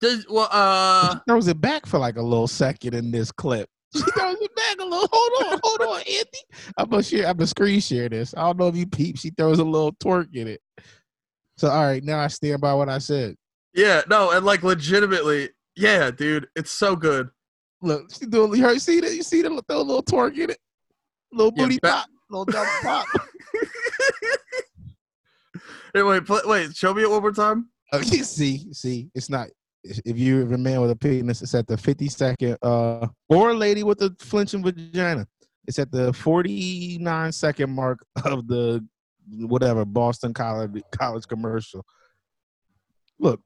Does 0.00 0.26
well, 0.28 0.48
uh, 0.50 1.12
She 1.14 1.18
throws 1.28 1.48
it 1.48 1.60
back 1.60 1.86
for 1.86 1.98
like 1.98 2.16
a 2.16 2.22
little 2.22 2.48
second 2.48 2.94
in 2.94 3.10
this 3.10 3.30
clip. 3.30 3.68
She 3.94 4.00
throws 4.00 4.36
it 4.40 4.54
back 4.56 4.76
a 4.80 4.84
little. 4.84 5.08
Hold 5.12 5.52
on, 5.52 5.60
hold 5.62 5.80
on, 5.82 6.00
Andy. 6.00 6.72
I'm 6.76 6.88
gonna 6.88 7.02
share. 7.02 7.26
I'm 7.28 7.36
gonna 7.36 7.46
screen 7.46 7.80
share 7.80 8.08
this. 8.08 8.34
I 8.36 8.42
don't 8.42 8.58
know 8.58 8.68
if 8.68 8.76
you 8.76 8.86
peep. 8.86 9.18
She 9.18 9.30
throws 9.30 9.58
a 9.60 9.64
little 9.64 9.92
torque 9.92 10.34
in 10.34 10.48
it. 10.48 10.60
So 11.56 11.68
all 11.68 11.84
right, 11.84 12.02
now 12.02 12.18
I 12.18 12.26
stand 12.26 12.60
by 12.60 12.74
what 12.74 12.88
I 12.88 12.98
said. 12.98 13.36
yeah, 13.74 14.02
no, 14.10 14.32
and 14.32 14.44
like 14.44 14.62
legitimately, 14.64 15.50
yeah, 15.76 16.10
dude, 16.10 16.48
it's 16.56 16.72
so 16.72 16.96
good. 16.96 17.30
Look, 17.82 18.12
she 18.12 18.26
doing. 18.26 18.54
You 18.56 18.62
heard? 18.64 18.80
See 18.80 19.00
that? 19.00 19.14
You 19.14 19.22
see 19.22 19.42
the 19.42 19.50
throw 19.68 19.78
a 19.78 19.82
little 19.82 20.02
torque 20.02 20.36
in 20.38 20.50
it? 20.50 20.58
Little 21.32 21.52
booty 21.52 21.78
ba- 21.80 21.88
pop, 21.88 22.06
little 22.30 22.44
double 22.46 22.70
pop. 22.82 23.06
Hey, 25.94 26.02
wait, 26.02 26.24
pl- 26.26 26.40
wait, 26.46 26.74
show 26.74 26.92
me 26.92 27.02
it 27.02 27.10
one 27.10 27.20
more 27.22 27.30
time. 27.30 27.68
Uh, 27.92 27.98
you 27.98 28.24
see, 28.24 28.66
see, 28.72 29.10
it's 29.14 29.30
not. 29.30 29.48
If 29.84 30.16
you're 30.16 30.42
a 30.52 30.58
man 30.58 30.80
with 30.80 30.90
a 30.90 30.96
penis, 30.96 31.42
it's 31.42 31.54
at 31.54 31.66
the 31.66 31.76
50 31.76 32.08
second, 32.08 32.56
uh, 32.62 33.06
or 33.28 33.50
a 33.50 33.54
lady 33.54 33.82
with 33.82 34.00
a 34.00 34.14
flinching 34.18 34.62
vagina. 34.62 35.26
It's 35.66 35.78
at 35.78 35.90
the 35.92 36.12
49 36.12 37.32
second 37.32 37.70
mark 37.70 38.04
of 38.24 38.46
the 38.48 38.84
whatever 39.30 39.84
Boston 39.84 40.32
College 40.34 40.82
college 40.92 41.26
commercial. 41.26 41.84
Look, 43.18 43.40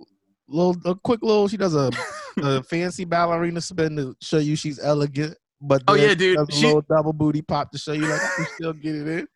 little 0.48 0.76
a 0.84 0.94
quick 0.94 1.22
little. 1.22 1.48
She 1.48 1.56
does 1.56 1.74
a, 1.74 1.90
a 2.38 2.62
fancy 2.62 3.04
ballerina 3.04 3.60
spin 3.60 3.96
to 3.96 4.16
show 4.20 4.38
you 4.38 4.56
she's 4.56 4.78
elegant, 4.78 5.36
but 5.60 5.82
Oh, 5.88 5.94
yeah, 5.94 6.14
dude, 6.14 6.52
she- 6.52 6.66
little 6.66 6.82
double 6.88 7.12
booty 7.12 7.42
pop 7.42 7.70
to 7.72 7.78
show 7.78 7.92
you 7.92 8.06
like 8.06 8.38
we 8.38 8.44
still 8.44 8.72
get 8.72 8.94
it 8.94 9.08
in. 9.08 9.28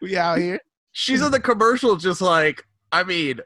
We 0.00 0.16
out 0.16 0.38
here. 0.38 0.60
She's 0.92 1.22
in 1.22 1.30
the 1.32 1.40
commercial, 1.40 1.96
just 1.96 2.20
like 2.20 2.62
I 2.92 3.04
mean, 3.04 3.40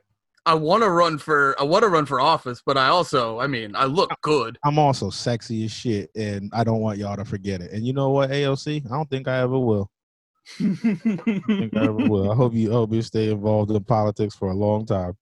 I 0.46 0.54
want 0.54 0.84
to 0.84 0.90
run 0.90 1.18
for 1.18 1.60
I 1.60 1.64
want 1.64 1.82
to 1.82 1.88
run 1.88 2.06
for 2.06 2.20
office, 2.20 2.62
but 2.64 2.78
I 2.78 2.86
also, 2.86 3.40
I 3.40 3.48
mean, 3.48 3.74
I 3.74 3.84
look 3.84 4.12
good. 4.22 4.56
I'm 4.64 4.78
also 4.78 5.10
sexy 5.10 5.64
as 5.64 5.72
shit, 5.72 6.08
and 6.14 6.52
I 6.54 6.62
don't 6.62 6.80
want 6.80 6.98
y'all 6.98 7.16
to 7.16 7.24
forget 7.24 7.60
it. 7.60 7.72
And 7.72 7.84
you 7.84 7.92
know 7.92 8.10
what, 8.10 8.30
AOC? 8.30 8.86
I 8.86 8.88
don't 8.88 9.10
think 9.10 9.26
I 9.26 9.40
ever 9.40 9.58
will. 9.58 9.90
I 10.60 10.76
think 10.76 11.76
I 11.76 11.82
ever 11.82 11.92
will. 11.92 12.30
I 12.30 12.36
hope 12.36 12.54
you 12.54 12.70
hope 12.70 12.92
you 12.92 13.02
stay 13.02 13.32
involved 13.32 13.72
in 13.72 13.82
politics 13.82 14.36
for 14.36 14.48
a 14.50 14.54
long 14.54 14.86
time, 14.86 15.16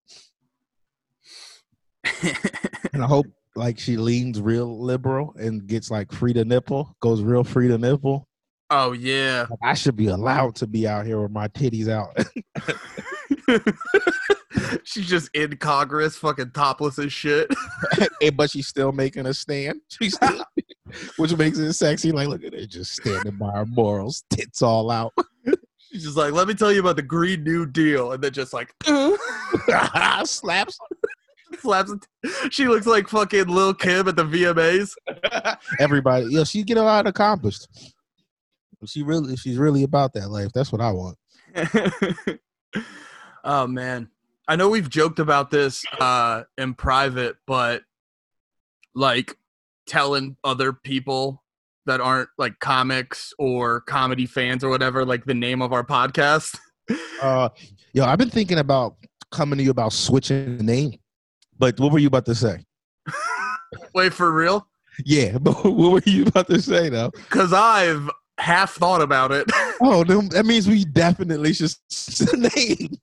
and 2.92 3.02
I 3.02 3.06
hope 3.06 3.26
like 3.56 3.78
she 3.78 3.96
leans 3.96 4.42
real 4.42 4.78
liberal 4.78 5.34
and 5.38 5.66
gets 5.66 5.90
like 5.90 6.12
free 6.12 6.34
to 6.34 6.44
nipple, 6.44 6.94
goes 7.00 7.22
real 7.22 7.44
free 7.44 7.68
to 7.68 7.78
nipple. 7.78 8.28
oh 8.68 8.92
yeah. 8.92 9.46
Like, 9.48 9.60
I 9.62 9.72
should 9.72 9.96
be 9.96 10.08
allowed 10.08 10.56
to 10.56 10.66
be 10.66 10.86
out 10.86 11.06
here 11.06 11.22
with 11.22 11.30
my 11.30 11.48
titties 11.48 11.88
out. 11.88 12.14
She's 14.84 15.06
just 15.08 15.30
in 15.34 15.56
Congress, 15.56 16.16
fucking 16.16 16.50
topless 16.52 16.98
as 16.98 17.12
shit. 17.12 17.48
And- 18.22 18.36
but 18.36 18.50
she's 18.50 18.66
still 18.68 18.92
making 18.92 19.26
a 19.26 19.34
stand. 19.34 19.80
She's 19.88 20.14
still, 20.14 20.44
which 21.16 21.36
makes 21.36 21.58
it 21.58 21.72
sexy. 21.74 22.12
Like, 22.12 22.28
look 22.28 22.42
at 22.44 22.52
her 22.54 22.66
just 22.66 22.92
standing 22.96 23.36
by 23.36 23.50
her 23.52 23.66
morals, 23.66 24.24
tits 24.30 24.62
all 24.62 24.90
out. 24.90 25.12
She's 25.90 26.04
just 26.04 26.16
like, 26.16 26.32
let 26.32 26.48
me 26.48 26.54
tell 26.54 26.72
you 26.72 26.80
about 26.80 26.96
the 26.96 27.02
Green 27.02 27.44
New 27.44 27.66
Deal, 27.66 28.12
and 28.12 28.22
then 28.22 28.32
just 28.32 28.52
like 28.52 28.74
Slaps. 30.24 30.40
slaps. 31.58 31.98
She 32.50 32.66
looks 32.66 32.86
like 32.86 33.08
fucking 33.08 33.46
Lil 33.46 33.74
Kim 33.74 34.08
at 34.08 34.16
the 34.16 34.24
VMAs. 34.24 34.92
Everybody, 35.78 36.26
yeah, 36.30 36.44
she 36.44 36.62
get 36.64 36.78
a 36.78 36.82
lot 36.82 37.06
accomplished. 37.06 37.68
She 38.86 39.02
really, 39.02 39.36
she's 39.36 39.56
really 39.56 39.82
about 39.84 40.12
that 40.14 40.30
life. 40.30 40.50
That's 40.52 40.72
what 40.72 40.80
I 40.80 40.90
want. 40.90 41.16
oh 43.44 43.66
man, 43.66 44.08
I 44.46 44.56
know 44.56 44.68
we've 44.68 44.90
joked 44.90 45.18
about 45.18 45.50
this 45.50 45.84
uh, 46.00 46.42
in 46.58 46.74
private, 46.74 47.36
but 47.46 47.82
like 48.94 49.36
telling 49.86 50.36
other 50.44 50.72
people 50.72 51.42
that 51.86 52.00
aren't 52.00 52.28
like 52.38 52.58
comics 52.60 53.32
or 53.38 53.80
comedy 53.82 54.26
fans 54.26 54.62
or 54.62 54.68
whatever, 54.68 55.04
like 55.04 55.24
the 55.24 55.34
name 55.34 55.62
of 55.62 55.72
our 55.72 55.84
podcast. 55.84 56.58
Uh, 57.22 57.48
yo, 57.94 58.04
I've 58.04 58.18
been 58.18 58.28
thinking 58.28 58.58
about 58.58 58.96
coming 59.32 59.56
to 59.56 59.64
you 59.64 59.70
about 59.70 59.94
switching 59.94 60.58
the 60.58 60.62
name. 60.62 60.98
But 61.58 61.80
what 61.80 61.90
were 61.90 61.98
you 61.98 62.08
about 62.08 62.26
to 62.26 62.34
say? 62.34 62.62
Wait 63.94 64.12
for 64.12 64.30
real? 64.30 64.68
Yeah, 65.02 65.38
but 65.40 65.64
what 65.64 65.92
were 65.92 66.02
you 66.04 66.26
about 66.26 66.46
to 66.48 66.60
say 66.60 66.90
though? 66.90 67.08
Because 67.08 67.54
I've 67.54 68.10
half 68.36 68.74
thought 68.74 69.00
about 69.00 69.32
it. 69.32 69.50
Oh, 69.80 70.04
then 70.04 70.28
that 70.30 70.44
means 70.44 70.68
we 70.68 70.84
definitely 70.84 71.54
should 71.54 71.74
switch 71.88 72.30
the 72.30 72.50
name. 72.54 72.98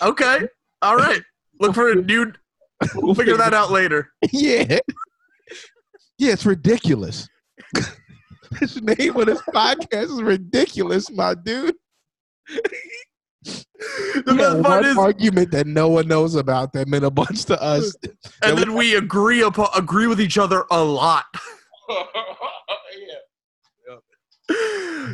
okay, 0.00 0.48
all 0.82 0.96
right. 0.96 1.22
Look 1.60 1.74
for 1.74 1.90
a 1.90 1.94
new. 1.94 2.32
We'll 2.94 3.14
figure 3.14 3.36
that 3.36 3.54
out 3.54 3.70
later. 3.70 4.10
Yeah. 4.32 4.78
Yeah, 6.18 6.32
it's 6.32 6.44
ridiculous. 6.44 7.26
this 8.60 8.80
name 8.82 9.16
of 9.16 9.24
this 9.24 9.40
podcast 9.54 10.04
is 10.04 10.22
ridiculous, 10.22 11.10
my 11.10 11.34
dude. 11.34 11.74
The 13.42 13.64
We 14.26 14.36
got 14.36 14.36
best 14.36 14.62
part 14.62 14.84
is, 14.84 14.98
argument 14.98 15.50
that 15.52 15.66
no 15.66 15.88
one 15.88 16.06
knows 16.08 16.34
about 16.34 16.74
that 16.74 16.88
meant 16.88 17.04
a 17.04 17.10
bunch 17.10 17.46
to 17.46 17.60
us. 17.62 17.96
and 18.44 18.58
then 18.58 18.74
we 18.74 18.96
agree 18.96 19.40
upon 19.42 19.68
agree 19.74 20.06
with 20.06 20.20
each 20.20 20.36
other 20.36 20.64
a 20.70 20.84
lot. 20.84 21.24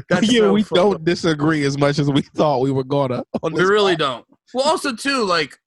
That's 0.09 0.33
yeah, 0.33 0.41
so 0.41 0.53
we 0.53 0.65
don't 0.65 1.05
disagree 1.05 1.65
as 1.65 1.79
much 1.79 1.99
as 1.99 2.11
we 2.11 2.23
thought 2.23 2.61
we 2.61 2.73
were 2.73 2.85
gonna. 2.85 3.25
On 3.43 3.53
We 3.53 3.63
really 3.63 3.95
don't. 3.95 4.27
Well, 4.55 4.67
also 4.67 4.95
too, 4.95 5.25
like 5.25 5.59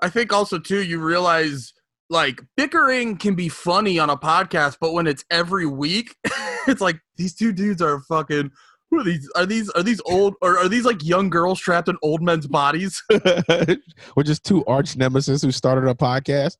I 0.00 0.08
think 0.08 0.32
also 0.32 0.58
too, 0.58 0.82
you 0.82 1.00
realize 1.00 1.72
like 2.10 2.40
bickering 2.56 3.16
can 3.16 3.34
be 3.34 3.48
funny 3.48 3.98
on 3.98 4.10
a 4.10 4.16
podcast, 4.16 4.78
but 4.80 4.92
when 4.92 5.06
it's 5.06 5.24
every 5.30 5.66
week, 5.66 6.16
it's 6.66 6.80
like 6.80 7.00
these 7.16 7.34
two 7.34 7.52
dudes 7.52 7.82
are 7.82 8.00
fucking. 8.00 8.50
Who 8.90 9.00
are 9.00 9.04
these? 9.04 9.30
Are 9.36 9.44
these 9.44 9.68
are 9.70 9.82
these 9.82 10.00
old 10.06 10.34
or 10.40 10.56
are 10.56 10.68
these 10.68 10.86
like 10.86 11.04
young 11.04 11.28
girls 11.28 11.60
trapped 11.60 11.88
in 11.88 11.98
old 12.02 12.22
men's 12.22 12.46
bodies? 12.46 13.02
we're 14.16 14.22
just 14.22 14.44
two 14.44 14.64
arch 14.64 14.96
nemesis 14.96 15.42
who 15.42 15.52
started 15.52 15.86
a 15.86 15.94
podcast. 15.94 16.56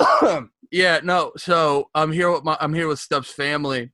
yeah, 0.70 1.00
no. 1.02 1.32
So 1.36 1.90
I'm 1.94 2.12
here 2.12 2.30
with 2.30 2.44
my 2.44 2.56
I'm 2.60 2.72
here 2.72 2.88
with 2.88 2.98
Steph's 2.98 3.30
family, 3.30 3.90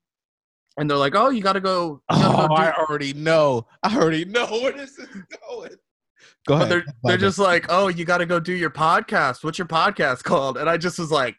and 0.79 0.89
they're 0.89 0.97
like, 0.97 1.15
"Oh, 1.15 1.29
you 1.31 1.43
gotta 1.43 1.61
go." 1.61 2.01
You 2.11 2.17
gotta 2.23 2.45
Oh, 2.45 2.49
go 2.49 2.55
I 2.55 2.73
already 2.73 3.13
know. 3.13 3.67
I 3.83 3.97
already 3.97 4.25
know 4.25 4.47
where 4.51 4.73
this 4.73 4.99
is 4.99 5.09
going. 5.49 5.71
Go 6.47 6.55
but 6.59 6.63
ahead. 6.63 6.71
they're 6.71 6.85
they're 7.05 7.17
just 7.19 7.39
like, 7.39 7.67
"Oh, 7.69 7.89
you 7.89 8.05
got 8.05 8.19
to 8.19 8.27
go 8.27 8.41
do 8.41 8.53
your 8.55 8.71
podcast. 8.71 9.45
What's 9.45 9.59
your 9.59 9.67
podcast 9.69 10.23
called?" 10.25 10.57
And 10.57 10.69
I 10.71 10.77
just 10.79 10.99
was 10.99 11.11
like, 11.11 11.37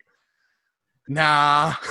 "Nah." 1.08 1.74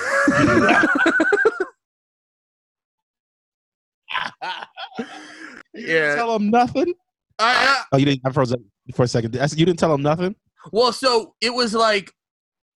You 5.73 5.85
Yeah. 5.85 5.99
didn't 6.01 6.15
tell 6.17 6.35
him 6.35 6.49
nothing. 6.49 6.93
I, 7.37 7.65
uh 7.79 7.83
Oh, 7.93 7.97
you 7.97 8.05
didn't. 8.05 8.21
I 8.25 8.31
froze 8.31 8.51
up 8.51 8.59
for 8.95 9.03
a 9.03 9.07
second. 9.07 9.33
You 9.35 9.65
didn't 9.65 9.77
tell 9.79 9.93
him 9.93 10.01
nothing. 10.01 10.35
well, 10.71 10.91
so 10.91 11.35
it 11.41 11.53
was 11.53 11.73
like 11.73 12.11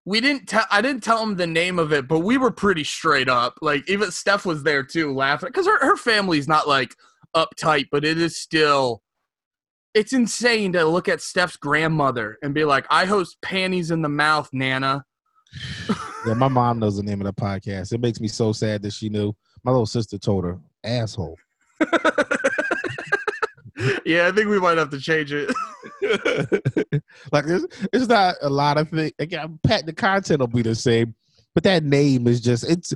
we 0.06 0.20
didn't 0.22 0.48
tell. 0.48 0.66
I 0.72 0.82
didn't 0.82 1.04
tell 1.04 1.22
him 1.22 1.36
the 1.36 1.48
name 1.48 1.80
of 1.80 1.94
it, 1.94 2.08
but 2.08 2.20
we 2.20 2.38
were 2.38 2.52
pretty 2.52 2.84
straight 2.84 3.30
up. 3.30 3.58
Like 3.62 3.88
even 3.90 4.12
Steph 4.12 4.46
was 4.46 4.64
there 4.64 4.84
too, 4.84 5.14
laughing 5.14 5.50
because 5.50 5.68
her 5.68 5.80
her 5.80 5.98
family's 5.98 6.48
not 6.48 6.68
like 6.68 6.96
uptight, 7.36 7.86
but 7.92 8.06
it 8.06 8.18
is 8.18 8.38
still. 8.38 9.02
It's 9.94 10.14
insane 10.14 10.72
to 10.74 10.86
look 10.86 11.10
at 11.10 11.20
Steph's 11.20 11.58
grandmother 11.58 12.38
and 12.42 12.54
be 12.54 12.64
like, 12.64 12.86
"I 12.90 13.06
host 13.06 13.38
panties 13.42 13.92
in 13.92 14.02
the 14.02 14.10
mouth, 14.10 14.50
Nana." 14.54 15.06
Yeah, 16.24 16.36
my 16.36 16.50
mom 16.50 16.78
knows 16.78 16.98
the 16.98 17.04
name 17.04 17.20
of 17.20 17.26
the 17.26 17.34
podcast. 17.34 17.94
It 17.94 18.00
makes 18.00 18.20
me 18.20 18.28
so 18.28 18.54
sad 18.54 18.84
that 18.84 18.94
she 18.94 19.10
knew. 19.10 19.34
My 19.64 19.72
little 19.72 19.88
sister 19.88 20.20
told 20.20 20.44
her, 20.44 20.60
asshole. 20.84 21.36
yeah, 24.06 24.28
I 24.28 24.32
think 24.32 24.48
we 24.48 24.60
might 24.60 24.78
have 24.78 24.92
to 24.92 25.00
change 25.00 25.34
it. 25.34 25.52
like 27.32 27.46
it's, 27.48 27.66
it's 27.94 28.08
not 28.08 28.36
a 28.42 28.50
lot 28.50 28.78
of 28.78 28.90
things. 28.90 29.12
Again, 29.20 29.60
Pat, 29.64 29.86
the 29.86 29.94
content 29.94 30.40
will 30.40 30.48
be 30.48 30.62
the 30.62 30.76
same, 30.76 31.16
but 31.54 31.64
that 31.64 31.84
name 31.84 32.28
is 32.28 32.42
just 32.42 32.70
it's 32.70 32.94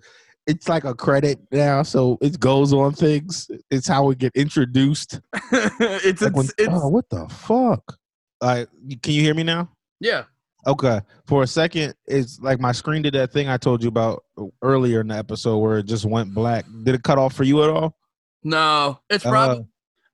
it's 0.47 0.69
like 0.69 0.83
a 0.83 0.93
credit 0.93 1.39
now, 1.51 1.81
so 1.83 2.17
it 2.21 2.39
goes 2.39 2.71
on 2.73 2.93
things. 2.93 3.49
It's 3.71 3.87
how 3.87 4.05
we 4.05 4.15
get 4.15 4.35
introduced. 4.35 5.19
it's 5.51 6.21
Like 6.21 6.35
when- 6.35 6.45
it's, 6.45 6.53
it's 6.57 6.69
oh, 6.71 6.87
what 6.89 7.09
the 7.09 7.27
fuck? 7.29 7.97
Like, 8.41 8.67
can 9.01 9.13
you 9.13 9.21
hear 9.21 9.33
me 9.33 9.43
now? 9.43 9.69
yeah. 9.99 10.23
Okay. 10.67 10.99
For 11.27 11.43
a 11.43 11.47
second, 11.47 11.93
it's 12.07 12.39
like 12.39 12.59
my 12.59 12.71
screen 12.71 13.03
did 13.03 13.13
that 13.13 13.31
thing 13.31 13.47
I 13.47 13.55
told 13.57 13.83
you 13.83 13.87
about 13.87 14.23
earlier 14.63 15.01
in 15.01 15.09
the 15.09 15.15
episode 15.15 15.59
where 15.59 15.77
it 15.77 15.85
just 15.85 16.05
went 16.05 16.33
black. 16.33 16.65
Did 16.83 16.95
it 16.95 17.03
cut 17.03 17.19
off 17.19 17.33
for 17.33 17.43
you 17.43 17.63
at 17.63 17.69
all? 17.69 17.95
No, 18.43 18.99
it's 19.07 19.23
Uh, 19.23 19.29
probably 19.29 19.65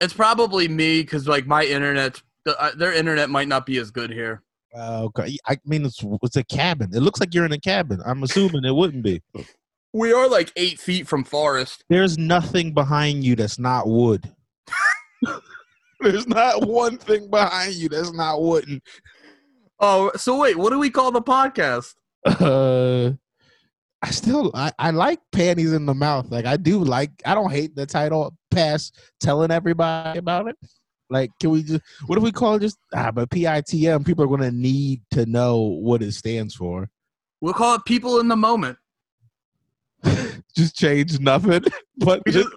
It's 0.02 0.14
probably 0.14 0.68
me 0.68 1.04
because 1.04 1.26
like 1.26 1.48
my 1.48 1.64
internet, 1.64 2.22
the, 2.46 2.60
uh, 2.62 2.72
their 2.76 2.94
internet 2.94 3.30
might 3.30 3.48
not 3.48 3.66
be 3.66 3.78
as 3.78 3.92
good 3.92 4.12
here. 4.12 4.44
Uh, 4.76 5.04
okay. 5.04 5.38
I 5.48 5.58
mean, 5.66 5.86
it's 5.86 6.04
it's 6.24 6.38
a 6.38 6.44
cabin. 6.44 6.92
It 6.94 7.02
looks 7.02 7.20
like 7.20 7.34
you're 7.34 7.46
in 7.46 7.52
a 7.52 7.60
cabin. 7.60 8.02
I'm 8.06 8.24
assuming 8.24 8.64
it 8.64 8.74
wouldn't 8.74 9.04
be. 9.04 9.22
We 9.94 10.14
are 10.14 10.30
like 10.30 10.52
eight 10.56 10.80
feet 10.80 11.08
from 11.08 11.26
forest. 11.26 11.84
There's 11.90 12.18
nothing 12.18 12.74
behind 12.74 13.26
you 13.26 13.36
that's 13.36 13.60
not 13.60 13.88
wood. 13.88 14.30
There's 16.00 16.28
not 16.28 16.66
one 16.68 16.98
thing 16.98 17.30
behind 17.30 17.76
you 17.76 17.90
that's 17.90 18.14
not 18.14 18.42
wooden. 18.42 18.82
Oh, 19.80 20.12
so 20.16 20.40
wait, 20.40 20.58
what 20.58 20.70
do 20.70 20.80
we 20.80 20.90
call 20.90 21.12
the 21.12 21.22
podcast? 21.22 21.96
Uh, 22.26 23.12
I 24.02 24.12
still 24.12 24.52
I, 24.54 24.72
I 24.80 24.92
like 24.92 25.20
panties 25.32 25.74
in 25.74 25.86
the 25.86 25.94
mouth. 25.94 26.32
Like 26.32 26.46
I 26.46 26.58
do 26.58 26.84
like 26.84 27.12
I 27.26 27.34
don't 27.36 27.52
hate 27.52 27.76
the 27.76 27.86
title 27.86 28.36
past 28.50 28.98
telling 29.20 29.52
everybody 29.52 30.20
about 30.20 30.48
it. 30.48 30.56
Like 31.12 31.32
can 31.40 31.50
we 31.52 31.62
just 31.62 31.82
what 32.08 32.16
do 32.16 32.22
we 32.22 32.32
call 32.32 32.56
it 32.56 32.62
just 32.62 32.80
ah 32.96 33.12
but 33.12 33.30
PITM 33.30 34.06
people 34.06 34.24
are 34.24 34.28
gonna 34.28 34.50
need 34.50 35.02
to 35.12 35.26
know 35.26 35.58
what 35.60 36.02
it 36.02 36.14
stands 36.14 36.56
for. 36.56 36.90
We'll 37.42 37.54
call 37.54 37.76
it 37.76 37.86
people 37.86 38.20
in 38.20 38.30
the 38.30 38.36
moment. 38.36 38.78
just 40.56 40.76
change 40.76 41.20
nothing. 41.20 41.64
But 41.98 42.24
We 42.26 42.32
just 42.32 42.50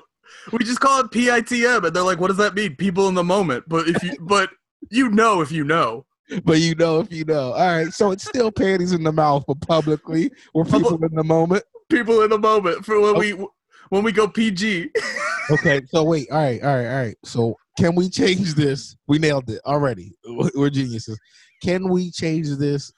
we 0.52 0.64
just 0.64 0.80
call 0.80 1.00
it 1.00 1.10
PITM, 1.10 1.86
and 1.86 1.94
they're 1.94 2.02
like, 2.02 2.20
"What 2.20 2.28
does 2.28 2.36
that 2.38 2.54
mean?" 2.54 2.76
People 2.76 3.08
in 3.08 3.14
the 3.14 3.24
moment. 3.24 3.64
But 3.66 3.88
if 3.88 4.02
you 4.02 4.16
but 4.20 4.50
you 4.90 5.10
know 5.10 5.40
if 5.40 5.50
you 5.50 5.64
know. 5.64 6.06
but 6.44 6.60
you 6.60 6.74
know 6.74 7.00
if 7.00 7.12
you 7.12 7.24
know. 7.24 7.52
All 7.52 7.66
right, 7.66 7.92
so 7.92 8.12
it's 8.12 8.24
still 8.24 8.50
panties 8.50 8.92
in 8.92 9.02
the 9.02 9.12
mouth, 9.12 9.44
but 9.46 9.60
publicly 9.60 10.30
we're 10.54 10.64
people 10.64 11.02
in 11.04 11.14
the 11.14 11.24
moment. 11.24 11.64
People 11.90 12.22
in 12.22 12.30
the 12.30 12.38
moment 12.38 12.84
for 12.84 13.00
when 13.00 13.18
we 13.18 13.32
when 13.90 14.02
we 14.02 14.12
go 14.12 14.28
PG. 14.28 14.90
Okay, 15.50 15.82
so 15.88 16.04
wait, 16.04 16.30
all 16.30 16.38
right, 16.38 16.62
all 16.62 16.74
right, 16.74 16.86
all 16.86 17.02
right. 17.02 17.16
So 17.24 17.56
can 17.78 17.94
we 17.94 18.08
change 18.08 18.54
this? 18.54 18.96
We 19.06 19.18
nailed 19.18 19.50
it 19.50 19.60
already. 19.66 20.12
We're 20.26 20.70
geniuses. 20.70 21.18
Can 21.62 21.88
we 21.88 22.10
change 22.10 22.48
this 22.56 22.92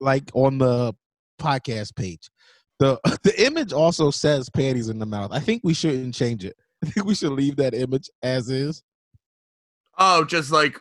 like 0.00 0.30
on 0.34 0.58
the 0.58 0.94
podcast 1.40 1.94
page? 1.96 2.30
The 2.78 2.98
the 3.22 3.44
image 3.44 3.72
also 3.72 4.10
says 4.10 4.48
panties 4.50 4.88
in 4.88 4.98
the 4.98 5.06
mouth. 5.06 5.30
I 5.32 5.40
think 5.40 5.62
we 5.64 5.74
shouldn't 5.74 6.14
change 6.14 6.44
it. 6.44 6.56
I 6.84 6.90
think 6.90 7.06
we 7.06 7.14
should 7.14 7.32
leave 7.32 7.56
that 7.56 7.74
image 7.74 8.10
as 8.22 8.48
is. 8.50 8.82
Oh, 9.98 10.24
just 10.24 10.50
like 10.50 10.80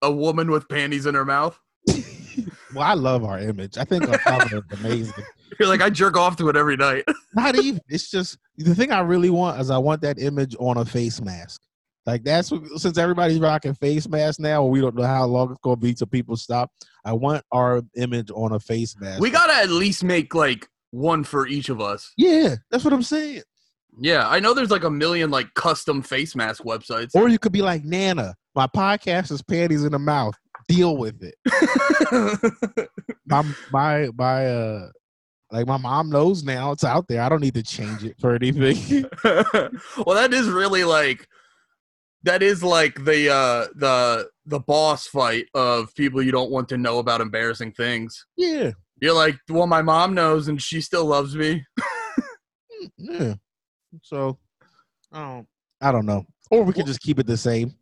a 0.00 0.10
woman 0.10 0.50
with 0.50 0.68
panties 0.68 1.06
in 1.06 1.14
her 1.14 1.24
mouth. 1.24 1.58
Well, 2.74 2.84
I 2.84 2.94
love 2.94 3.24
our 3.24 3.38
image. 3.38 3.76
I 3.76 3.84
think 3.84 4.08
our 4.08 4.18
cover 4.18 4.56
is 4.56 4.78
amazing. 4.80 5.24
You're 5.58 5.68
like, 5.68 5.82
I 5.82 5.90
jerk 5.90 6.16
off 6.16 6.36
to 6.36 6.48
it 6.48 6.56
every 6.56 6.76
night. 6.76 7.04
Not 7.34 7.54
even. 7.56 7.80
It's 7.88 8.10
just 8.10 8.38
the 8.56 8.74
thing 8.74 8.90
I 8.90 9.00
really 9.00 9.28
want 9.28 9.60
is 9.60 9.70
I 9.70 9.76
want 9.76 10.00
that 10.02 10.18
image 10.18 10.56
on 10.58 10.78
a 10.78 10.84
face 10.86 11.20
mask. 11.20 11.60
Like 12.06 12.24
that's 12.24 12.50
what, 12.50 12.66
since 12.80 12.98
everybody's 12.98 13.38
rocking 13.38 13.74
face 13.74 14.08
masks 14.08 14.40
now, 14.40 14.64
we 14.64 14.80
don't 14.80 14.96
know 14.96 15.04
how 15.04 15.24
long 15.26 15.52
it's 15.52 15.60
gonna 15.62 15.76
be 15.76 15.94
till 15.94 16.06
people 16.08 16.36
stop. 16.36 16.70
I 17.04 17.12
want 17.12 17.44
our 17.52 17.82
image 17.96 18.30
on 18.34 18.52
a 18.52 18.60
face 18.60 18.96
mask. 19.00 19.20
We 19.20 19.30
gotta 19.30 19.54
at 19.54 19.70
least 19.70 20.02
make 20.02 20.34
like 20.34 20.68
one 20.90 21.24
for 21.24 21.46
each 21.46 21.68
of 21.68 21.80
us. 21.80 22.12
yeah, 22.16 22.56
that's 22.70 22.84
what 22.84 22.92
I'm 22.92 23.02
saying. 23.02 23.42
Yeah, 23.98 24.28
I 24.28 24.40
know 24.40 24.54
there's 24.54 24.70
like 24.70 24.84
a 24.84 24.90
million 24.90 25.30
like 25.30 25.52
custom 25.54 26.02
face 26.02 26.34
mask 26.34 26.64
websites. 26.64 27.14
Or 27.14 27.28
you 27.28 27.38
could 27.38 27.52
be 27.52 27.62
like 27.62 27.84
Nana. 27.84 28.34
My 28.54 28.66
podcast 28.66 29.30
is 29.30 29.42
panties 29.42 29.84
in 29.84 29.92
the 29.92 29.98
mouth. 29.98 30.34
Deal 30.68 30.96
with 30.96 31.22
it. 31.22 32.88
My 33.26 33.44
my 33.70 34.08
my 34.16 34.46
uh, 34.46 34.88
like 35.50 35.66
my 35.66 35.76
mom 35.76 36.10
knows 36.10 36.42
now. 36.42 36.72
It's 36.72 36.84
out 36.84 37.08
there. 37.08 37.22
I 37.22 37.28
don't 37.28 37.40
need 37.40 37.54
to 37.54 37.62
change 37.62 38.04
it 38.04 38.16
for 38.20 38.34
anything. 38.34 39.06
well, 39.24 40.16
that 40.16 40.30
is 40.32 40.48
really 40.48 40.84
like 40.84 41.26
that 42.24 42.42
is 42.42 42.62
like 42.62 43.04
the 43.04 43.28
uh 43.30 43.66
the 43.74 44.28
the 44.46 44.60
boss 44.60 45.06
fight 45.06 45.46
of 45.54 45.94
people 45.94 46.22
you 46.22 46.32
don't 46.32 46.50
want 46.50 46.68
to 46.70 46.76
know 46.78 46.98
about 46.98 47.20
embarrassing 47.20 47.72
things. 47.72 48.26
yeah, 48.36 48.72
You're 49.00 49.14
like, 49.14 49.36
well, 49.48 49.66
my 49.66 49.82
mom 49.82 50.14
knows 50.14 50.48
and 50.48 50.60
she 50.60 50.80
still 50.80 51.04
loves 51.06 51.36
me. 51.36 51.64
Yeah. 52.96 53.34
So, 54.02 54.38
I 55.12 55.20
don't, 55.20 55.46
I 55.80 55.92
don't 55.92 56.06
know. 56.06 56.24
Or 56.50 56.64
we 56.64 56.72
could 56.72 56.86
just 56.86 57.00
keep 57.00 57.18
it 57.18 57.26
the 57.26 57.36
same 57.36 57.74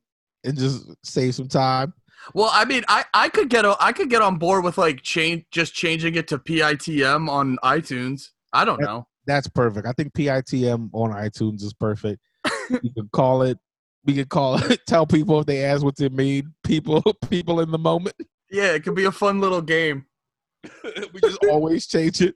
and 0.44 0.58
just 0.58 0.84
save 1.04 1.34
some 1.34 1.48
time. 1.48 1.92
Well, 2.34 2.50
I 2.52 2.64
mean, 2.64 2.84
I 2.88 3.04
I 3.14 3.28
could 3.28 3.48
get 3.48 3.64
a, 3.64 3.76
I 3.80 3.92
could 3.92 4.10
get 4.10 4.22
on 4.22 4.36
board 4.36 4.62
with 4.62 4.76
like 4.76 5.02
change 5.02 5.44
just 5.50 5.72
changing 5.74 6.16
it 6.16 6.28
to 6.28 6.38
PITM 6.38 7.28
on 7.28 7.56
iTunes. 7.64 8.28
I 8.52 8.64
don't 8.64 8.80
know. 8.80 9.06
That's 9.26 9.48
perfect. 9.48 9.86
I 9.86 9.92
think 9.92 10.12
PITM 10.12 10.90
on 10.92 11.12
iTunes 11.12 11.62
is 11.62 11.72
perfect. 11.72 12.20
you 12.82 12.92
can 12.92 13.08
call 13.12 13.42
it. 13.42 13.58
We 14.04 14.14
can 14.14 14.26
call 14.26 14.56
it. 14.56 14.80
Tell 14.86 15.06
people 15.06 15.40
if 15.40 15.46
they 15.46 15.64
ask 15.64 15.82
what 15.84 16.00
it 16.00 16.12
mean. 16.12 16.54
People, 16.64 17.02
people 17.30 17.60
in 17.60 17.70
the 17.70 17.78
moment. 17.78 18.16
Yeah, 18.52 18.72
it 18.72 18.82
could 18.82 18.96
be 18.96 19.04
a 19.04 19.12
fun 19.12 19.40
little 19.40 19.62
game. 19.62 20.06
we 20.64 21.20
just 21.22 21.38
always 21.48 21.86
change 21.86 22.20
it. 22.20 22.34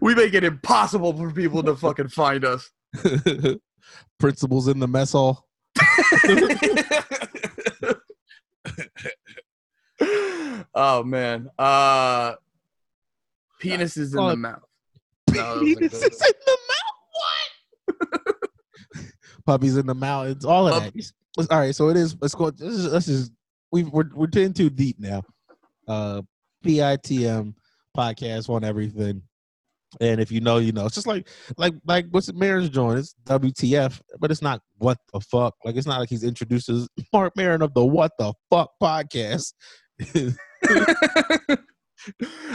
we 0.00 0.14
make 0.14 0.32
it 0.32 0.44
impossible 0.44 1.12
for 1.14 1.32
people 1.32 1.60
to 1.64 1.74
fucking 1.74 2.06
find 2.10 2.44
us. 2.44 2.70
Principles 4.20 4.68
in 4.68 4.78
the 4.78 4.86
mess 4.86 5.10
hall. 5.10 5.44
oh 10.74 11.02
man. 11.02 11.50
Uh 11.58 12.34
penises 13.60 14.12
in 14.16 14.24
the 14.24 14.28
it- 14.28 14.36
mouth. 14.36 14.62
No, 15.30 15.34
that 15.34 15.60
was 15.60 15.62
a 15.62 15.74
Penis 15.74 15.92
is 15.94 16.02
in 16.02 16.10
the? 16.10 16.34
Puppies 19.46 19.76
in 19.76 19.86
the 19.86 19.94
mountains. 19.94 20.44
All 20.44 20.68
of 20.68 20.82
Pup- 20.82 20.92
that. 20.94 21.12
All 21.50 21.58
right, 21.58 21.74
so 21.74 21.88
it 21.88 21.96
is. 21.96 22.16
Let's 22.20 22.34
go. 22.34 22.50
This 22.50 22.74
is. 22.74 22.90
This 22.90 23.08
is. 23.08 23.30
We 23.72 23.84
we're 23.84 24.10
we're 24.14 24.26
getting 24.26 24.52
too 24.52 24.68
deep 24.70 24.96
now. 24.98 25.22
Uh, 25.86 26.22
PITM 26.64 27.54
podcast 27.96 28.48
on 28.50 28.64
everything. 28.64 29.22
And 30.00 30.20
if 30.20 30.30
you 30.30 30.40
know, 30.40 30.58
you 30.58 30.70
know. 30.72 30.86
It's 30.86 30.94
just 30.94 31.06
like 31.06 31.28
like 31.56 31.74
like 31.86 32.06
what's 32.10 32.28
it 32.28 32.36
marriage 32.36 32.70
joint? 32.70 32.98
It's 32.98 33.14
WTF, 33.24 34.00
but 34.18 34.30
it's 34.30 34.42
not 34.42 34.60
what 34.78 34.98
the 35.12 35.20
fuck. 35.20 35.54
Like 35.64 35.76
it's 35.76 35.86
not 35.86 35.98
like 36.00 36.08
he's 36.08 36.24
introduced 36.24 36.68
as 36.68 36.88
Marc 37.12 37.36
Maron 37.36 37.62
of 37.62 37.74
the 37.74 37.84
What 37.84 38.12
the 38.18 38.32
Fuck 38.50 38.70
podcast. 38.80 39.52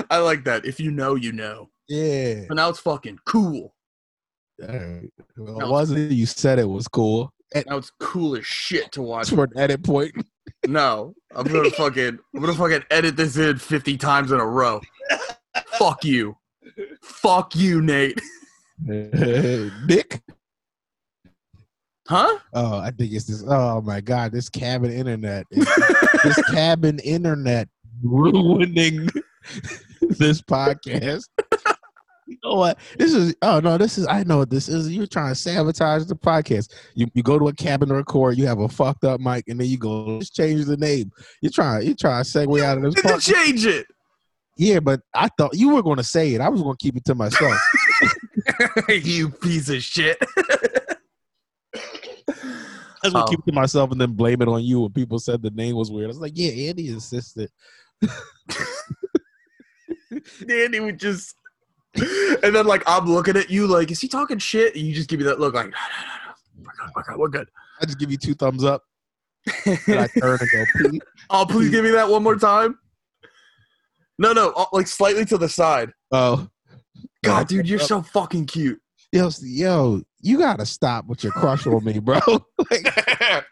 I 0.09 0.17
like 0.19 0.43
that. 0.45 0.65
If 0.65 0.79
you 0.79 0.91
know, 0.91 1.15
you 1.15 1.31
know. 1.31 1.69
yeah. 1.87 2.45
But 2.47 2.55
now 2.55 2.69
it's 2.69 2.79
fucking 2.79 3.19
cool. 3.25 3.75
All 4.61 4.67
right. 4.75 5.09
Well, 5.37 5.59
No. 5.59 5.65
it 5.65 5.69
wasn't 5.69 6.11
you 6.11 6.25
said 6.25 6.59
it 6.59 6.69
was 6.69 6.87
cool. 6.87 7.31
Now 7.67 7.77
it's 7.77 7.91
cool 7.99 8.35
as 8.35 8.45
shit 8.45 8.91
to 8.93 9.01
watch. 9.01 9.29
For 9.29 9.43
an 9.45 9.51
edit 9.57 9.83
point. 9.83 10.13
No, 10.67 11.13
I'm 11.35 11.45
gonna 11.45 11.69
fucking, 11.71 12.17
I'm 12.33 12.39
gonna 12.41 12.53
fucking 12.55 12.83
edit 12.89 13.15
this 13.17 13.37
in 13.37 13.57
50 13.57 13.97
times 13.97 14.31
in 14.31 14.39
a 14.39 14.45
row. 14.45 14.81
Fuck 15.77 16.03
you. 16.03 16.37
Fuck 17.03 17.55
you, 17.55 17.81
Nate. 17.81 18.19
Nick. 18.79 20.21
Huh? 22.07 22.39
Oh, 22.53 22.77
I 22.79 22.91
think 22.91 23.13
it's 23.13 23.25
this. 23.25 23.43
Oh 23.47 23.81
my 23.81 24.01
God, 24.01 24.31
this 24.31 24.49
cabin 24.49 24.91
internet. 24.91 25.45
is- 25.51 25.67
this 26.23 26.41
cabin 26.51 26.97
internet 26.99 27.67
ruining 28.03 29.07
this 30.01 30.41
podcast. 30.41 31.23
You 32.27 32.37
know 32.43 32.55
what? 32.55 32.79
This 32.97 33.13
is. 33.13 33.35
Oh 33.41 33.59
no, 33.59 33.77
this 33.77 33.97
is. 33.97 34.07
I 34.07 34.23
know 34.23 34.39
what 34.39 34.49
this 34.49 34.67
is. 34.67 34.91
You're 34.91 35.05
trying 35.05 35.29
to 35.29 35.35
sabotage 35.35 36.05
the 36.05 36.15
podcast. 36.15 36.73
You 36.95 37.07
you 37.13 37.21
go 37.21 37.37
to 37.37 37.49
a 37.49 37.53
cabin 37.53 37.89
to 37.89 37.95
record. 37.95 38.37
You 38.37 38.47
have 38.47 38.59
a 38.59 38.67
fucked 38.67 39.03
up 39.03 39.19
mic, 39.19 39.47
and 39.47 39.59
then 39.59 39.67
you 39.67 39.77
go 39.77 40.05
let's 40.05 40.31
change 40.31 40.65
the 40.65 40.77
name. 40.77 41.11
You're 41.41 41.51
trying. 41.51 41.85
You're 41.85 41.95
trying 41.95 42.23
to 42.23 42.29
segue 42.29 42.63
out 42.63 42.77
of 42.77 42.83
this. 42.83 43.01
Part. 43.01 43.21
change 43.21 43.65
it? 43.65 43.85
Yeah, 44.57 44.79
but 44.79 45.01
I 45.13 45.29
thought 45.37 45.55
you 45.55 45.69
were 45.69 45.83
going 45.83 45.97
to 45.97 46.03
say 46.03 46.33
it. 46.33 46.41
I 46.41 46.49
was 46.49 46.61
going 46.61 46.75
to 46.77 46.83
keep 46.83 46.95
it 46.95 47.05
to 47.05 47.15
myself. 47.15 47.59
you 48.89 49.29
piece 49.29 49.69
of 49.69 49.83
shit. 49.83 50.17
I 51.75 53.07
was 53.07 53.13
going 53.13 53.25
to 53.25 53.29
keep 53.29 53.39
it 53.39 53.51
to 53.51 53.51
myself 53.51 53.91
and 53.91 53.99
then 53.99 54.13
blame 54.13 54.41
it 54.41 54.47
on 54.47 54.63
you 54.63 54.79
when 54.81 54.93
people 54.93 55.19
said 55.19 55.41
the 55.41 55.51
name 55.51 55.75
was 55.75 55.91
weird. 55.91 56.05
I 56.05 56.07
was 56.07 56.19
like, 56.19 56.31
yeah, 56.35 56.69
Andy 56.69 56.87
insisted. 56.87 57.51
Andy 60.49 60.79
would 60.79 60.99
just, 60.99 61.35
and 62.43 62.55
then 62.55 62.65
like 62.65 62.83
I'm 62.87 63.05
looking 63.05 63.37
at 63.37 63.49
you 63.49 63.67
like, 63.67 63.91
is 63.91 64.01
he 64.01 64.07
talking 64.07 64.37
shit? 64.37 64.75
And 64.75 64.83
you 64.83 64.93
just 64.93 65.09
give 65.09 65.19
me 65.19 65.25
that 65.25 65.39
look 65.39 65.53
like, 65.53 65.67
no, 65.67 65.71
no, 65.71 66.05
no, 66.07 66.63
no. 66.63 66.63
We're 66.63 66.71
good, 66.71 66.91
we're 66.95 67.03
good, 67.03 67.17
we're 67.17 67.27
good. 67.29 67.49
I 67.81 67.85
just 67.85 67.99
give 67.99 68.11
you 68.11 68.17
two 68.17 68.33
thumbs 68.33 68.63
up. 68.63 68.83
And 69.65 69.99
I 69.99 70.07
turn 70.07 70.39
and 70.39 70.49
go, 70.51 70.89
pee. 70.91 71.01
oh, 71.29 71.45
please 71.47 71.69
give 71.69 71.83
me 71.83 71.91
that 71.91 72.09
one 72.09 72.23
more 72.23 72.35
time. 72.35 72.79
No, 74.17 74.33
no, 74.33 74.51
uh, 74.51 74.65
like 74.71 74.87
slightly 74.87 75.25
to 75.25 75.37
the 75.37 75.49
side. 75.49 75.91
Oh, 76.11 76.47
God, 77.23 77.47
dude, 77.47 77.67
you're 77.67 77.79
so 77.79 78.01
fucking 78.01 78.45
cute. 78.45 78.81
yo, 79.11 79.29
yo, 79.41 80.01
you 80.21 80.39
got 80.39 80.59
to 80.59 80.65
stop 80.65 81.05
with 81.05 81.23
your 81.23 81.33
crush 81.33 81.67
on 81.67 81.83
me, 81.83 81.99
bro. 81.99 82.19
like, 82.71 83.43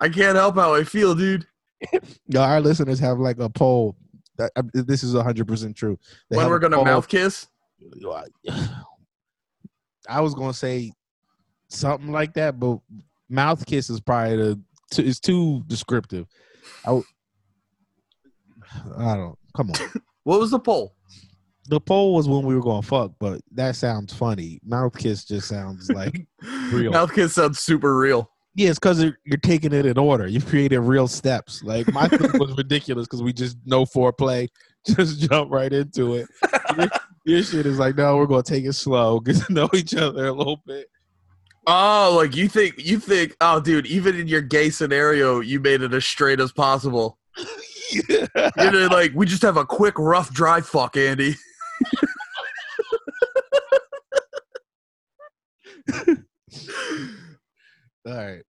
I 0.00 0.08
can't 0.08 0.36
help 0.36 0.56
how 0.56 0.74
I 0.74 0.84
feel, 0.84 1.14
dude. 1.14 1.46
yo, 2.28 2.40
our 2.40 2.60
listeners 2.60 2.98
have 3.00 3.18
like 3.18 3.38
a 3.38 3.48
poll. 3.48 3.96
That, 4.36 4.50
uh, 4.56 4.62
this 4.72 5.02
is 5.02 5.14
100% 5.14 5.76
true. 5.76 5.98
They 6.30 6.36
when 6.36 6.48
we're 6.48 6.58
gonna 6.58 6.76
poll. 6.76 6.84
mouth 6.84 7.08
kiss. 7.08 7.46
I 10.08 10.20
was 10.20 10.34
gonna 10.34 10.52
say 10.54 10.92
something 11.68 12.12
like 12.12 12.34
that, 12.34 12.58
but 12.58 12.78
mouth 13.28 13.64
kiss 13.66 13.90
is 13.90 14.00
probably 14.00 14.36
the 14.36 14.60
too, 14.90 15.02
is 15.02 15.20
too 15.20 15.62
descriptive. 15.66 16.26
I, 16.84 16.88
w- 16.88 17.04
I 18.98 19.16
don't. 19.16 19.38
Come 19.56 19.70
on. 19.70 19.76
What 20.24 20.40
was 20.40 20.50
the 20.52 20.58
poll? 20.58 20.94
The 21.68 21.78
poll 21.78 22.14
was 22.14 22.26
when 22.26 22.46
we 22.46 22.54
were 22.54 22.62
going 22.62 22.80
to 22.80 22.88
fuck, 22.88 23.12
but 23.20 23.42
that 23.52 23.76
sounds 23.76 24.14
funny. 24.14 24.58
Mouth 24.64 24.96
kiss 24.96 25.22
just 25.26 25.48
sounds 25.48 25.90
like 25.90 26.26
Real. 26.72 26.92
Mouth 26.92 27.12
kiss 27.12 27.34
sounds 27.34 27.60
super 27.60 27.94
real. 27.98 28.30
Yeah, 28.54 28.70
it's 28.70 28.78
because 28.78 29.02
you're 29.02 29.36
taking 29.42 29.72
it 29.72 29.84
in 29.84 29.98
order. 29.98 30.26
You've 30.26 30.46
created 30.46 30.78
real 30.80 31.08
steps. 31.08 31.62
Like 31.62 31.92
my 31.92 32.06
thing 32.06 32.38
was 32.38 32.54
ridiculous 32.56 33.06
because 33.06 33.22
we 33.22 33.32
just 33.32 33.56
no 33.64 33.84
foreplay, 33.84 34.48
just 34.86 35.20
jump 35.20 35.50
right 35.50 35.72
into 35.72 36.14
it. 36.14 36.28
Your, 36.76 36.88
your 37.24 37.42
shit 37.42 37.66
is 37.66 37.78
like, 37.78 37.96
no, 37.96 38.16
we're 38.16 38.26
gonna 38.26 38.44
take 38.44 38.64
it 38.64 38.74
slow, 38.74 39.18
get 39.20 39.36
to 39.36 39.52
know 39.52 39.68
each 39.74 39.94
other 39.94 40.26
a 40.26 40.32
little 40.32 40.62
bit. 40.64 40.88
Oh, 41.66 42.14
like 42.16 42.36
you 42.36 42.48
think 42.48 42.74
you 42.78 43.00
think? 43.00 43.36
Oh, 43.40 43.58
dude, 43.58 43.86
even 43.86 44.18
in 44.18 44.28
your 44.28 44.42
gay 44.42 44.70
scenario, 44.70 45.40
you 45.40 45.58
made 45.58 45.82
it 45.82 45.92
as 45.92 46.04
straight 46.04 46.38
as 46.38 46.52
possible. 46.52 47.18
You 47.90 48.28
know, 48.56 48.88
like 48.90 49.12
we 49.14 49.26
just 49.26 49.42
have 49.42 49.56
a 49.56 49.64
quick, 49.64 49.98
rough, 49.98 50.32
dry 50.32 50.60
fuck, 50.60 50.96
Andy. 50.96 51.34
All 58.06 58.14
right. 58.14 58.42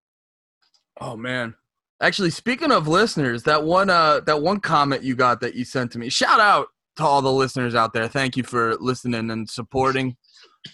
Oh 0.99 1.15
man. 1.15 1.55
Actually, 2.01 2.29
speaking 2.29 2.71
of 2.71 2.87
listeners, 2.87 3.43
that 3.43 3.63
one 3.63 3.89
uh 3.89 4.19
that 4.21 4.41
one 4.41 4.59
comment 4.59 5.03
you 5.03 5.15
got 5.15 5.39
that 5.41 5.55
you 5.55 5.63
sent 5.65 5.91
to 5.93 5.99
me. 5.99 6.09
Shout 6.09 6.39
out 6.39 6.67
to 6.97 7.03
all 7.03 7.21
the 7.21 7.31
listeners 7.31 7.75
out 7.75 7.93
there. 7.93 8.07
Thank 8.07 8.37
you 8.37 8.43
for 8.43 8.75
listening 8.77 9.29
and 9.31 9.49
supporting. 9.49 10.15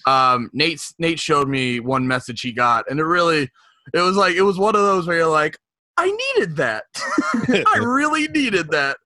Um 0.06 0.50
Nate 0.54 0.82
Nate 1.00 1.20
showed 1.20 1.48
me 1.48 1.80
one 1.80 2.08
message 2.08 2.42
he 2.42 2.52
got 2.52 2.90
and 2.90 3.00
it 3.00 3.06
really 3.06 3.50
it 3.94 4.00
was 4.00 4.16
like 4.16 4.36
it 4.36 4.42
was 4.44 4.58
one 4.58 4.76
of 4.76 4.82
those 4.82 5.08
where 5.08 5.18
you're 5.18 5.28
like, 5.28 5.58
I 5.98 6.06
needed 6.36 6.56
that. 6.58 6.86
I 7.68 7.78
really 7.82 8.28
needed 8.28 8.70
that. 8.72 8.98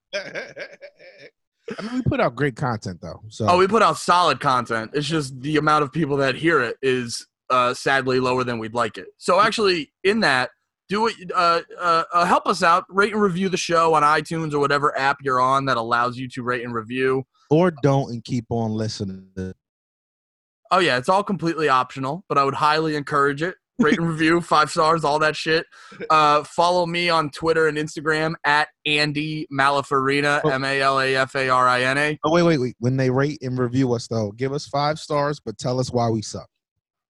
I 1.78 1.82
mean, 1.82 1.96
we 1.96 2.02
put 2.04 2.20
out 2.20 2.36
great 2.36 2.56
content 2.56 3.00
though. 3.02 3.22
So 3.30 3.48
Oh, 3.50 3.58
we 3.58 3.68
put 3.68 3.82
out 3.82 3.98
solid 3.98 4.40
content. 4.40 4.92
It's 4.94 5.08
just 5.08 5.40
the 5.42 5.58
amount 5.58 5.84
of 5.84 5.92
people 5.92 6.18
that 6.18 6.36
hear 6.36 6.62
it 6.62 6.78
is 6.82 7.26
uh, 7.50 7.74
sadly 7.74 8.20
lower 8.20 8.44
than 8.44 8.60
we'd 8.60 8.74
like 8.74 8.98
it. 8.98 9.08
So 9.18 9.40
actually, 9.40 9.92
in 10.04 10.20
that, 10.22 10.50
do 10.90 11.08
it. 11.08 11.16
Uh, 11.34 11.62
uh, 11.80 12.04
uh, 12.14 12.26
help 12.26 12.46
us 12.48 12.62
out. 12.64 12.86
Rate 12.90 13.14
and 13.14 13.22
review 13.22 13.50
the 13.50 13.58
show 13.58 13.94
on 13.96 14.04
iTunes 14.04 14.54
or 14.54 14.60
whatever 14.60 14.98
app 14.98 15.18
you're 15.24 15.42
on 15.42 15.66
that 15.66 15.78
allows 15.78 16.18
you 16.18 16.28
to 16.30 16.44
rate 16.44 16.64
and 16.64 16.74
review. 16.74 17.24
or 17.50 17.72
don't 17.84 18.12
and 18.12 18.24
keep 18.24 18.46
on 18.50 18.72
listening. 18.72 19.28
Oh 20.72 20.80
yeah, 20.80 20.98
it's 20.98 21.10
all 21.10 21.24
completely 21.24 21.70
optional, 21.70 22.24
but 22.28 22.38
I 22.38 22.44
would 22.44 22.54
highly 22.56 22.96
encourage 22.96 23.42
it. 23.42 23.56
Rate 23.78 23.98
and 24.00 24.08
review, 24.08 24.40
five 24.56 24.70
stars, 24.72 25.04
all 25.04 25.20
that 25.20 25.36
shit. 25.36 25.66
Uh, 26.10 26.44
follow 26.44 26.86
me 26.86 27.10
on 27.10 27.30
Twitter 27.30 27.68
and 27.68 27.78
Instagram 27.78 28.34
at 28.46 28.70
Andy 28.86 29.48
Malafarina, 29.52 30.42
Oh. 30.44 30.50
M 30.50 30.64
A 30.64 30.82
L 30.82 31.00
A 31.02 31.16
F 31.16 31.36
A 31.36 31.50
R 31.50 31.68
I 31.68 31.82
N 31.82 31.98
A. 31.98 32.20
Oh 32.24 32.32
wait, 32.32 32.44
wait, 32.44 32.58
wait. 32.60 32.76
When 32.80 32.96
they 32.98 33.10
rate 33.10 33.40
and 33.42 33.58
review 33.60 33.92
us 33.94 34.08
though, 34.08 34.32
give 34.32 34.54
us 34.54 34.66
five 34.68 34.98
stars, 35.00 35.40
but 35.44 35.58
tell 35.58 35.80
us 35.80 35.92
why 35.92 36.10
we 36.10 36.22
suck. 36.22 36.48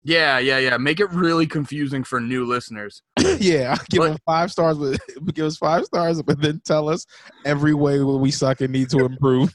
Yeah, 0.08 0.38
yeah, 0.38 0.60
yeah. 0.60 0.78
Make 0.78 1.00
it 1.00 1.10
really 1.12 1.48
confusing 1.48 2.04
for 2.04 2.22
new 2.22 2.46
listeners. 2.46 3.02
yeah, 3.40 3.76
give 3.90 4.00
But- 4.02 4.08
them 4.10 4.18
five 4.26 4.52
stars, 4.52 4.78
but 4.78 5.00
give 5.34 5.46
us 5.46 5.58
five 5.58 5.84
stars, 5.86 6.22
but 6.22 6.40
then 6.40 6.62
tell 6.64 6.88
us 6.90 7.06
every 7.44 7.74
way 7.74 8.00
we 8.02 8.30
suck 8.32 8.62
and 8.62 8.72
need 8.72 8.90
to 8.92 9.04
improve. 9.06 9.54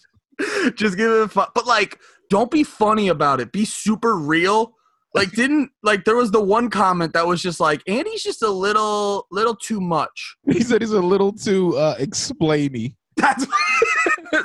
just 0.75 0.97
give 0.97 1.11
it 1.11 1.35
but 1.35 1.67
like 1.67 1.99
don't 2.31 2.51
be 2.51 2.65
funny 2.65 3.09
about 3.09 3.41
it 3.41 3.53
be 3.53 3.65
super 3.67 4.17
real 4.17 4.73
like 5.15 5.31
didn't 5.33 5.69
like 5.83 6.05
there 6.07 6.17
was 6.17 6.31
the 6.31 6.41
one 6.43 6.71
comment 6.71 7.13
that 7.13 7.27
was 7.27 7.43
just 7.43 7.61
like 7.61 7.83
andy's 7.87 8.23
just 8.23 8.41
a 8.43 8.49
little 8.49 9.27
little 9.31 9.55
too 9.55 9.83
much 9.83 10.37
he 10.51 10.63
said 10.63 10.81
he's 10.81 10.93
a 10.93 10.99
little 11.01 11.31
too 11.31 11.77
uh 11.77 11.95
explainy. 11.99 12.95
that's 13.17 13.47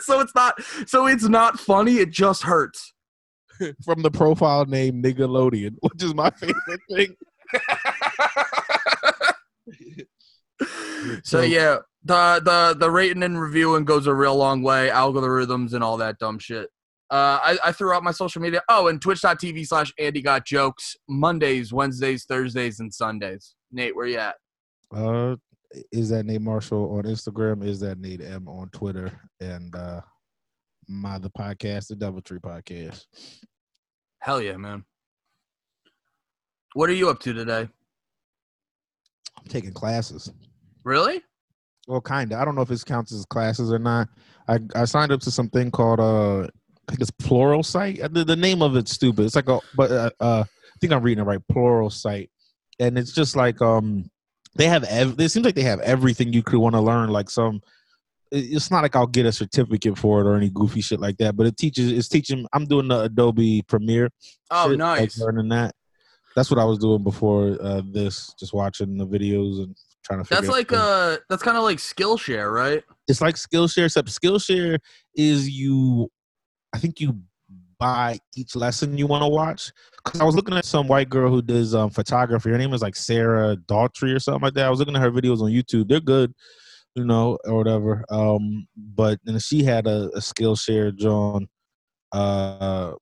so 0.02 0.20
it's 0.20 0.36
not 0.36 0.56
so 0.86 1.06
it's 1.08 1.30
not 1.30 1.58
funny 1.58 1.96
it 2.00 2.12
just 2.12 2.44
hurts 2.44 2.94
From 3.86 4.02
the 4.02 4.12
profile 4.12 4.65
name 4.65 5.02
Nickelodeon, 5.02 5.76
which 5.82 6.04
is 6.04 6.13
my 6.13 6.30
favorite 6.32 6.82
thing. 6.89 7.15
so 11.24 11.41
yeah 11.41 11.78
the 12.04 12.41
the 12.44 12.76
the 12.80 12.89
rating 12.89 13.22
and 13.24 13.39
reviewing 13.39 13.86
goes 13.86 14.08
a 14.08 14.13
real 14.13 14.36
long 14.36 14.63
way 14.63 14.89
algorithms 14.89 15.74
and 15.74 15.84
all 15.84 15.98
that 15.98 16.18
dumb 16.18 16.39
shit 16.39 16.70
uh, 17.12 17.39
I, 17.41 17.58
I 17.65 17.72
threw 17.72 17.94
out 17.94 18.04
my 18.04 18.12
social 18.12 18.41
media. 18.41 18.63
Oh, 18.68 18.88
and 18.88 19.00
twitch.tv 19.00 19.68
slash 19.68 19.94
Andy 20.00 20.24
Got 20.24 20.44
Jokes. 20.44 20.96
Mondays, 21.08 21.72
Wednesdays, 21.72 22.26
Thursdays, 22.26 22.80
and 22.80 22.91
Sundays. 22.91 23.54
Nate, 23.72 23.96
where 23.96 24.08
you 24.08 24.18
at? 24.18 24.36
Uh, 24.94 25.36
is 25.91 26.10
that 26.10 26.26
Nate 26.26 26.41
Marshall 26.41 26.98
on 26.98 27.04
Instagram? 27.04 27.63
Is 27.63 27.80
that 27.82 28.00
Nate 28.00 28.22
M 28.22 28.48
on 28.48 28.70
Twitter? 28.70 29.12
And 29.39 29.76
uh 29.76 30.02
my 30.88 31.17
the 31.17 31.30
podcast, 31.30 31.88
the 31.88 31.95
Double 31.95 32.21
Tree 32.21 32.39
Podcast. 32.39 33.06
Hell 34.19 34.41
yeah, 34.41 34.58
man. 34.58 34.84
What 36.74 36.89
are 36.89 36.93
you 36.93 37.10
up 37.10 37.19
to 37.21 37.34
today? 37.34 37.69
I'm 39.38 39.48
taking 39.48 39.71
classes. 39.71 40.32
Really? 40.84 41.21
Well, 41.88 42.02
kind 42.02 42.32
of. 42.32 42.39
I 42.39 42.45
don't 42.45 42.56
know 42.56 42.62
if 42.62 42.67
this 42.69 42.84
counts 42.84 43.13
as 43.13 43.26
classes 43.26 43.71
or 43.71 43.80
not. 43.80 44.10
I 44.48 44.60
I 44.76 44.86
signed 44.86 45.12
up 45.12 45.21
to 45.21 45.32
something 45.32 45.71
called 45.71 46.00
uh, 46.00 46.48
I 46.88 46.91
think 46.91 47.02
it's 47.02 47.12
Pluralsight. 47.12 48.04
Uh, 48.04 48.08
The, 48.08 48.24
the 48.24 48.36
name 48.36 48.62
of 48.62 48.76
it's 48.76 48.91
stupid. 48.91 49.26
It's 49.26 49.36
like 49.36 49.50
a, 49.50 49.60
but 49.76 49.91
uh, 49.91 50.10
uh, 50.19 50.43
I 50.48 50.78
think 50.80 50.93
I'm 50.93 51.02
reading 51.04 51.24
it 51.24 51.28
right. 51.28 51.41
Pluralsight, 51.52 52.30
and 52.80 52.98
it's 52.98 53.12
just 53.13 53.36
like 53.36 53.62
um, 53.62 54.10
they 54.56 54.67
have. 54.67 54.84
Ev- 54.86 55.19
it 55.19 55.30
seems 55.30 55.45
like 55.45 55.56
they 55.56 55.62
have 55.63 55.80
everything 55.82 56.34
you 56.34 56.43
could 56.43 56.60
want 56.60 56.76
to 56.76 56.82
learn. 56.82 57.10
Like 57.10 57.30
some, 57.30 57.62
it's 58.36 58.71
not 58.71 58.84
like 58.84 58.95
I'll 58.95 59.08
get 59.08 59.26
a 59.26 59.32
certificate 59.32 59.98
for 59.98 60.21
it 60.21 60.28
or 60.28 60.36
any 60.36 60.50
goofy 60.50 60.82
shit 60.82 61.00
like 61.00 61.17
that. 61.17 61.36
But 61.36 61.48
it 61.48 61.58
teaches. 61.58 61.91
It's 61.91 62.08
teaching. 62.08 62.45
I'm 62.54 62.65
doing 62.65 62.88
the 62.88 63.02
Adobe 63.02 63.62
Premiere. 63.63 64.10
Oh, 64.52 64.69
shit, 64.69 64.80
like 64.80 65.00
nice. 65.00 65.19
learning 65.19 65.50
that. 65.50 65.74
That's 66.36 66.52
what 66.52 66.60
I 66.60 66.65
was 66.65 66.78
doing 66.78 67.04
before 67.04 67.58
uh, 67.62 67.82
this. 67.91 68.34
Just 68.38 68.54
watching 68.54 68.98
the 68.98 69.08
videos 69.08 69.63
and 69.63 69.76
trying 70.04 70.24
to. 70.24 70.30
That's 70.30 70.50
like 70.50 70.71
uh 70.74 71.17
that's 71.30 71.43
kind 71.43 71.58
of 71.58 71.63
like 71.63 71.78
Skillshare, 71.78 72.52
right? 72.52 72.84
it's 73.08 73.21
like 73.21 73.36
Skillshare, 73.36 73.86
except 73.86 74.10
Skillshare 74.10 74.80
is 75.15 75.50
you. 75.50 76.10
I 76.74 76.78
think 76.78 77.00
you 77.00 77.21
buy 77.80 78.17
each 78.36 78.56
lesson 78.56 78.98
you 78.98 79.08
want 79.08 79.24
to 79.24 79.28
watch. 79.28 79.71
Because 80.04 80.21
I 80.21 80.24
was 80.24 80.36
looking 80.36 80.56
at 80.56 80.65
some 80.65 80.88
white 80.88 81.10
girl 81.10 81.30
who 81.30 81.41
does 81.41 81.74
um, 81.74 81.89
photography. 81.89 82.50
Her 82.50 82.58
name 82.58 82.74
is 82.74 82.82
like 82.82 82.95
Sarah 82.95 83.56
Daughtry 83.56 84.15
or 84.15 84.19
something 84.19 84.41
like 84.41 84.54
that. 84.54 84.65
I 84.65 84.69
was 84.69 84.80
looking 84.80 84.95
at 84.95 85.02
her 85.02 85.12
videos 85.12 85.41
on 85.41 85.52
YouTube. 85.52 85.88
They're 85.88 86.00
good, 86.00 86.34
you 86.95 87.05
know, 87.05 87.38
or 87.45 87.55
whatever. 87.55 88.03
Um, 88.10 88.67
but 88.75 89.19
and 89.25 89.41
she 89.41 89.63
had 89.63 89.88
a, 89.88 90.10
a 90.15 90.19
Skillshare 90.19 90.95
John, 90.95 91.47
uh, 92.12 92.93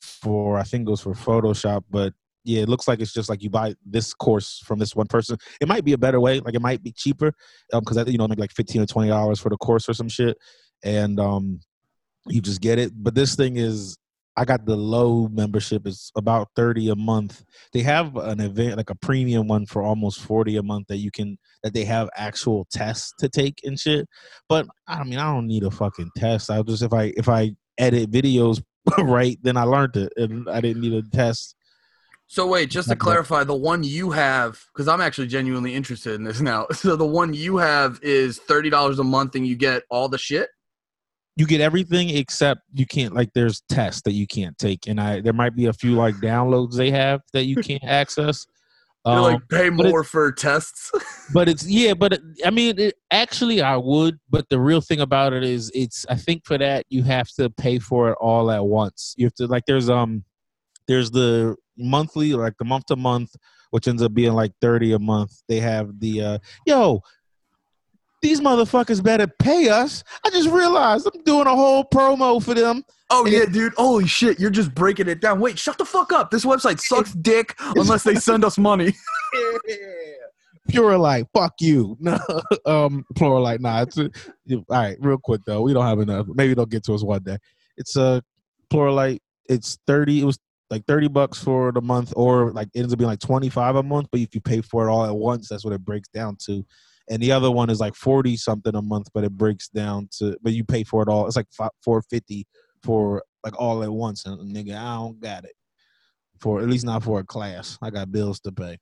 for 0.00 0.58
I 0.58 0.62
think 0.62 0.86
it 0.86 0.90
was 0.90 1.00
for 1.00 1.12
Photoshop, 1.12 1.84
but 1.90 2.14
yeah, 2.44 2.62
it 2.62 2.68
looks 2.68 2.88
like 2.88 3.00
it's 3.00 3.12
just 3.12 3.28
like 3.28 3.42
you 3.42 3.50
buy 3.50 3.74
this 3.84 4.14
course 4.14 4.62
from 4.64 4.78
this 4.78 4.96
one 4.96 5.06
person. 5.06 5.36
It 5.60 5.68
might 5.68 5.84
be 5.84 5.92
a 5.92 5.98
better 5.98 6.20
way, 6.20 6.40
like 6.40 6.54
it 6.54 6.62
might 6.62 6.82
be 6.82 6.92
cheaper, 6.92 7.32
um, 7.72 7.84
because 7.84 8.10
you 8.10 8.18
know 8.18 8.28
make 8.28 8.38
like 8.38 8.52
fifteen 8.52 8.80
or 8.80 8.86
twenty 8.86 9.08
dollars 9.08 9.40
for 9.40 9.50
the 9.50 9.56
course 9.58 9.88
or 9.88 9.94
some 9.94 10.08
shit, 10.08 10.38
and 10.82 11.20
um, 11.20 11.60
you 12.28 12.40
just 12.40 12.60
get 12.60 12.78
it. 12.78 12.92
But 12.94 13.14
this 13.14 13.34
thing 13.34 13.56
is, 13.56 13.98
I 14.40 14.46
got 14.46 14.64
the 14.64 14.74
low 14.74 15.28
membership. 15.28 15.86
It's 15.86 16.10
about 16.16 16.48
thirty 16.56 16.88
a 16.88 16.96
month. 16.96 17.44
They 17.74 17.82
have 17.82 18.16
an 18.16 18.40
event 18.40 18.78
like 18.78 18.88
a 18.88 18.94
premium 18.94 19.48
one 19.48 19.66
for 19.66 19.82
almost 19.82 20.22
forty 20.22 20.56
a 20.56 20.62
month 20.62 20.86
that 20.86 20.96
you 20.96 21.10
can 21.10 21.36
that 21.62 21.74
they 21.74 21.84
have 21.84 22.08
actual 22.16 22.66
tests 22.72 23.12
to 23.18 23.28
take 23.28 23.60
and 23.64 23.78
shit. 23.78 24.08
But 24.48 24.66
I 24.88 25.04
mean, 25.04 25.18
I 25.18 25.30
don't 25.30 25.46
need 25.46 25.64
a 25.64 25.70
fucking 25.70 26.12
test. 26.16 26.50
I'll 26.50 26.64
just 26.64 26.82
if 26.82 26.94
I 26.94 27.12
if 27.18 27.28
I 27.28 27.50
edit 27.76 28.10
videos 28.10 28.62
right, 28.98 29.38
then 29.42 29.58
I 29.58 29.64
learned 29.64 29.96
it, 29.96 30.10
and 30.16 30.48
I 30.48 30.62
didn't 30.62 30.80
need 30.80 30.94
a 30.94 31.02
test. 31.02 31.54
So 32.26 32.46
wait, 32.46 32.70
just 32.70 32.88
to 32.88 32.96
clarify, 32.96 33.44
the 33.44 33.54
one 33.54 33.82
you 33.82 34.10
have 34.12 34.64
because 34.72 34.88
I'm 34.88 35.02
actually 35.02 35.26
genuinely 35.26 35.74
interested 35.74 36.14
in 36.14 36.24
this 36.24 36.40
now. 36.52 36.66
So 36.72 36.96
the 36.96 37.04
one 37.04 37.34
you 37.34 37.58
have 37.58 38.00
is 38.00 38.38
thirty 38.38 38.70
dollars 38.70 39.00
a 39.00 39.04
month, 39.04 39.34
and 39.34 39.46
you 39.46 39.54
get 39.54 39.82
all 39.90 40.08
the 40.08 40.16
shit. 40.16 40.48
You 41.40 41.46
get 41.46 41.62
everything 41.62 42.10
except 42.10 42.60
you 42.74 42.84
can't 42.84 43.14
like 43.14 43.32
there's 43.32 43.62
tests 43.70 44.02
that 44.02 44.12
you 44.12 44.26
can't 44.26 44.58
take. 44.58 44.86
And 44.86 45.00
i 45.00 45.22
there 45.22 45.32
might 45.32 45.56
be 45.56 45.66
a 45.66 45.72
few 45.72 45.92
like 45.92 46.14
downloads 46.16 46.76
they 46.76 46.90
have 46.90 47.22
that 47.32 47.46
you 47.46 47.56
can't 47.56 47.82
access. 48.00 48.46
Um, 49.06 49.22
like 49.22 49.48
pay 49.48 49.70
more 49.70 50.04
for 50.04 50.30
tests. 50.32 50.92
but 51.32 51.48
it's 51.48 51.66
yeah 51.66 51.94
but 51.94 52.12
it, 52.12 52.20
i 52.44 52.50
mean 52.50 52.78
it, 52.78 52.96
actually 53.10 53.62
i 53.62 53.74
would 53.74 54.20
but 54.28 54.46
the 54.50 54.60
real 54.60 54.82
thing 54.82 55.00
about 55.00 55.32
it 55.32 55.42
is 55.42 55.72
it's 55.74 56.04
i 56.10 56.14
think 56.14 56.44
for 56.44 56.58
that 56.58 56.84
you 56.90 57.02
have 57.04 57.30
to 57.30 57.48
pay 57.48 57.78
for 57.78 58.10
it 58.10 58.18
all 58.20 58.50
at 58.50 58.62
once. 58.62 59.14
You 59.16 59.24
have 59.24 59.34
to 59.36 59.46
like 59.46 59.64
there's 59.66 59.88
um 59.88 60.24
there's 60.88 61.10
the 61.10 61.56
monthly 61.78 62.34
like 62.34 62.58
the 62.58 62.66
month 62.66 62.86
to 62.86 62.96
month 62.96 63.34
which 63.70 63.88
ends 63.88 64.02
up 64.02 64.12
being 64.12 64.32
like 64.32 64.52
30 64.60 64.92
a 64.92 64.98
month. 64.98 65.42
They 65.48 65.60
have 65.60 66.00
the 66.00 66.22
uh 66.22 66.38
yo 66.66 67.00
these 68.22 68.40
motherfuckers 68.40 69.02
better 69.02 69.26
pay 69.26 69.68
us. 69.68 70.04
I 70.24 70.30
just 70.30 70.48
realized 70.50 71.08
I'm 71.12 71.22
doing 71.22 71.46
a 71.46 71.54
whole 71.54 71.84
promo 71.84 72.42
for 72.42 72.54
them. 72.54 72.84
Oh 73.08 73.26
yeah, 73.26 73.46
dude. 73.46 73.72
Holy 73.74 74.06
shit, 74.06 74.38
you're 74.38 74.50
just 74.50 74.74
breaking 74.74 75.08
it 75.08 75.20
down. 75.20 75.40
Wait, 75.40 75.58
shut 75.58 75.78
the 75.78 75.84
fuck 75.84 76.12
up. 76.12 76.30
This 76.30 76.44
website 76.44 76.80
sucks 76.80 77.12
dick 77.12 77.54
unless 77.58 78.04
they 78.04 78.14
send 78.14 78.44
us 78.44 78.58
money. 78.58 78.94
Pure 80.68 80.98
light, 80.98 81.26
fuck 81.34 81.54
you. 81.60 81.96
No, 82.00 82.18
um, 82.66 83.04
plural 83.16 83.42
light. 83.42 83.60
Nah, 83.60 83.82
it's 83.82 83.98
a, 83.98 84.10
all 84.50 84.64
right. 84.68 84.96
Real 85.00 85.18
quick 85.18 85.40
though, 85.44 85.62
we 85.62 85.72
don't 85.72 85.86
have 85.86 85.98
enough. 85.98 86.26
Maybe 86.28 86.54
they'll 86.54 86.66
get 86.66 86.84
to 86.84 86.94
us 86.94 87.02
one 87.02 87.22
day. 87.22 87.38
It's 87.76 87.96
a 87.96 88.22
plural 88.68 88.94
light. 88.94 89.22
It's 89.48 89.78
thirty. 89.86 90.20
It 90.20 90.24
was 90.24 90.38
like 90.70 90.84
thirty 90.86 91.08
bucks 91.08 91.42
for 91.42 91.72
the 91.72 91.80
month, 91.80 92.12
or 92.14 92.52
like 92.52 92.68
it 92.74 92.80
ends 92.80 92.92
up 92.92 92.98
being 92.98 93.08
like 93.08 93.18
twenty 93.18 93.48
five 93.48 93.74
a 93.74 93.82
month. 93.82 94.08
But 94.12 94.20
if 94.20 94.34
you 94.34 94.40
pay 94.40 94.60
for 94.60 94.86
it 94.86 94.92
all 94.92 95.06
at 95.06 95.16
once, 95.16 95.48
that's 95.48 95.64
what 95.64 95.74
it 95.74 95.84
breaks 95.84 96.08
down 96.10 96.36
to. 96.46 96.64
And 97.10 97.20
the 97.20 97.32
other 97.32 97.50
one 97.50 97.70
is 97.70 97.80
like 97.80 97.96
forty 97.96 98.36
something 98.36 98.74
a 98.74 98.82
month, 98.82 99.08
but 99.12 99.24
it 99.24 99.36
breaks 99.36 99.68
down 99.68 100.08
to. 100.18 100.36
But 100.42 100.52
you 100.52 100.64
pay 100.64 100.84
for 100.84 101.02
it 101.02 101.08
all. 101.08 101.26
It's 101.26 101.36
like 101.36 101.48
four 101.82 102.02
fifty 102.02 102.46
for 102.84 103.22
like 103.44 103.60
all 103.60 103.82
at 103.82 103.92
once. 103.92 104.24
And 104.26 104.54
nigga, 104.54 104.76
I 104.76 104.94
don't 104.94 105.20
got 105.20 105.44
it 105.44 105.54
for 106.40 106.60
at 106.60 106.68
least 106.68 106.86
not 106.86 107.02
for 107.02 107.20
a 107.20 107.24
class. 107.24 107.76
I 107.82 107.90
got 107.90 108.12
bills 108.12 108.40
to 108.40 108.52
pay. 108.52 108.78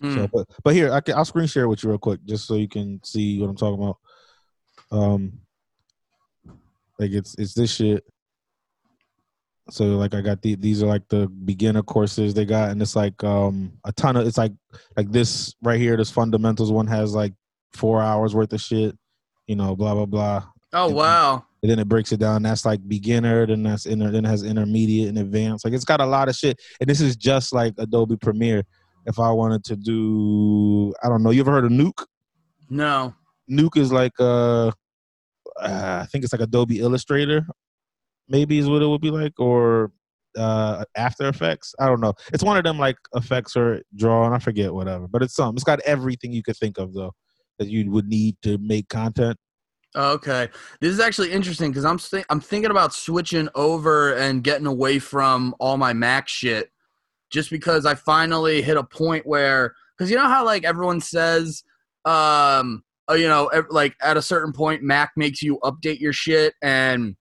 Hmm. 0.00 0.14
So, 0.14 0.28
but, 0.32 0.46
but 0.62 0.74
here 0.74 0.92
I 0.92 1.00
can, 1.00 1.14
I'll 1.14 1.24
screen 1.24 1.46
share 1.46 1.68
with 1.68 1.82
you 1.82 1.90
real 1.90 1.98
quick 1.98 2.20
just 2.24 2.46
so 2.46 2.56
you 2.56 2.68
can 2.68 3.00
see 3.04 3.40
what 3.40 3.48
I'm 3.48 3.56
talking 3.56 3.82
about. 3.82 3.98
Um, 4.90 5.40
like 6.98 7.12
it's 7.12 7.34
it's 7.38 7.54
this 7.54 7.74
shit. 7.74 8.04
So 9.70 9.84
like 9.96 10.14
I 10.14 10.20
got 10.20 10.42
the 10.42 10.54
these 10.54 10.82
are 10.82 10.86
like 10.86 11.08
the 11.08 11.26
beginner 11.26 11.82
courses 11.82 12.34
they 12.34 12.44
got, 12.44 12.70
and 12.70 12.80
it's 12.80 12.94
like 12.94 13.22
um 13.24 13.72
a 13.84 13.92
ton 13.92 14.16
of 14.16 14.26
it's 14.26 14.38
like 14.38 14.52
like 14.96 15.10
this 15.10 15.54
right 15.62 15.80
here. 15.80 15.96
This 15.96 16.10
fundamentals 16.10 16.70
one 16.70 16.86
has 16.86 17.14
like 17.14 17.32
four 17.72 18.00
hours 18.00 18.34
worth 18.34 18.52
of 18.52 18.60
shit. 18.60 18.96
You 19.46 19.56
know, 19.56 19.74
blah 19.74 19.94
blah 19.94 20.06
blah. 20.06 20.44
Oh 20.72 20.90
wow. 20.90 21.44
And 21.62 21.70
then 21.70 21.78
it 21.78 21.88
breaks 21.88 22.12
it 22.12 22.20
down. 22.20 22.42
That's 22.42 22.64
like 22.64 22.86
beginner, 22.86 23.46
then 23.46 23.64
that's 23.64 23.86
inter, 23.86 24.10
then 24.10 24.24
it 24.24 24.28
has 24.28 24.44
intermediate 24.44 25.08
and 25.08 25.18
advanced. 25.18 25.64
Like 25.64 25.74
it's 25.74 25.84
got 25.84 26.00
a 26.00 26.06
lot 26.06 26.28
of 26.28 26.36
shit. 26.36 26.60
And 26.80 26.88
this 26.88 27.00
is 27.00 27.16
just 27.16 27.52
like 27.52 27.74
Adobe 27.78 28.16
Premiere. 28.16 28.62
If 29.06 29.18
I 29.18 29.30
wanted 29.30 29.64
to 29.64 29.76
do, 29.76 30.92
I 31.02 31.08
don't 31.08 31.22
know. 31.22 31.30
You 31.30 31.40
ever 31.40 31.52
heard 31.52 31.64
of 31.64 31.70
Nuke? 31.70 32.04
No. 32.68 33.14
Nuke 33.50 33.78
is 33.78 33.92
like 33.92 34.12
uh, 34.20 34.68
uh 35.60 36.00
I 36.02 36.06
think 36.10 36.24
it's 36.24 36.32
like 36.32 36.42
Adobe 36.42 36.80
Illustrator, 36.80 37.46
maybe 38.28 38.58
is 38.58 38.68
what 38.68 38.82
it 38.82 38.86
would 38.86 39.00
be 39.00 39.10
like, 39.10 39.38
or 39.38 39.92
uh 40.36 40.84
After 40.96 41.28
Effects. 41.28 41.74
I 41.78 41.86
don't 41.86 42.00
know. 42.00 42.14
It's 42.32 42.44
one 42.44 42.56
of 42.56 42.64
them 42.64 42.78
like 42.78 42.96
effects 43.14 43.56
or 43.56 43.82
drawing. 43.94 44.32
I 44.32 44.38
forget 44.38 44.72
whatever, 44.72 45.08
but 45.08 45.22
it's 45.22 45.34
something. 45.34 45.56
It's 45.56 45.64
got 45.64 45.80
everything 45.80 46.32
you 46.32 46.42
could 46.42 46.56
think 46.56 46.78
of 46.78 46.92
though 46.94 47.12
that 47.58 47.68
you 47.68 47.90
would 47.90 48.06
need 48.06 48.36
to 48.42 48.58
make 48.58 48.88
content. 48.88 49.38
Okay, 49.94 50.48
this 50.80 50.92
is 50.92 51.00
actually 51.00 51.32
interesting 51.32 51.70
because 51.70 51.86
I'm 51.86 51.98
th- 51.98 52.26
I'm 52.28 52.40
thinking 52.40 52.70
about 52.70 52.92
switching 52.92 53.48
over 53.54 54.14
and 54.14 54.44
getting 54.44 54.66
away 54.66 54.98
from 54.98 55.54
all 55.58 55.78
my 55.78 55.94
Mac 55.94 56.28
shit, 56.28 56.70
just 57.30 57.50
because 57.50 57.86
I 57.86 57.94
finally 57.94 58.60
hit 58.60 58.76
a 58.76 58.84
point 58.84 59.26
where 59.26 59.74
because 59.96 60.10
you 60.10 60.16
know 60.18 60.28
how 60.28 60.44
like 60.44 60.64
everyone 60.64 61.00
says, 61.00 61.62
um, 62.04 62.82
uh, 63.10 63.14
you 63.14 63.26
know, 63.26 63.50
like 63.70 63.94
at 64.02 64.18
a 64.18 64.22
certain 64.22 64.52
point 64.52 64.82
Mac 64.82 65.12
makes 65.16 65.40
you 65.40 65.58
update 65.62 65.98
your 65.98 66.12
shit 66.12 66.52
and 66.60 67.16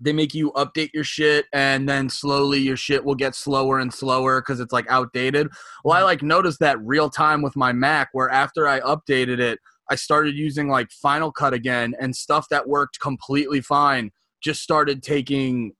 they 0.00 0.12
make 0.12 0.34
you 0.34 0.52
update 0.52 0.90
your 0.94 1.04
shit 1.04 1.46
and 1.52 1.88
then 1.88 2.08
slowly 2.08 2.60
your 2.60 2.76
shit 2.76 3.04
will 3.04 3.14
get 3.14 3.34
slower 3.34 3.80
and 3.80 3.92
slower 3.92 4.40
because 4.40 4.60
it's 4.60 4.72
like 4.72 4.86
outdated. 4.88 5.48
Well, 5.84 5.94
I 5.94 5.98
mm-hmm. 5.98 6.06
like 6.06 6.22
noticed 6.22 6.60
that 6.60 6.78
real 6.80 7.10
time 7.10 7.42
with 7.42 7.56
my 7.56 7.72
Mac 7.72 8.10
where 8.12 8.28
after 8.28 8.68
I 8.68 8.80
updated 8.80 9.40
it. 9.40 9.58
I 9.90 9.94
started 9.94 10.36
using 10.36 10.68
like 10.68 10.90
Final 10.90 11.32
Cut 11.32 11.54
again, 11.54 11.94
and 12.00 12.14
stuff 12.14 12.46
that 12.50 12.68
worked 12.68 13.00
completely 13.00 13.60
fine 13.60 14.10
just 14.42 14.62
started 14.62 15.02
taking 15.02 15.72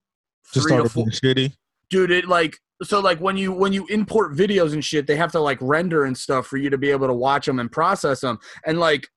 Just 0.53 0.67
three 0.67 0.77
to 0.79 0.89
started 0.89 0.93
four. 0.93 1.05
being 1.05 1.51
shitty. 1.51 1.53
Dude, 1.91 2.11
it 2.11 2.27
like 2.27 2.57
so 2.83 3.01
like 3.01 3.21
when 3.21 3.37
you 3.37 3.53
when 3.53 3.73
you 3.73 3.87
import 3.87 4.35
videos 4.35 4.73
and 4.73 4.85
shit, 4.85 5.07
they 5.07 5.17
have 5.17 5.33
to 5.33 5.41
like 5.41 5.59
render 5.61 6.05
and 6.05 6.17
stuff 6.17 6.47
for 6.47 6.57
you 6.57 6.71
to 6.71 6.79
be 6.79 6.91
able 6.91 7.07
to 7.07 7.13
watch 7.13 7.47
them 7.47 7.59
and 7.59 7.71
process 7.71 8.21
them. 8.21 8.39
And 8.67 8.79
like 8.79 9.09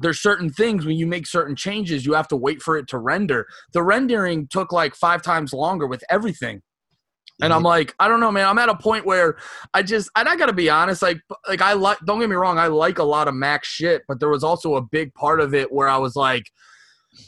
there's 0.00 0.20
certain 0.20 0.50
things 0.50 0.86
when 0.86 0.96
you 0.96 1.06
make 1.06 1.26
certain 1.26 1.56
changes, 1.56 2.06
you 2.06 2.14
have 2.14 2.28
to 2.28 2.36
wait 2.36 2.62
for 2.62 2.76
it 2.76 2.88
to 2.88 2.98
render. 2.98 3.46
The 3.72 3.82
rendering 3.82 4.48
took 4.48 4.72
like 4.72 4.94
five 4.94 5.22
times 5.22 5.52
longer 5.52 5.86
with 5.86 6.02
everything. 6.10 6.62
And 7.40 7.52
I'm 7.52 7.58
mm-hmm. 7.58 7.66
like, 7.66 7.94
I 7.98 8.08
don't 8.08 8.20
know, 8.20 8.30
man. 8.30 8.46
I'm 8.46 8.58
at 8.58 8.68
a 8.68 8.76
point 8.76 9.04
where 9.04 9.36
I 9.74 9.82
just, 9.82 10.10
and 10.16 10.28
I 10.28 10.36
gotta 10.36 10.52
be 10.52 10.70
honest, 10.70 11.02
like, 11.02 11.20
like 11.48 11.60
I 11.60 11.72
like. 11.72 11.98
Don't 12.04 12.20
get 12.20 12.28
me 12.28 12.36
wrong, 12.36 12.58
I 12.58 12.68
like 12.68 12.98
a 12.98 13.04
lot 13.04 13.26
of 13.26 13.34
Mac 13.34 13.64
shit, 13.64 14.02
but 14.06 14.20
there 14.20 14.28
was 14.28 14.44
also 14.44 14.76
a 14.76 14.82
big 14.82 15.12
part 15.14 15.40
of 15.40 15.54
it 15.54 15.72
where 15.72 15.88
I 15.88 15.96
was 15.96 16.14
like, 16.14 16.44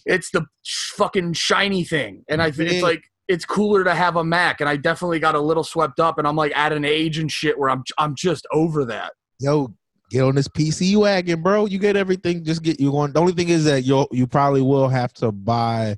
it's 0.06 0.30
the 0.30 0.46
fucking 0.64 1.32
shiny 1.32 1.84
thing, 1.84 2.24
and 2.28 2.40
I 2.40 2.50
think 2.50 2.68
it's 2.70 2.76
mm-hmm. 2.76 2.84
like 2.84 3.04
it's 3.28 3.44
cooler 3.44 3.82
to 3.84 3.94
have 3.94 4.16
a 4.16 4.24
Mac, 4.24 4.60
and 4.60 4.68
I 4.68 4.76
definitely 4.76 5.18
got 5.18 5.34
a 5.34 5.40
little 5.40 5.64
swept 5.64 5.98
up, 5.98 6.18
and 6.18 6.28
I'm 6.28 6.36
like 6.36 6.56
at 6.56 6.72
an 6.72 6.84
age 6.84 7.18
and 7.18 7.30
shit 7.30 7.58
where 7.58 7.70
I'm, 7.70 7.82
I'm 7.98 8.14
just 8.14 8.46
over 8.52 8.84
that. 8.86 9.12
yo, 9.40 9.74
get 10.10 10.22
on 10.22 10.34
this 10.34 10.48
PC 10.48 10.96
wagon, 10.96 11.42
bro. 11.42 11.66
You 11.66 11.78
get 11.78 11.96
everything. 11.96 12.44
Just 12.44 12.62
get 12.62 12.80
you 12.80 12.96
on. 12.98 13.12
The 13.12 13.20
only 13.20 13.32
thing 13.32 13.48
is 13.48 13.64
that 13.64 13.82
you 13.82 14.06
you 14.12 14.26
probably 14.26 14.62
will 14.62 14.88
have 14.88 15.12
to 15.14 15.32
buy 15.32 15.96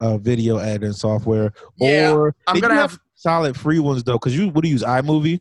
a 0.00 0.18
video 0.18 0.58
editing 0.58 0.92
software, 0.92 1.52
Yeah, 1.78 2.12
or 2.12 2.34
I'm 2.46 2.60
gonna 2.60 2.74
have. 2.74 2.98
solid 3.14 3.56
free 3.56 3.78
ones 3.78 4.04
though. 4.04 4.14
Because 4.14 4.36
you 4.36 4.48
what 4.50 4.62
do 4.62 4.68
you 4.68 4.74
use 4.74 4.82
iMovie, 4.82 5.40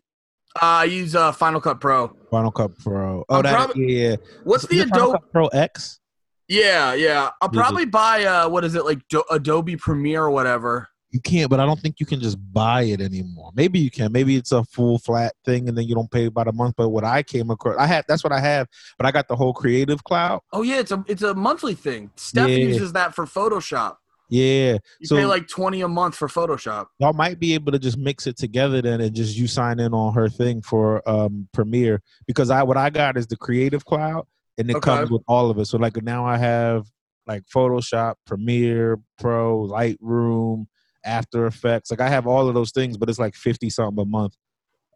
Uh, 0.55 0.59
I 0.61 0.83
use 0.85 1.15
uh, 1.15 1.31
Final 1.33 1.59
Cut 1.59 1.81
Pro. 1.81 2.15
Final 2.31 2.51
Cut 2.51 2.77
Pro. 2.79 3.25
Oh, 3.27 3.37
I'm 3.37 3.43
that 3.43 3.75
yeah. 3.75 4.15
What's 4.45 4.63
Is 4.65 4.69
the 4.69 4.79
Adobe? 4.81 5.19
Pro 5.33 5.47
X? 5.47 5.99
Yeah, 6.47 6.93
yeah. 6.93 7.31
I'll 7.41 7.49
probably 7.49 7.85
buy 7.85 8.23
uh, 8.23 8.47
what 8.49 8.63
is 8.63 8.75
it 8.75 8.85
like 8.85 8.99
Do- 9.09 9.23
Adobe 9.31 9.75
Premiere 9.77 10.23
or 10.23 10.29
whatever. 10.31 10.87
You 11.15 11.21
can't, 11.21 11.49
but 11.49 11.61
I 11.61 11.65
don't 11.65 11.79
think 11.79 12.01
you 12.01 12.05
can 12.05 12.19
just 12.19 12.37
buy 12.51 12.81
it 12.81 12.99
anymore. 12.99 13.51
Maybe 13.55 13.79
you 13.79 13.89
can. 13.89 14.11
Maybe 14.11 14.35
it's 14.35 14.51
a 14.51 14.65
full 14.65 14.99
flat 14.99 15.33
thing, 15.45 15.69
and 15.69 15.77
then 15.77 15.87
you 15.87 15.95
don't 15.95 16.11
pay 16.11 16.25
about 16.25 16.49
a 16.49 16.51
month. 16.51 16.75
But 16.75 16.89
what 16.89 17.05
I 17.05 17.23
came 17.23 17.49
across, 17.51 17.77
I 17.79 17.85
had 17.85 18.03
that's 18.05 18.21
what 18.21 18.33
I 18.33 18.41
have. 18.41 18.67
But 18.97 19.05
I 19.07 19.11
got 19.11 19.29
the 19.29 19.35
whole 19.37 19.53
Creative 19.53 20.03
Cloud. 20.03 20.41
Oh 20.51 20.61
yeah, 20.61 20.79
it's 20.81 20.91
a 20.91 21.05
it's 21.07 21.21
a 21.21 21.33
monthly 21.33 21.73
thing. 21.73 22.11
Steph 22.17 22.49
Yeah. 22.49 22.57
uses 22.57 22.91
that 22.91 23.15
for 23.15 23.25
Photoshop. 23.25 23.95
Yeah, 24.27 24.73
You 24.99 25.07
So- 25.07 25.15
pay 25.15 25.25
like 25.25 25.47
twenty 25.47 25.79
a 25.79 25.87
month 25.87 26.15
for 26.15 26.27
Photoshop. 26.27 26.87
y'all 26.99 27.13
might 27.13 27.39
be 27.39 27.53
able 27.53 27.71
to 27.71 27.79
just 27.79 27.97
mix 27.97 28.27
it 28.27 28.35
together 28.35 28.81
then, 28.81 28.99
and 28.99 29.15
just 29.15 29.37
you 29.37 29.47
sign 29.47 29.79
in 29.79 29.93
on 29.93 30.13
her 30.15 30.27
thing 30.27 30.61
for 30.63 31.01
um 31.07 31.47
Premiere 31.53 32.01
because 32.27 32.49
I 32.49 32.61
what 32.63 32.75
I 32.75 32.89
got 32.89 33.15
is 33.15 33.25
the 33.27 33.37
Creative 33.37 33.85
Cloud, 33.85 34.25
and 34.57 34.69
it 34.69 34.75
Okay. 34.75 34.91
comes 34.97 35.09
with 35.11 35.21
all 35.29 35.49
of 35.49 35.57
it. 35.59 35.65
So 35.67 35.77
like 35.77 35.95
now 36.03 36.25
I 36.25 36.35
have 36.35 36.87
like 37.25 37.43
Photoshop, 37.45 38.15
Premiere 38.25 38.99
Pro, 39.17 39.65
Lightroom, 39.69 40.65
After 41.05 41.45
Effects. 41.45 41.91
Like 41.91 42.01
I 42.01 42.09
have 42.09 42.27
all 42.27 42.47
of 42.47 42.53
those 42.55 42.71
things, 42.71 42.97
but 42.97 43.09
it's 43.09 43.19
like 43.19 43.35
fifty 43.35 43.69
something 43.69 44.01
a 44.01 44.05
month. 44.05 44.35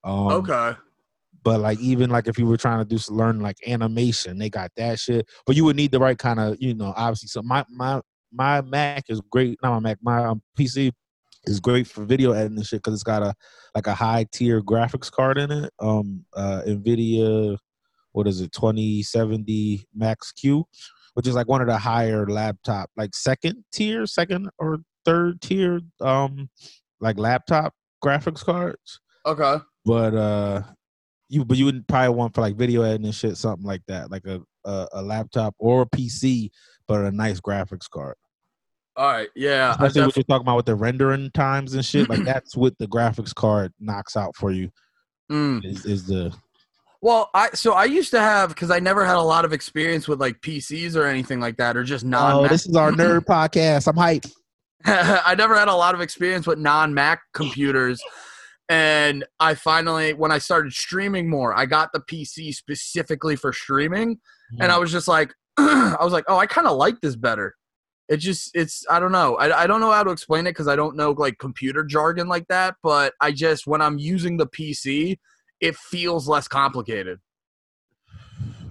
Um, 0.03 0.27
okay. 0.27 0.73
But 1.43 1.61
like 1.61 1.79
even 1.79 2.09
like 2.09 2.27
if 2.27 2.37
you 2.37 2.45
were 2.45 2.57
trying 2.57 2.79
to 2.79 2.85
do 2.85 2.99
learn 3.13 3.39
like 3.39 3.57
animation, 3.65 4.37
they 4.37 4.49
got 4.49 4.71
that 4.77 4.99
shit. 4.99 5.27
But 5.45 5.55
you 5.55 5.63
would 5.65 5.75
need 5.75 5.91
the 5.91 5.99
right 5.99 6.17
kind 6.17 6.39
of 6.39 6.57
you 6.59 6.73
know 6.73 6.93
obviously. 6.95 7.27
So 7.27 7.41
my 7.41 7.63
my 7.69 8.01
my 8.31 8.61
Mac 8.61 9.05
is 9.09 9.21
great. 9.29 9.57
Not 9.63 9.73
my 9.73 9.79
Mac. 9.79 9.97
My 10.01 10.25
um, 10.25 10.41
PC 10.57 10.91
is 11.45 11.59
great 11.59 11.87
for 11.87 12.03
video 12.03 12.31
editing 12.31 12.57
and 12.57 12.65
shit 12.65 12.79
because 12.79 12.93
it's 12.93 13.03
got 13.03 13.23
a 13.23 13.33
like 13.75 13.87
a 13.87 13.93
high 13.93 14.25
tier 14.31 14.61
graphics 14.61 15.11
card 15.11 15.37
in 15.37 15.51
it. 15.51 15.71
Um, 15.79 16.25
uh, 16.35 16.61
Nvidia, 16.67 17.57
what 18.11 18.27
is 18.27 18.41
it, 18.41 18.51
twenty 18.51 19.03
seventy 19.03 19.85
Max 19.95 20.31
Q, 20.31 20.65
which 21.13 21.27
is 21.27 21.35
like 21.35 21.47
one 21.47 21.61
of 21.61 21.67
the 21.67 21.77
higher 21.77 22.27
laptop, 22.27 22.89
like 22.97 23.15
second 23.15 23.63
tier, 23.71 24.05
second 24.05 24.49
or 24.57 24.79
third 25.09 25.41
tier, 25.41 25.81
um, 26.01 26.49
like 26.99 27.17
laptop 27.17 27.73
graphics 28.03 28.43
cards 28.43 28.99
Okay. 29.25 29.57
but 29.85 30.13
uh 30.15 30.61
you 31.27 31.43
but 31.43 31.57
you 31.57 31.65
would 31.65 31.85
probably 31.87 32.15
want 32.15 32.33
for 32.33 32.41
like 32.41 32.55
video 32.55 32.81
editing 32.81 33.05
and 33.07 33.15
shit 33.15 33.35
something 33.37 33.65
like 33.65 33.81
that 33.87 34.09
like 34.09 34.25
a 34.25 34.41
a, 34.65 34.87
a 34.93 35.01
laptop 35.01 35.53
or 35.59 35.81
a 35.81 35.85
pc 35.85 36.49
but 36.87 37.01
a 37.01 37.11
nice 37.11 37.39
graphics 37.41 37.89
card 37.89 38.15
All 38.95 39.05
right. 39.11 39.27
Yeah. 39.35 39.67
I 39.69 39.71
especially 39.71 40.05
what 40.05 40.15
you're 40.15 40.23
talking 40.23 40.45
about 40.45 40.55
with 40.57 40.65
the 40.65 40.75
rendering 40.75 41.29
times 41.33 41.73
and 41.73 41.83
shit 41.85 42.09
like 42.09 42.23
that's 42.25 42.55
what 42.55 42.77
the 42.79 42.87
graphics 42.87 43.35
card 43.35 43.73
knocks 43.79 44.15
out 44.15 44.35
for 44.35 44.51
you 44.51 44.69
Mm. 45.31 45.63
is, 45.65 45.85
is 45.85 46.07
the 46.07 46.33
Well, 47.01 47.29
I 47.33 47.49
so 47.51 47.73
I 47.73 47.83
used 47.85 48.11
to 48.11 48.19
have 48.19 48.49
because 48.49 48.71
I 48.71 48.79
never 48.79 49.05
had 49.05 49.15
a 49.15 49.21
lot 49.21 49.45
of 49.45 49.53
experience 49.53 50.07
with 50.07 50.19
like 50.19 50.41
PCs 50.41 50.95
or 50.95 51.05
anything 51.05 51.39
like 51.39 51.57
that, 51.57 51.77
or 51.77 51.83
just 51.83 52.03
non. 52.03 52.33
oh 52.33 52.47
this 52.47 52.65
is 52.65 52.75
our 52.75 52.91
nerd 53.01 53.25
podcast 53.25 53.87
i'm 53.87 53.95
hype 53.95 54.25
I 54.85 55.35
never 55.37 55.57
had 55.57 55.67
a 55.67 55.75
lot 55.75 55.95
of 55.95 56.01
experience 56.01 56.47
with 56.47 56.57
non 56.57 56.93
Mac 56.93 57.21
computers. 57.33 58.01
And 58.69 59.25
I 59.39 59.55
finally, 59.55 60.13
when 60.13 60.31
I 60.31 60.37
started 60.37 60.73
streaming 60.73 61.27
more, 61.27 61.57
I 61.57 61.65
got 61.65 61.91
the 61.91 61.99
PC 61.99 62.53
specifically 62.53 63.35
for 63.35 63.51
streaming. 63.51 64.15
Mm-hmm. 64.15 64.61
And 64.61 64.71
I 64.71 64.77
was 64.77 64.91
just 64.91 65.07
like, 65.07 65.33
I 65.57 65.97
was 66.01 66.13
like, 66.13 66.25
oh, 66.27 66.37
I 66.37 66.45
kind 66.45 66.67
of 66.67 66.77
like 66.77 67.01
this 67.01 67.15
better. 67.15 67.55
It 68.07 68.17
just, 68.17 68.51
it's, 68.53 68.85
I 68.89 68.99
don't 68.99 69.11
know. 69.11 69.35
I, 69.35 69.63
I 69.63 69.67
don't 69.67 69.81
know 69.81 69.91
how 69.91 70.03
to 70.03 70.11
explain 70.11 70.45
it 70.47 70.51
because 70.51 70.67
I 70.67 70.75
don't 70.75 70.95
know 70.95 71.11
like 71.11 71.39
computer 71.39 71.83
jargon 71.83 72.27
like 72.27 72.47
that. 72.49 72.75
But 72.83 73.13
I 73.21 73.31
just, 73.31 73.65
when 73.65 73.81
I'm 73.81 73.97
using 73.97 74.37
the 74.37 74.47
PC, 74.47 75.17
it 75.59 75.75
feels 75.75 76.27
less 76.27 76.47
complicated. 76.47 77.19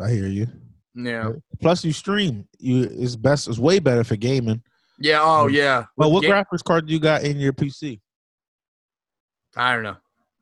i 0.00 0.10
hear 0.10 0.28
you 0.28 0.46
Yeah. 0.94 1.32
Plus, 1.60 1.84
you 1.84 1.92
stream. 1.92 2.48
You 2.58 2.84
it's 2.84 3.16
best. 3.16 3.48
It's 3.48 3.58
way 3.58 3.80
better 3.80 4.04
for 4.04 4.16
gaming. 4.16 4.62
Yeah. 4.98 5.20
Oh 5.22 5.46
mm. 5.48 5.52
yeah. 5.52 5.84
Well, 5.96 6.12
what 6.12 6.22
With 6.22 6.30
ga- 6.30 6.44
graphics 6.44 6.64
card 6.64 6.86
do 6.86 6.92
you 6.92 7.00
got 7.00 7.22
in 7.22 7.38
your 7.38 7.52
PC? 7.52 8.00
I 9.56 9.74
don't 9.74 9.82
know. 9.82 9.96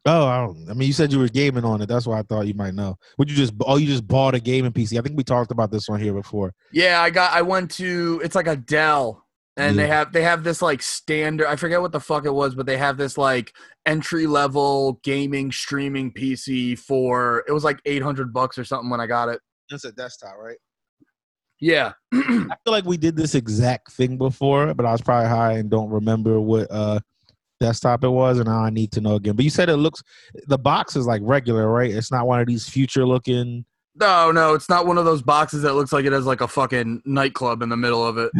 Oh, 0.08 0.26
I 0.26 0.38
don't. 0.38 0.70
I 0.70 0.74
mean, 0.74 0.86
you 0.86 0.92
said 0.92 1.12
you 1.12 1.18
were 1.18 1.28
gaming 1.28 1.64
on 1.64 1.82
it. 1.82 1.88
That's 1.88 2.06
why 2.06 2.20
I 2.20 2.22
thought 2.22 2.46
you 2.46 2.54
might 2.54 2.74
know. 2.74 2.96
Would 3.18 3.28
you 3.28 3.36
just? 3.36 3.54
Oh, 3.60 3.76
you 3.76 3.86
just 3.86 4.06
bought 4.06 4.36
a 4.36 4.40
gaming 4.40 4.72
PC. 4.72 4.98
I 4.98 5.02
think 5.02 5.16
we 5.16 5.24
talked 5.24 5.50
about 5.50 5.72
this 5.72 5.88
one 5.88 6.00
here 6.00 6.12
before. 6.12 6.54
Yeah, 6.72 7.00
I 7.00 7.10
got. 7.10 7.32
I 7.32 7.42
went 7.42 7.72
to. 7.72 8.20
It's 8.22 8.36
like 8.36 8.46
a 8.46 8.54
Dell, 8.54 9.26
and 9.56 9.76
they 9.76 9.88
have 9.88 10.12
they 10.12 10.22
have 10.22 10.44
this 10.44 10.62
like 10.62 10.80
standard. 10.80 11.48
I 11.48 11.56
forget 11.56 11.80
what 11.80 11.90
the 11.90 11.98
fuck 11.98 12.24
it 12.24 12.32
was, 12.32 12.54
but 12.54 12.66
they 12.66 12.76
have 12.76 12.96
this 12.96 13.18
like 13.18 13.52
entry 13.84 14.28
level 14.28 15.00
gaming 15.02 15.50
streaming 15.50 16.12
PC 16.12 16.78
for. 16.78 17.42
It 17.48 17.52
was 17.52 17.64
like 17.64 17.80
eight 17.84 18.02
hundred 18.02 18.32
bucks 18.32 18.58
or 18.58 18.64
something 18.64 18.90
when 18.90 19.00
I 19.00 19.08
got 19.08 19.28
it. 19.28 19.40
It's 19.70 19.84
a 19.84 19.90
desktop, 19.90 20.36
right? 20.38 20.58
Yeah. 21.60 21.92
I 22.12 22.56
feel 22.64 22.72
like 22.72 22.84
we 22.84 22.96
did 22.96 23.16
this 23.16 23.34
exact 23.34 23.92
thing 23.92 24.18
before, 24.18 24.74
but 24.74 24.86
I 24.86 24.92
was 24.92 25.00
probably 25.00 25.28
high 25.28 25.52
and 25.52 25.70
don't 25.70 25.90
remember 25.90 26.40
what 26.40 26.68
uh 26.70 27.00
desktop 27.60 28.04
it 28.04 28.08
was, 28.08 28.38
and 28.38 28.46
now 28.46 28.64
I 28.64 28.70
need 28.70 28.92
to 28.92 29.00
know 29.00 29.14
again. 29.16 29.36
But 29.36 29.44
you 29.44 29.50
said 29.50 29.68
it 29.68 29.76
looks. 29.76 30.02
The 30.46 30.58
box 30.58 30.96
is 30.96 31.06
like 31.06 31.22
regular, 31.24 31.68
right? 31.68 31.90
It's 31.90 32.12
not 32.12 32.26
one 32.26 32.40
of 32.40 32.46
these 32.46 32.68
future 32.68 33.06
looking. 33.06 33.64
no, 33.94 34.30
no, 34.30 34.54
it's 34.54 34.68
not 34.68 34.86
one 34.86 34.98
of 34.98 35.04
those 35.04 35.22
boxes 35.22 35.62
that 35.62 35.74
looks 35.74 35.92
like 35.92 36.04
it 36.04 36.12
has 36.12 36.26
like 36.26 36.42
a 36.42 36.48
fucking 36.48 37.02
nightclub 37.06 37.62
in 37.62 37.70
the 37.70 37.76
middle 37.76 38.06
of 38.06 38.18
it. 38.18 38.30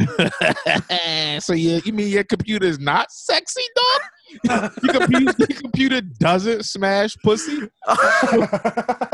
so 1.42 1.54
you, 1.54 1.80
you 1.84 1.92
mean 1.92 2.08
your 2.08 2.24
computer 2.24 2.66
is 2.66 2.78
not 2.78 3.10
sexy, 3.10 3.62
dog? 3.74 4.72
your, 4.82 4.92
computer, 4.92 5.34
your 5.38 5.48
computer 5.48 6.00
doesn't 6.00 6.64
smash 6.64 7.16
pussy? 7.24 7.70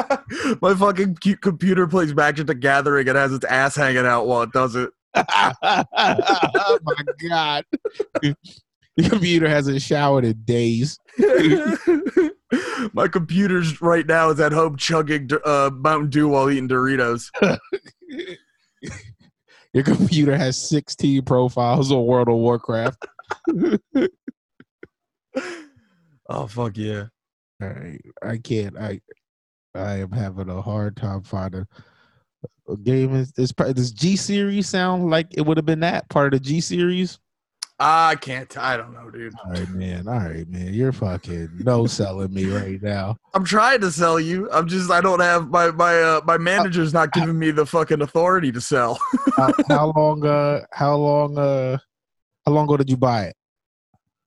My 0.61 0.75
fucking 0.75 1.17
computer 1.41 1.87
plays 1.87 2.15
Magic 2.15 2.47
the 2.47 2.55
Gathering 2.55 3.09
and 3.09 3.17
has 3.17 3.33
its 3.33 3.45
ass 3.45 3.77
hanging 3.77 4.07
out 4.07 4.27
while 4.27 4.43
it 4.43 4.53
does 4.53 4.75
it. 4.75 4.91
oh 5.15 6.79
my 6.83 6.95
god. 7.29 7.65
Your 8.97 9.11
computer 9.11 9.49
hasn't 9.49 9.83
showered 9.83 10.25
in 10.25 10.43
days. 10.43 10.99
My 12.93 13.09
computer's 13.09 13.81
right 13.81 14.07
now 14.07 14.31
is 14.31 14.41
at 14.41 14.53
home 14.53 14.77
chugging 14.77 15.31
uh, 15.45 15.71
Mountain 15.73 16.11
Dew 16.11 16.29
while 16.29 16.51
eating 16.51 16.69
Doritos. 16.69 17.31
Your 19.73 19.85
computer 19.85 20.37
has 20.37 20.69
16 20.69 21.23
profiles 21.23 21.91
on 21.91 22.05
World 22.05 22.29
of 22.29 22.35
Warcraft. 22.35 23.07
Oh 26.29 26.47
fuck 26.47 26.77
yeah! 26.77 27.07
All 27.63 27.69
right. 27.69 28.01
I 28.23 28.37
can't. 28.39 28.77
I 28.77 29.01
I 29.75 29.99
am 29.99 30.13
having 30.13 30.49
a 30.49 30.61
hard 30.61 30.97
time 30.97 31.23
finding 31.23 31.67
a 32.69 32.77
game. 32.77 33.15
Is 33.15 33.33
this 33.33 33.53
does 33.53 33.93
G 33.93 34.17
series 34.17 34.69
sound 34.69 35.11
like 35.11 35.29
it 35.33 35.43
would 35.43 35.57
have 35.57 35.67
been 35.67 35.81
that 35.81 36.09
part 36.09 36.35
of 36.35 36.43
the 36.43 36.49
G 36.49 36.61
series? 36.61 37.19
I 37.85 38.15
can't. 38.15 38.57
I 38.59 38.77
don't 38.77 38.93
know, 38.93 39.11
dude. 39.11 39.35
All 39.45 39.51
right, 39.51 39.69
man. 39.71 40.07
All 40.07 40.15
right, 40.15 40.49
man. 40.49 40.73
You're 40.73 40.93
fucking 40.93 41.51
no 41.65 41.87
selling 41.87 42.33
me 42.33 42.45
right 42.45 42.81
now. 42.81 43.17
I'm 43.35 43.45
trying 43.45 43.81
to 43.81 43.91
sell 43.91 44.21
you. 44.21 44.49
I'm 44.53 44.69
just. 44.69 44.91
I 44.91 45.01
don't 45.01 45.19
have 45.19 45.49
my 45.49 45.73
my 45.73 46.01
uh, 46.01 46.21
my 46.25 46.39
manager's 46.39 46.93
not 46.95 47.13
giving 47.13 47.39
me 47.39 47.51
the 47.51 47.67
fucking 47.67 48.01
authority 48.01 48.53
to 48.53 48.61
sell. 48.61 49.01
How, 49.37 49.53
how 49.69 49.93
long? 49.97 50.25
Uh, 50.25 50.61
how 50.71 50.95
long? 50.95 51.37
Uh, 51.37 51.79
how 52.47 52.53
long 52.53 52.67
ago 52.67 52.77
did 52.77 52.91
you 52.91 52.97
buy 52.97 53.25
it? 53.25 53.37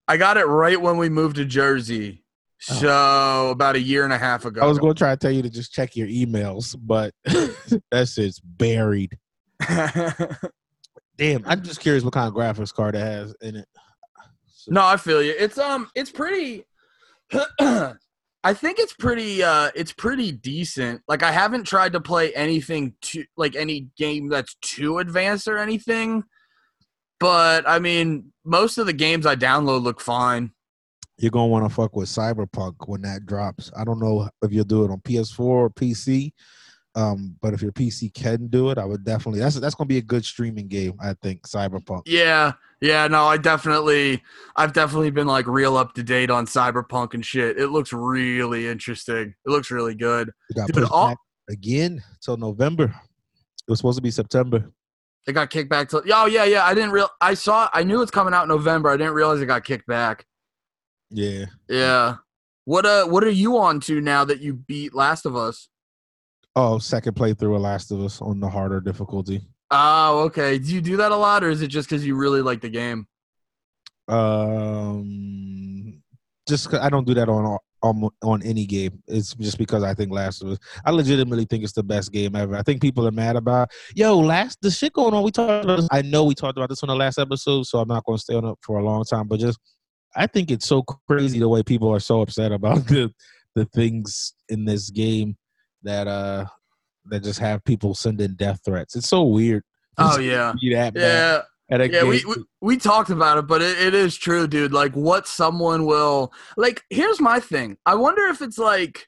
I 0.07 0.17
got 0.17 0.37
it 0.37 0.45
right 0.45 0.81
when 0.81 0.97
we 0.97 1.07
moved 1.07 1.37
to 1.37 1.45
Jersey, 1.45 2.24
so 2.59 3.49
about 3.49 3.75
a 3.75 3.81
year 3.81 4.03
and 4.03 4.13
a 4.13 4.17
half 4.17 4.45
ago. 4.45 4.61
I 4.61 4.65
was 4.65 4.79
going 4.79 4.93
to 4.93 4.97
try 4.97 5.11
to 5.11 5.17
tell 5.17 5.31
you 5.31 5.41
to 5.41 5.49
just 5.49 5.73
check 5.73 5.95
your 5.95 6.07
emails, 6.07 6.75
but 6.79 7.13
that 7.25 8.07
shit's 8.07 8.39
buried. 8.39 9.17
Damn, 11.17 11.43
I'm 11.45 11.63
just 11.63 11.79
curious 11.79 12.03
what 12.03 12.13
kind 12.13 12.27
of 12.27 12.33
graphics 12.33 12.73
card 12.73 12.95
it 12.95 12.99
has 12.99 13.33
in 13.41 13.55
it. 13.55 13.67
No, 14.67 14.83
I 14.83 14.97
feel 14.97 15.21
you. 15.21 15.33
It's 15.37 15.57
um, 15.57 15.89
it's 15.95 16.11
pretty. 16.11 16.65
I 17.59 18.53
think 18.53 18.79
it's 18.79 18.93
pretty. 18.93 19.43
Uh, 19.43 19.71
it's 19.75 19.93
pretty 19.93 20.31
decent. 20.31 21.01
Like 21.07 21.23
I 21.23 21.31
haven't 21.31 21.65
tried 21.65 21.93
to 21.93 22.01
play 22.01 22.33
anything 22.33 22.95
too, 23.01 23.25
like 23.37 23.55
any 23.55 23.89
game 23.97 24.27
that's 24.29 24.55
too 24.61 24.97
advanced 24.97 25.47
or 25.47 25.57
anything. 25.57 26.23
But 27.19 27.67
I 27.67 27.79
mean, 27.79 28.33
most 28.43 28.77
of 28.77 28.85
the 28.85 28.93
games 28.93 29.25
I 29.25 29.35
download 29.35 29.83
look 29.83 30.01
fine. 30.01 30.51
You're 31.17 31.31
gonna 31.31 31.47
want 31.47 31.67
to 31.67 31.73
fuck 31.73 31.95
with 31.95 32.09
Cyberpunk 32.09 32.75
when 32.87 33.01
that 33.03 33.25
drops. 33.25 33.71
I 33.77 33.83
don't 33.83 33.99
know 33.99 34.29
if 34.41 34.51
you'll 34.51 34.65
do 34.65 34.83
it 34.83 34.91
on 34.91 34.99
PS4 34.99 35.39
or 35.39 35.69
PC, 35.69 36.33
um, 36.93 37.37
but 37.41 37.53
if 37.53 37.61
your 37.61 37.71
PC 37.71 38.13
can 38.13 38.47
do 38.47 38.69
it, 38.69 38.77
I 38.77 38.83
would 38.85 39.05
definitely. 39.05 39.39
That's 39.39 39.55
that's 39.59 39.75
gonna 39.75 39.87
be 39.87 39.97
a 39.97 40.01
good 40.01 40.25
streaming 40.25 40.67
game. 40.67 40.93
I 41.01 41.13
think 41.21 41.43
Cyberpunk. 41.47 42.01
Yeah, 42.05 42.53
yeah. 42.81 43.07
No, 43.07 43.23
I 43.25 43.37
definitely, 43.37 44.21
I've 44.57 44.73
definitely 44.73 45.09
been 45.09 45.27
like 45.27 45.47
real 45.47 45.77
up 45.77 45.93
to 45.93 46.03
date 46.03 46.29
on 46.29 46.47
Cyberpunk 46.47 47.13
and 47.13 47.25
shit. 47.25 47.57
It 47.57 47.67
looks 47.67 47.93
really 47.93 48.67
interesting. 48.67 49.33
It 49.45 49.49
looks 49.49 49.71
really 49.71 49.95
good. 49.95 50.31
It 50.49 50.55
got 50.57 50.67
Dude, 50.67 50.75
pushed 50.75 50.91
all- 50.91 51.07
back 51.09 51.17
again 51.49 52.03
till 52.21 52.35
November. 52.37 52.85
It 52.85 53.71
was 53.71 53.79
supposed 53.79 53.97
to 53.97 54.01
be 54.01 54.11
September. 54.11 54.69
It 55.27 55.33
got 55.33 55.49
kicked 55.49 55.69
back 55.69 55.89
to. 55.89 56.03
Oh 56.13 56.25
yeah, 56.25 56.43
yeah. 56.43 56.65
I 56.65 56.73
didn't 56.73 56.91
real. 56.91 57.09
I 57.21 57.33
saw. 57.35 57.69
I 57.73 57.83
knew 57.83 58.01
it's 58.01 58.11
coming 58.11 58.33
out 58.33 58.43
in 58.43 58.49
November. 58.49 58.89
I 58.89 58.97
didn't 58.97 59.13
realize 59.13 59.39
it 59.41 59.45
got 59.45 59.63
kicked 59.63 59.87
back. 59.87 60.25
Yeah. 61.09 61.45
Yeah. 61.69 62.15
What 62.65 62.85
uh? 62.85 63.05
What 63.05 63.23
are 63.23 63.29
you 63.29 63.57
on 63.57 63.79
to 63.81 64.01
now 64.01 64.25
that 64.25 64.39
you 64.41 64.53
beat 64.53 64.95
Last 64.95 65.25
of 65.25 65.35
Us? 65.35 65.69
Oh, 66.55 66.79
second 66.79 67.15
playthrough 67.15 67.55
of 67.55 67.61
Last 67.61 67.91
of 67.91 68.01
Us 68.01 68.21
on 68.21 68.39
the 68.39 68.49
harder 68.49 68.81
difficulty. 68.81 69.41
Oh, 69.71 70.21
okay. 70.25 70.57
Do 70.57 70.73
you 70.73 70.81
do 70.81 70.97
that 70.97 71.11
a 71.11 71.15
lot, 71.15 71.43
or 71.43 71.49
is 71.49 71.61
it 71.61 71.67
just 71.67 71.89
because 71.89 72.05
you 72.05 72.15
really 72.15 72.41
like 72.41 72.61
the 72.61 72.69
game? 72.69 73.07
Um, 74.07 76.01
just 76.47 76.73
I 76.73 76.89
don't 76.89 77.05
do 77.05 77.13
that 77.15 77.29
on 77.29 77.45
all- 77.45 77.63
on 77.83 78.09
on 78.23 78.41
any 78.41 78.65
game. 78.65 79.03
It's 79.07 79.33
just 79.35 79.57
because 79.57 79.83
I 79.83 79.93
think 79.93 80.11
Last 80.11 80.41
of 80.41 80.49
Us. 80.49 80.57
I 80.85 80.91
legitimately 80.91 81.45
think 81.45 81.63
it's 81.63 81.73
the 81.73 81.83
best 81.83 82.11
game 82.11 82.35
ever. 82.35 82.55
I 82.55 82.63
think 82.63 82.81
people 82.81 83.07
are 83.07 83.11
mad 83.11 83.35
about. 83.35 83.69
Yo, 83.95 84.17
last 84.17 84.59
the 84.61 84.71
shit 84.71 84.93
going 84.93 85.13
on. 85.13 85.23
We 85.23 85.31
talked 85.31 85.65
about. 85.65 85.77
This, 85.77 85.87
I 85.91 86.01
know 86.01 86.23
we 86.23 86.33
talked 86.33 86.57
about 86.57 86.69
this 86.69 86.81
on 86.83 86.87
the 86.87 86.95
last 86.95 87.19
episode, 87.19 87.67
so 87.67 87.79
I'm 87.79 87.87
not 87.87 88.03
going 88.05 88.17
to 88.17 88.21
stay 88.21 88.33
on 88.35 88.45
it 88.45 88.55
for 88.61 88.79
a 88.79 88.83
long 88.83 89.03
time. 89.03 89.27
But 89.27 89.39
just, 89.39 89.59
I 90.15 90.27
think 90.27 90.51
it's 90.51 90.65
so 90.67 90.83
crazy 90.83 91.39
the 91.39 91.49
way 91.49 91.63
people 91.63 91.91
are 91.93 91.99
so 91.99 92.21
upset 92.21 92.51
about 92.51 92.87
the 92.87 93.13
the 93.55 93.65
things 93.65 94.33
in 94.49 94.65
this 94.65 94.89
game 94.89 95.37
that 95.83 96.07
uh 96.07 96.45
that 97.05 97.23
just 97.23 97.39
have 97.39 97.63
people 97.63 97.93
sending 97.93 98.33
death 98.35 98.59
threats. 98.65 98.95
It's 98.95 99.07
so 99.07 99.23
weird. 99.23 99.63
Oh 99.97 100.19
yeah, 100.19 100.53
that 100.61 100.93
yeah. 100.95 101.41
Yeah, 101.69 102.01
game. 102.01 102.07
we, 102.09 102.23
we 102.25 102.35
we 102.61 102.77
talked 102.77 103.09
about 103.09 103.37
it, 103.39 103.47
but 103.47 103.61
it, 103.61 103.79
it 103.79 103.93
is 103.95 104.15
true, 104.15 104.47
dude. 104.47 104.71
Like, 104.71 104.93
what 104.93 105.27
someone 105.27 105.85
will 105.85 106.31
like. 106.57 106.83
Here's 106.89 107.19
my 107.19 107.39
thing. 107.39 107.77
I 107.87 107.95
wonder 107.95 108.23
if 108.27 108.41
it's 108.41 108.59
like, 108.59 109.07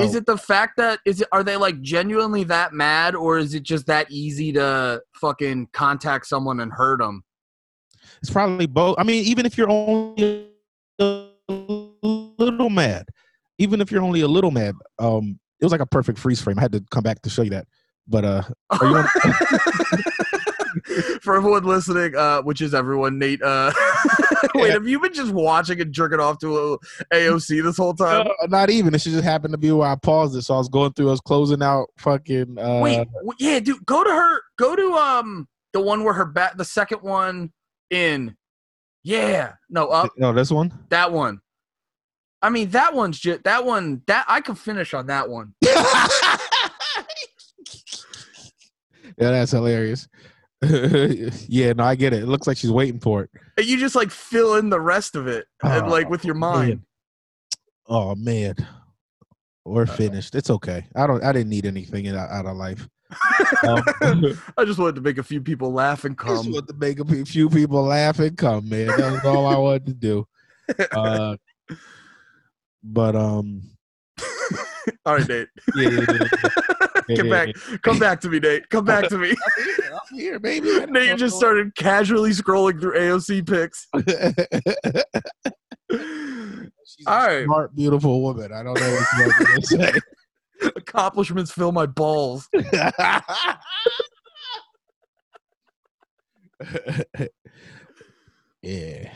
is 0.00 0.14
Oh. 0.14 0.18
it 0.18 0.26
the 0.26 0.38
fact 0.38 0.78
that 0.78 1.00
is 1.04 1.20
it 1.20 1.28
are 1.32 1.42
they 1.44 1.56
like 1.56 1.82
genuinely 1.82 2.44
that 2.44 2.72
mad, 2.72 3.14
or 3.14 3.36
is 3.36 3.52
it 3.54 3.62
just 3.62 3.86
that 3.88 4.10
easy 4.10 4.52
to 4.52 5.02
fucking 5.14 5.68
contact 5.72 6.26
someone 6.26 6.60
and 6.60 6.72
hurt 6.72 7.00
them? 7.00 7.24
It's 8.20 8.30
probably 8.30 8.66
both. 8.66 8.96
I 8.98 9.04
mean, 9.04 9.24
even 9.24 9.46
if 9.46 9.56
you're 9.58 9.70
only 9.70 10.48
a 10.98 11.28
little 11.48 12.70
mad, 12.70 13.06
even 13.58 13.80
if 13.80 13.90
you're 13.90 14.02
only 14.02 14.20
a 14.22 14.28
little 14.28 14.50
mad, 14.50 14.74
um, 14.98 15.38
it 15.60 15.64
was 15.64 15.72
like 15.72 15.80
a 15.80 15.86
perfect 15.86 16.18
freeze 16.18 16.40
frame. 16.40 16.58
I 16.58 16.62
had 16.62 16.72
to 16.72 16.84
come 16.90 17.02
back 17.02 17.22
to 17.22 17.30
show 17.30 17.42
you 17.42 17.50
that. 17.50 17.66
But 18.08 18.24
uh, 18.24 18.42
on, 18.70 19.04
For 21.22 21.36
everyone 21.36 21.64
listening, 21.64 22.16
uh, 22.16 22.42
which 22.42 22.60
is 22.60 22.74
everyone, 22.74 23.18
Nate. 23.18 23.42
Uh, 23.42 23.72
wait, 24.54 24.68
Yeah. 24.68 24.72
have 24.72 24.88
you 24.88 24.98
been 24.98 25.14
just 25.14 25.32
watching 25.32 25.80
and 25.80 25.92
jerking 25.92 26.18
off 26.18 26.38
to 26.40 26.74
a 26.74 26.78
AOC 27.14 27.62
this 27.62 27.76
whole 27.76 27.94
time? 27.94 28.26
Not 28.48 28.70
even. 28.70 28.94
It 28.94 28.98
just 28.98 29.22
happened 29.22 29.52
to 29.52 29.58
be 29.58 29.70
where 29.70 29.88
I 29.88 29.94
paused 29.96 30.34
it. 30.36 30.42
So 30.42 30.54
I 30.54 30.58
was 30.58 30.68
going 30.68 30.92
through. 30.94 31.08
I 31.08 31.12
was 31.12 31.20
closing 31.20 31.62
out 31.62 31.88
fucking. 31.98 32.58
Uh, 32.58 32.80
Wait, 32.80 33.06
yeah, 33.38 33.60
dude, 33.60 33.84
go 33.86 34.02
to 34.02 34.10
her. 34.10 34.40
Go 34.58 34.74
to 34.74 34.92
um 34.94 35.46
the 35.72 35.80
one 35.80 36.02
where 36.04 36.14
her 36.14 36.24
back, 36.24 36.56
the 36.56 36.64
second 36.64 37.02
one 37.02 37.52
in. 37.92 38.36
Yeah, 39.04 39.54
no, 39.68 39.88
up 39.88 40.12
no, 40.16 40.32
this 40.32 40.50
one. 40.50 40.72
that 40.90 41.12
one. 41.12 41.40
I 42.40 42.50
mean, 42.50 42.70
that 42.70 42.94
one's 42.94 43.18
just 43.18 43.44
that 43.44 43.64
one. 43.64 44.02
That 44.06 44.24
I 44.28 44.40
could 44.40 44.58
finish 44.58 44.94
on 44.94 45.06
that 45.06 45.28
one. 45.28 45.54
yeah, 45.62 45.78
that's 49.16 49.52
hilarious. 49.52 50.08
yeah, 51.48 51.72
no, 51.72 51.84
I 51.84 51.94
get 51.96 52.12
it. 52.12 52.22
It 52.22 52.26
looks 52.26 52.46
like 52.46 52.56
she's 52.56 52.70
waiting 52.70 53.00
for 53.00 53.22
it. 53.22 53.30
And 53.56 53.66
you 53.66 53.78
just 53.78 53.96
like 53.96 54.10
fill 54.10 54.56
in 54.56 54.70
the 54.70 54.80
rest 54.80 55.16
of 55.16 55.26
it, 55.26 55.46
and, 55.62 55.86
oh, 55.86 55.88
like 55.88 56.08
with 56.08 56.24
your 56.24 56.34
mind. 56.36 56.82
Oh 57.86 58.14
man, 58.14 58.54
we're 59.64 59.82
uh, 59.82 59.86
finished. 59.86 60.34
It's 60.34 60.50
okay. 60.50 60.86
I 60.94 61.06
don't. 61.06 61.22
I 61.24 61.32
didn't 61.32 61.50
need 61.50 61.66
anything 61.66 62.06
in, 62.06 62.16
out 62.16 62.46
of 62.46 62.56
life. 62.56 62.88
Um, 63.66 63.82
I 64.56 64.64
just 64.64 64.78
wanted 64.78 64.96
to 64.96 65.00
make 65.00 65.18
a 65.18 65.22
few 65.22 65.40
people 65.40 65.72
laugh 65.72 66.04
and 66.04 66.16
I 66.18 66.28
just 66.28 66.44
come. 66.44 66.52
wanted 66.52 66.68
to 66.68 66.74
make 66.74 67.00
a 67.00 67.24
few 67.24 67.48
people 67.48 67.82
laugh 67.82 68.18
and 68.18 68.36
come, 68.36 68.68
man. 68.68 68.86
That 68.86 69.12
was 69.12 69.24
all 69.24 69.46
I 69.46 69.56
wanted 69.56 69.86
to 69.86 69.94
do. 69.94 70.26
Uh, 70.92 71.36
but 72.82 73.14
um, 73.14 73.62
All 75.06 75.16
right, 75.16 75.28
Nate. 75.28 75.48
yeah, 75.74 75.88
yeah, 75.88 76.28
yeah, 77.08 77.16
Get 77.16 77.30
back. 77.30 77.54
Come 77.82 77.98
back 77.98 78.20
to 78.22 78.28
me, 78.30 78.38
Nate. 78.38 78.68
Come 78.70 78.84
back 78.84 79.08
to 79.08 79.18
me. 79.18 79.30
I'm 79.30 79.64
here, 79.64 79.92
I'm 79.92 80.18
here, 80.18 80.38
baby. 80.38 80.68
Nate 80.86 80.90
know 80.90 81.16
just 81.16 81.36
started 81.36 81.74
casually 81.74 82.30
scrolling 82.30 82.80
through 82.80 82.96
AOC 82.98 83.46
pics. 83.46 83.86
going 83.92 84.04
on. 84.08 84.34
She's 86.84 87.06
a 87.06 87.10
All 87.10 87.26
right. 87.26 87.44
smart, 87.44 87.74
beautiful 87.74 88.22
woman. 88.22 88.52
I 88.52 88.62
don't 88.62 88.78
know 88.78 88.94
what 88.94 89.06
you're 89.18 89.32
going 89.46 89.60
to 89.60 89.66
say. 89.66 89.92
Accomplishments 90.76 91.52
fill 91.52 91.72
my 91.72 91.86
balls. 91.86 92.48
yeah. 98.62 99.10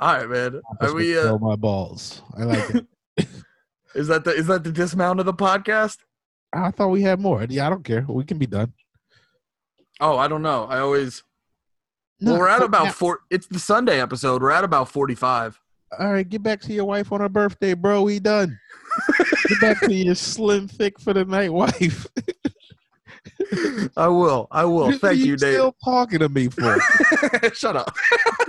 All 0.00 0.16
right, 0.16 0.28
man. 0.28 0.60
Are 0.80 0.94
we? 0.94 1.16
Uh, 1.16 1.22
Fill 1.22 1.38
my 1.38 1.56
balls. 1.56 2.22
I 2.36 2.44
like 2.44 2.70
it. 2.74 2.86
is 3.94 4.08
that 4.08 4.24
the 4.24 4.32
is 4.32 4.46
that 4.48 4.64
the 4.64 4.72
dismount 4.72 5.20
of 5.20 5.26
the 5.26 5.34
podcast? 5.34 5.98
I 6.52 6.70
thought 6.70 6.88
we 6.88 7.02
had 7.02 7.20
more. 7.20 7.44
Yeah, 7.48 7.66
I 7.66 7.70
don't 7.70 7.84
care. 7.84 8.04
We 8.08 8.24
can 8.24 8.38
be 8.38 8.46
done. 8.46 8.72
Oh, 10.00 10.18
I 10.18 10.28
don't 10.28 10.42
know. 10.42 10.64
I 10.64 10.80
always. 10.80 11.22
No, 12.20 12.32
well, 12.32 12.40
we're 12.40 12.48
at 12.48 12.62
about 12.62 12.86
now- 12.86 12.92
four. 12.92 13.20
It's 13.30 13.46
the 13.46 13.58
Sunday 13.58 14.00
episode. 14.00 14.42
We're 14.42 14.50
at 14.50 14.64
about 14.64 14.88
forty-five. 14.88 15.58
All 15.98 16.12
right, 16.12 16.28
get 16.28 16.42
back 16.42 16.60
to 16.62 16.72
your 16.72 16.86
wife 16.86 17.12
on 17.12 17.20
her 17.20 17.28
birthday, 17.28 17.74
bro. 17.74 18.02
We 18.02 18.18
done. 18.18 18.58
Get 19.48 19.60
back 19.60 19.80
to 19.80 19.94
your 19.94 20.14
slim, 20.14 20.68
thick 20.68 20.98
for 20.98 21.12
the 21.12 21.24
night 21.24 21.52
wife. 21.52 22.06
I 23.96 24.08
will. 24.08 24.48
I 24.50 24.64
will. 24.64 24.86
What 24.86 24.94
are 24.94 24.98
Thank 24.98 25.18
you, 25.18 25.32
Nate. 25.32 25.38
Still 25.38 25.76
talking 25.84 26.18
to 26.20 26.28
me 26.28 26.48
for? 26.48 26.78
Shut 27.54 27.76
up. 27.76 27.94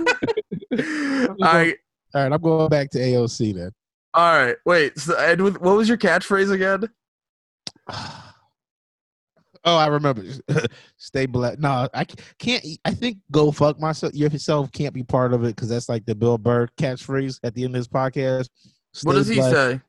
all 0.00 1.36
right. 1.40 1.76
All 2.14 2.22
right, 2.22 2.32
I'm 2.32 2.40
going 2.40 2.68
back 2.68 2.90
to 2.90 2.98
AOC 2.98 3.54
then. 3.54 3.70
All 4.14 4.32
right. 4.32 4.56
Wait. 4.64 4.98
So, 4.98 5.14
Ed, 5.16 5.40
what 5.40 5.60
was 5.60 5.88
your 5.88 5.98
catchphrase 5.98 6.50
again? 6.52 6.88
Oh, 9.68 9.76
I 9.76 9.88
remember. 9.88 10.22
Stay 10.96 11.26
black. 11.26 11.58
No, 11.58 11.88
I 11.92 12.06
can't. 12.38 12.64
I 12.84 12.94
think 12.94 13.18
"go 13.32 13.50
fuck 13.50 13.80
myself" 13.80 14.14
yourself 14.14 14.70
can't 14.70 14.94
be 14.94 15.02
part 15.02 15.34
of 15.34 15.42
it 15.42 15.56
because 15.56 15.68
that's 15.68 15.88
like 15.88 16.06
the 16.06 16.14
Bill 16.14 16.38
Burr 16.38 16.68
catchphrase 16.78 17.40
at 17.42 17.52
the 17.56 17.64
end 17.64 17.74
of 17.74 17.80
this 17.80 17.88
podcast. 17.88 18.48
What 19.02 19.14
does 19.14 19.26
he 19.26 19.34
black, 19.34 19.52
say? 19.52 19.80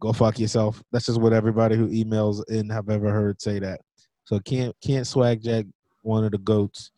Go 0.00 0.12
fuck 0.12 0.38
yourself. 0.38 0.82
That's 0.92 1.06
just 1.06 1.20
what 1.20 1.32
everybody 1.32 1.76
who 1.76 1.88
emails 1.88 2.42
in 2.48 2.68
have 2.70 2.90
ever 2.90 3.10
heard 3.10 3.40
say 3.40 3.58
that. 3.60 3.80
So 4.24 4.38
can't 4.40 4.74
can't 4.84 5.06
swag 5.06 5.42
jack 5.42 5.66
one 6.02 6.24
of 6.24 6.32
the 6.32 6.38
goats. 6.38 6.90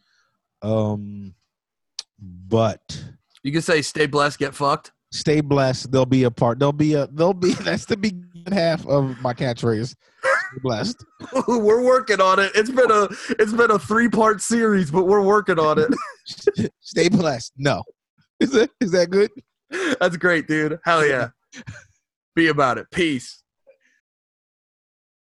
Um, 0.63 1.35
but 2.19 2.81
You 3.43 3.53
can 3.53 3.63
say 3.63 3.83
"Stay 3.83 4.07
blessed, 4.07 4.39
get 4.39 4.55
fucked." 4.55 4.93
stay 5.13 5.41
blessed. 5.41 5.91
There'll 5.91 6.07
be 6.07 6.25
a 6.25 6.31
part. 6.31 6.59
There'll 6.59 6.73
be 6.73 6.95
a. 6.95 7.07
There'll 7.09 7.35
be. 7.35 7.53
That's 7.63 7.85
the 7.85 7.97
beginning 7.97 8.45
half 8.53 8.87
of 8.87 9.21
my 9.21 9.35
catchphrase. 9.35 9.89
Stay 9.89 10.61
blessed. 10.63 11.05
we're 11.49 11.83
working 11.83 12.21
on 12.21 12.39
it. 12.39 12.53
It's 12.55 12.71
been 12.71 12.91
a 12.91 13.09
it's 13.39 13.53
been 13.53 13.71
a 13.71 13.79
three 13.79 14.09
part 14.09 14.41
series, 14.41 14.91
but 14.91 15.05
we're 15.05 15.23
working 15.23 15.59
on 15.59 15.79
it. 15.79 16.71
Stay 16.81 17.09
blessed. 17.09 17.53
No, 17.57 17.83
is 18.41 18.51
that 18.53 18.71
is 18.81 18.93
that 18.93 19.11
good? 19.11 19.31
That's 20.01 20.17
great, 20.17 20.49
dude. 20.49 20.79
Hell 20.85 21.07
yeah. 21.07 21.29
Be 22.39 22.47
about 22.47 22.79
it. 22.79 22.89
Peace. 22.93 23.43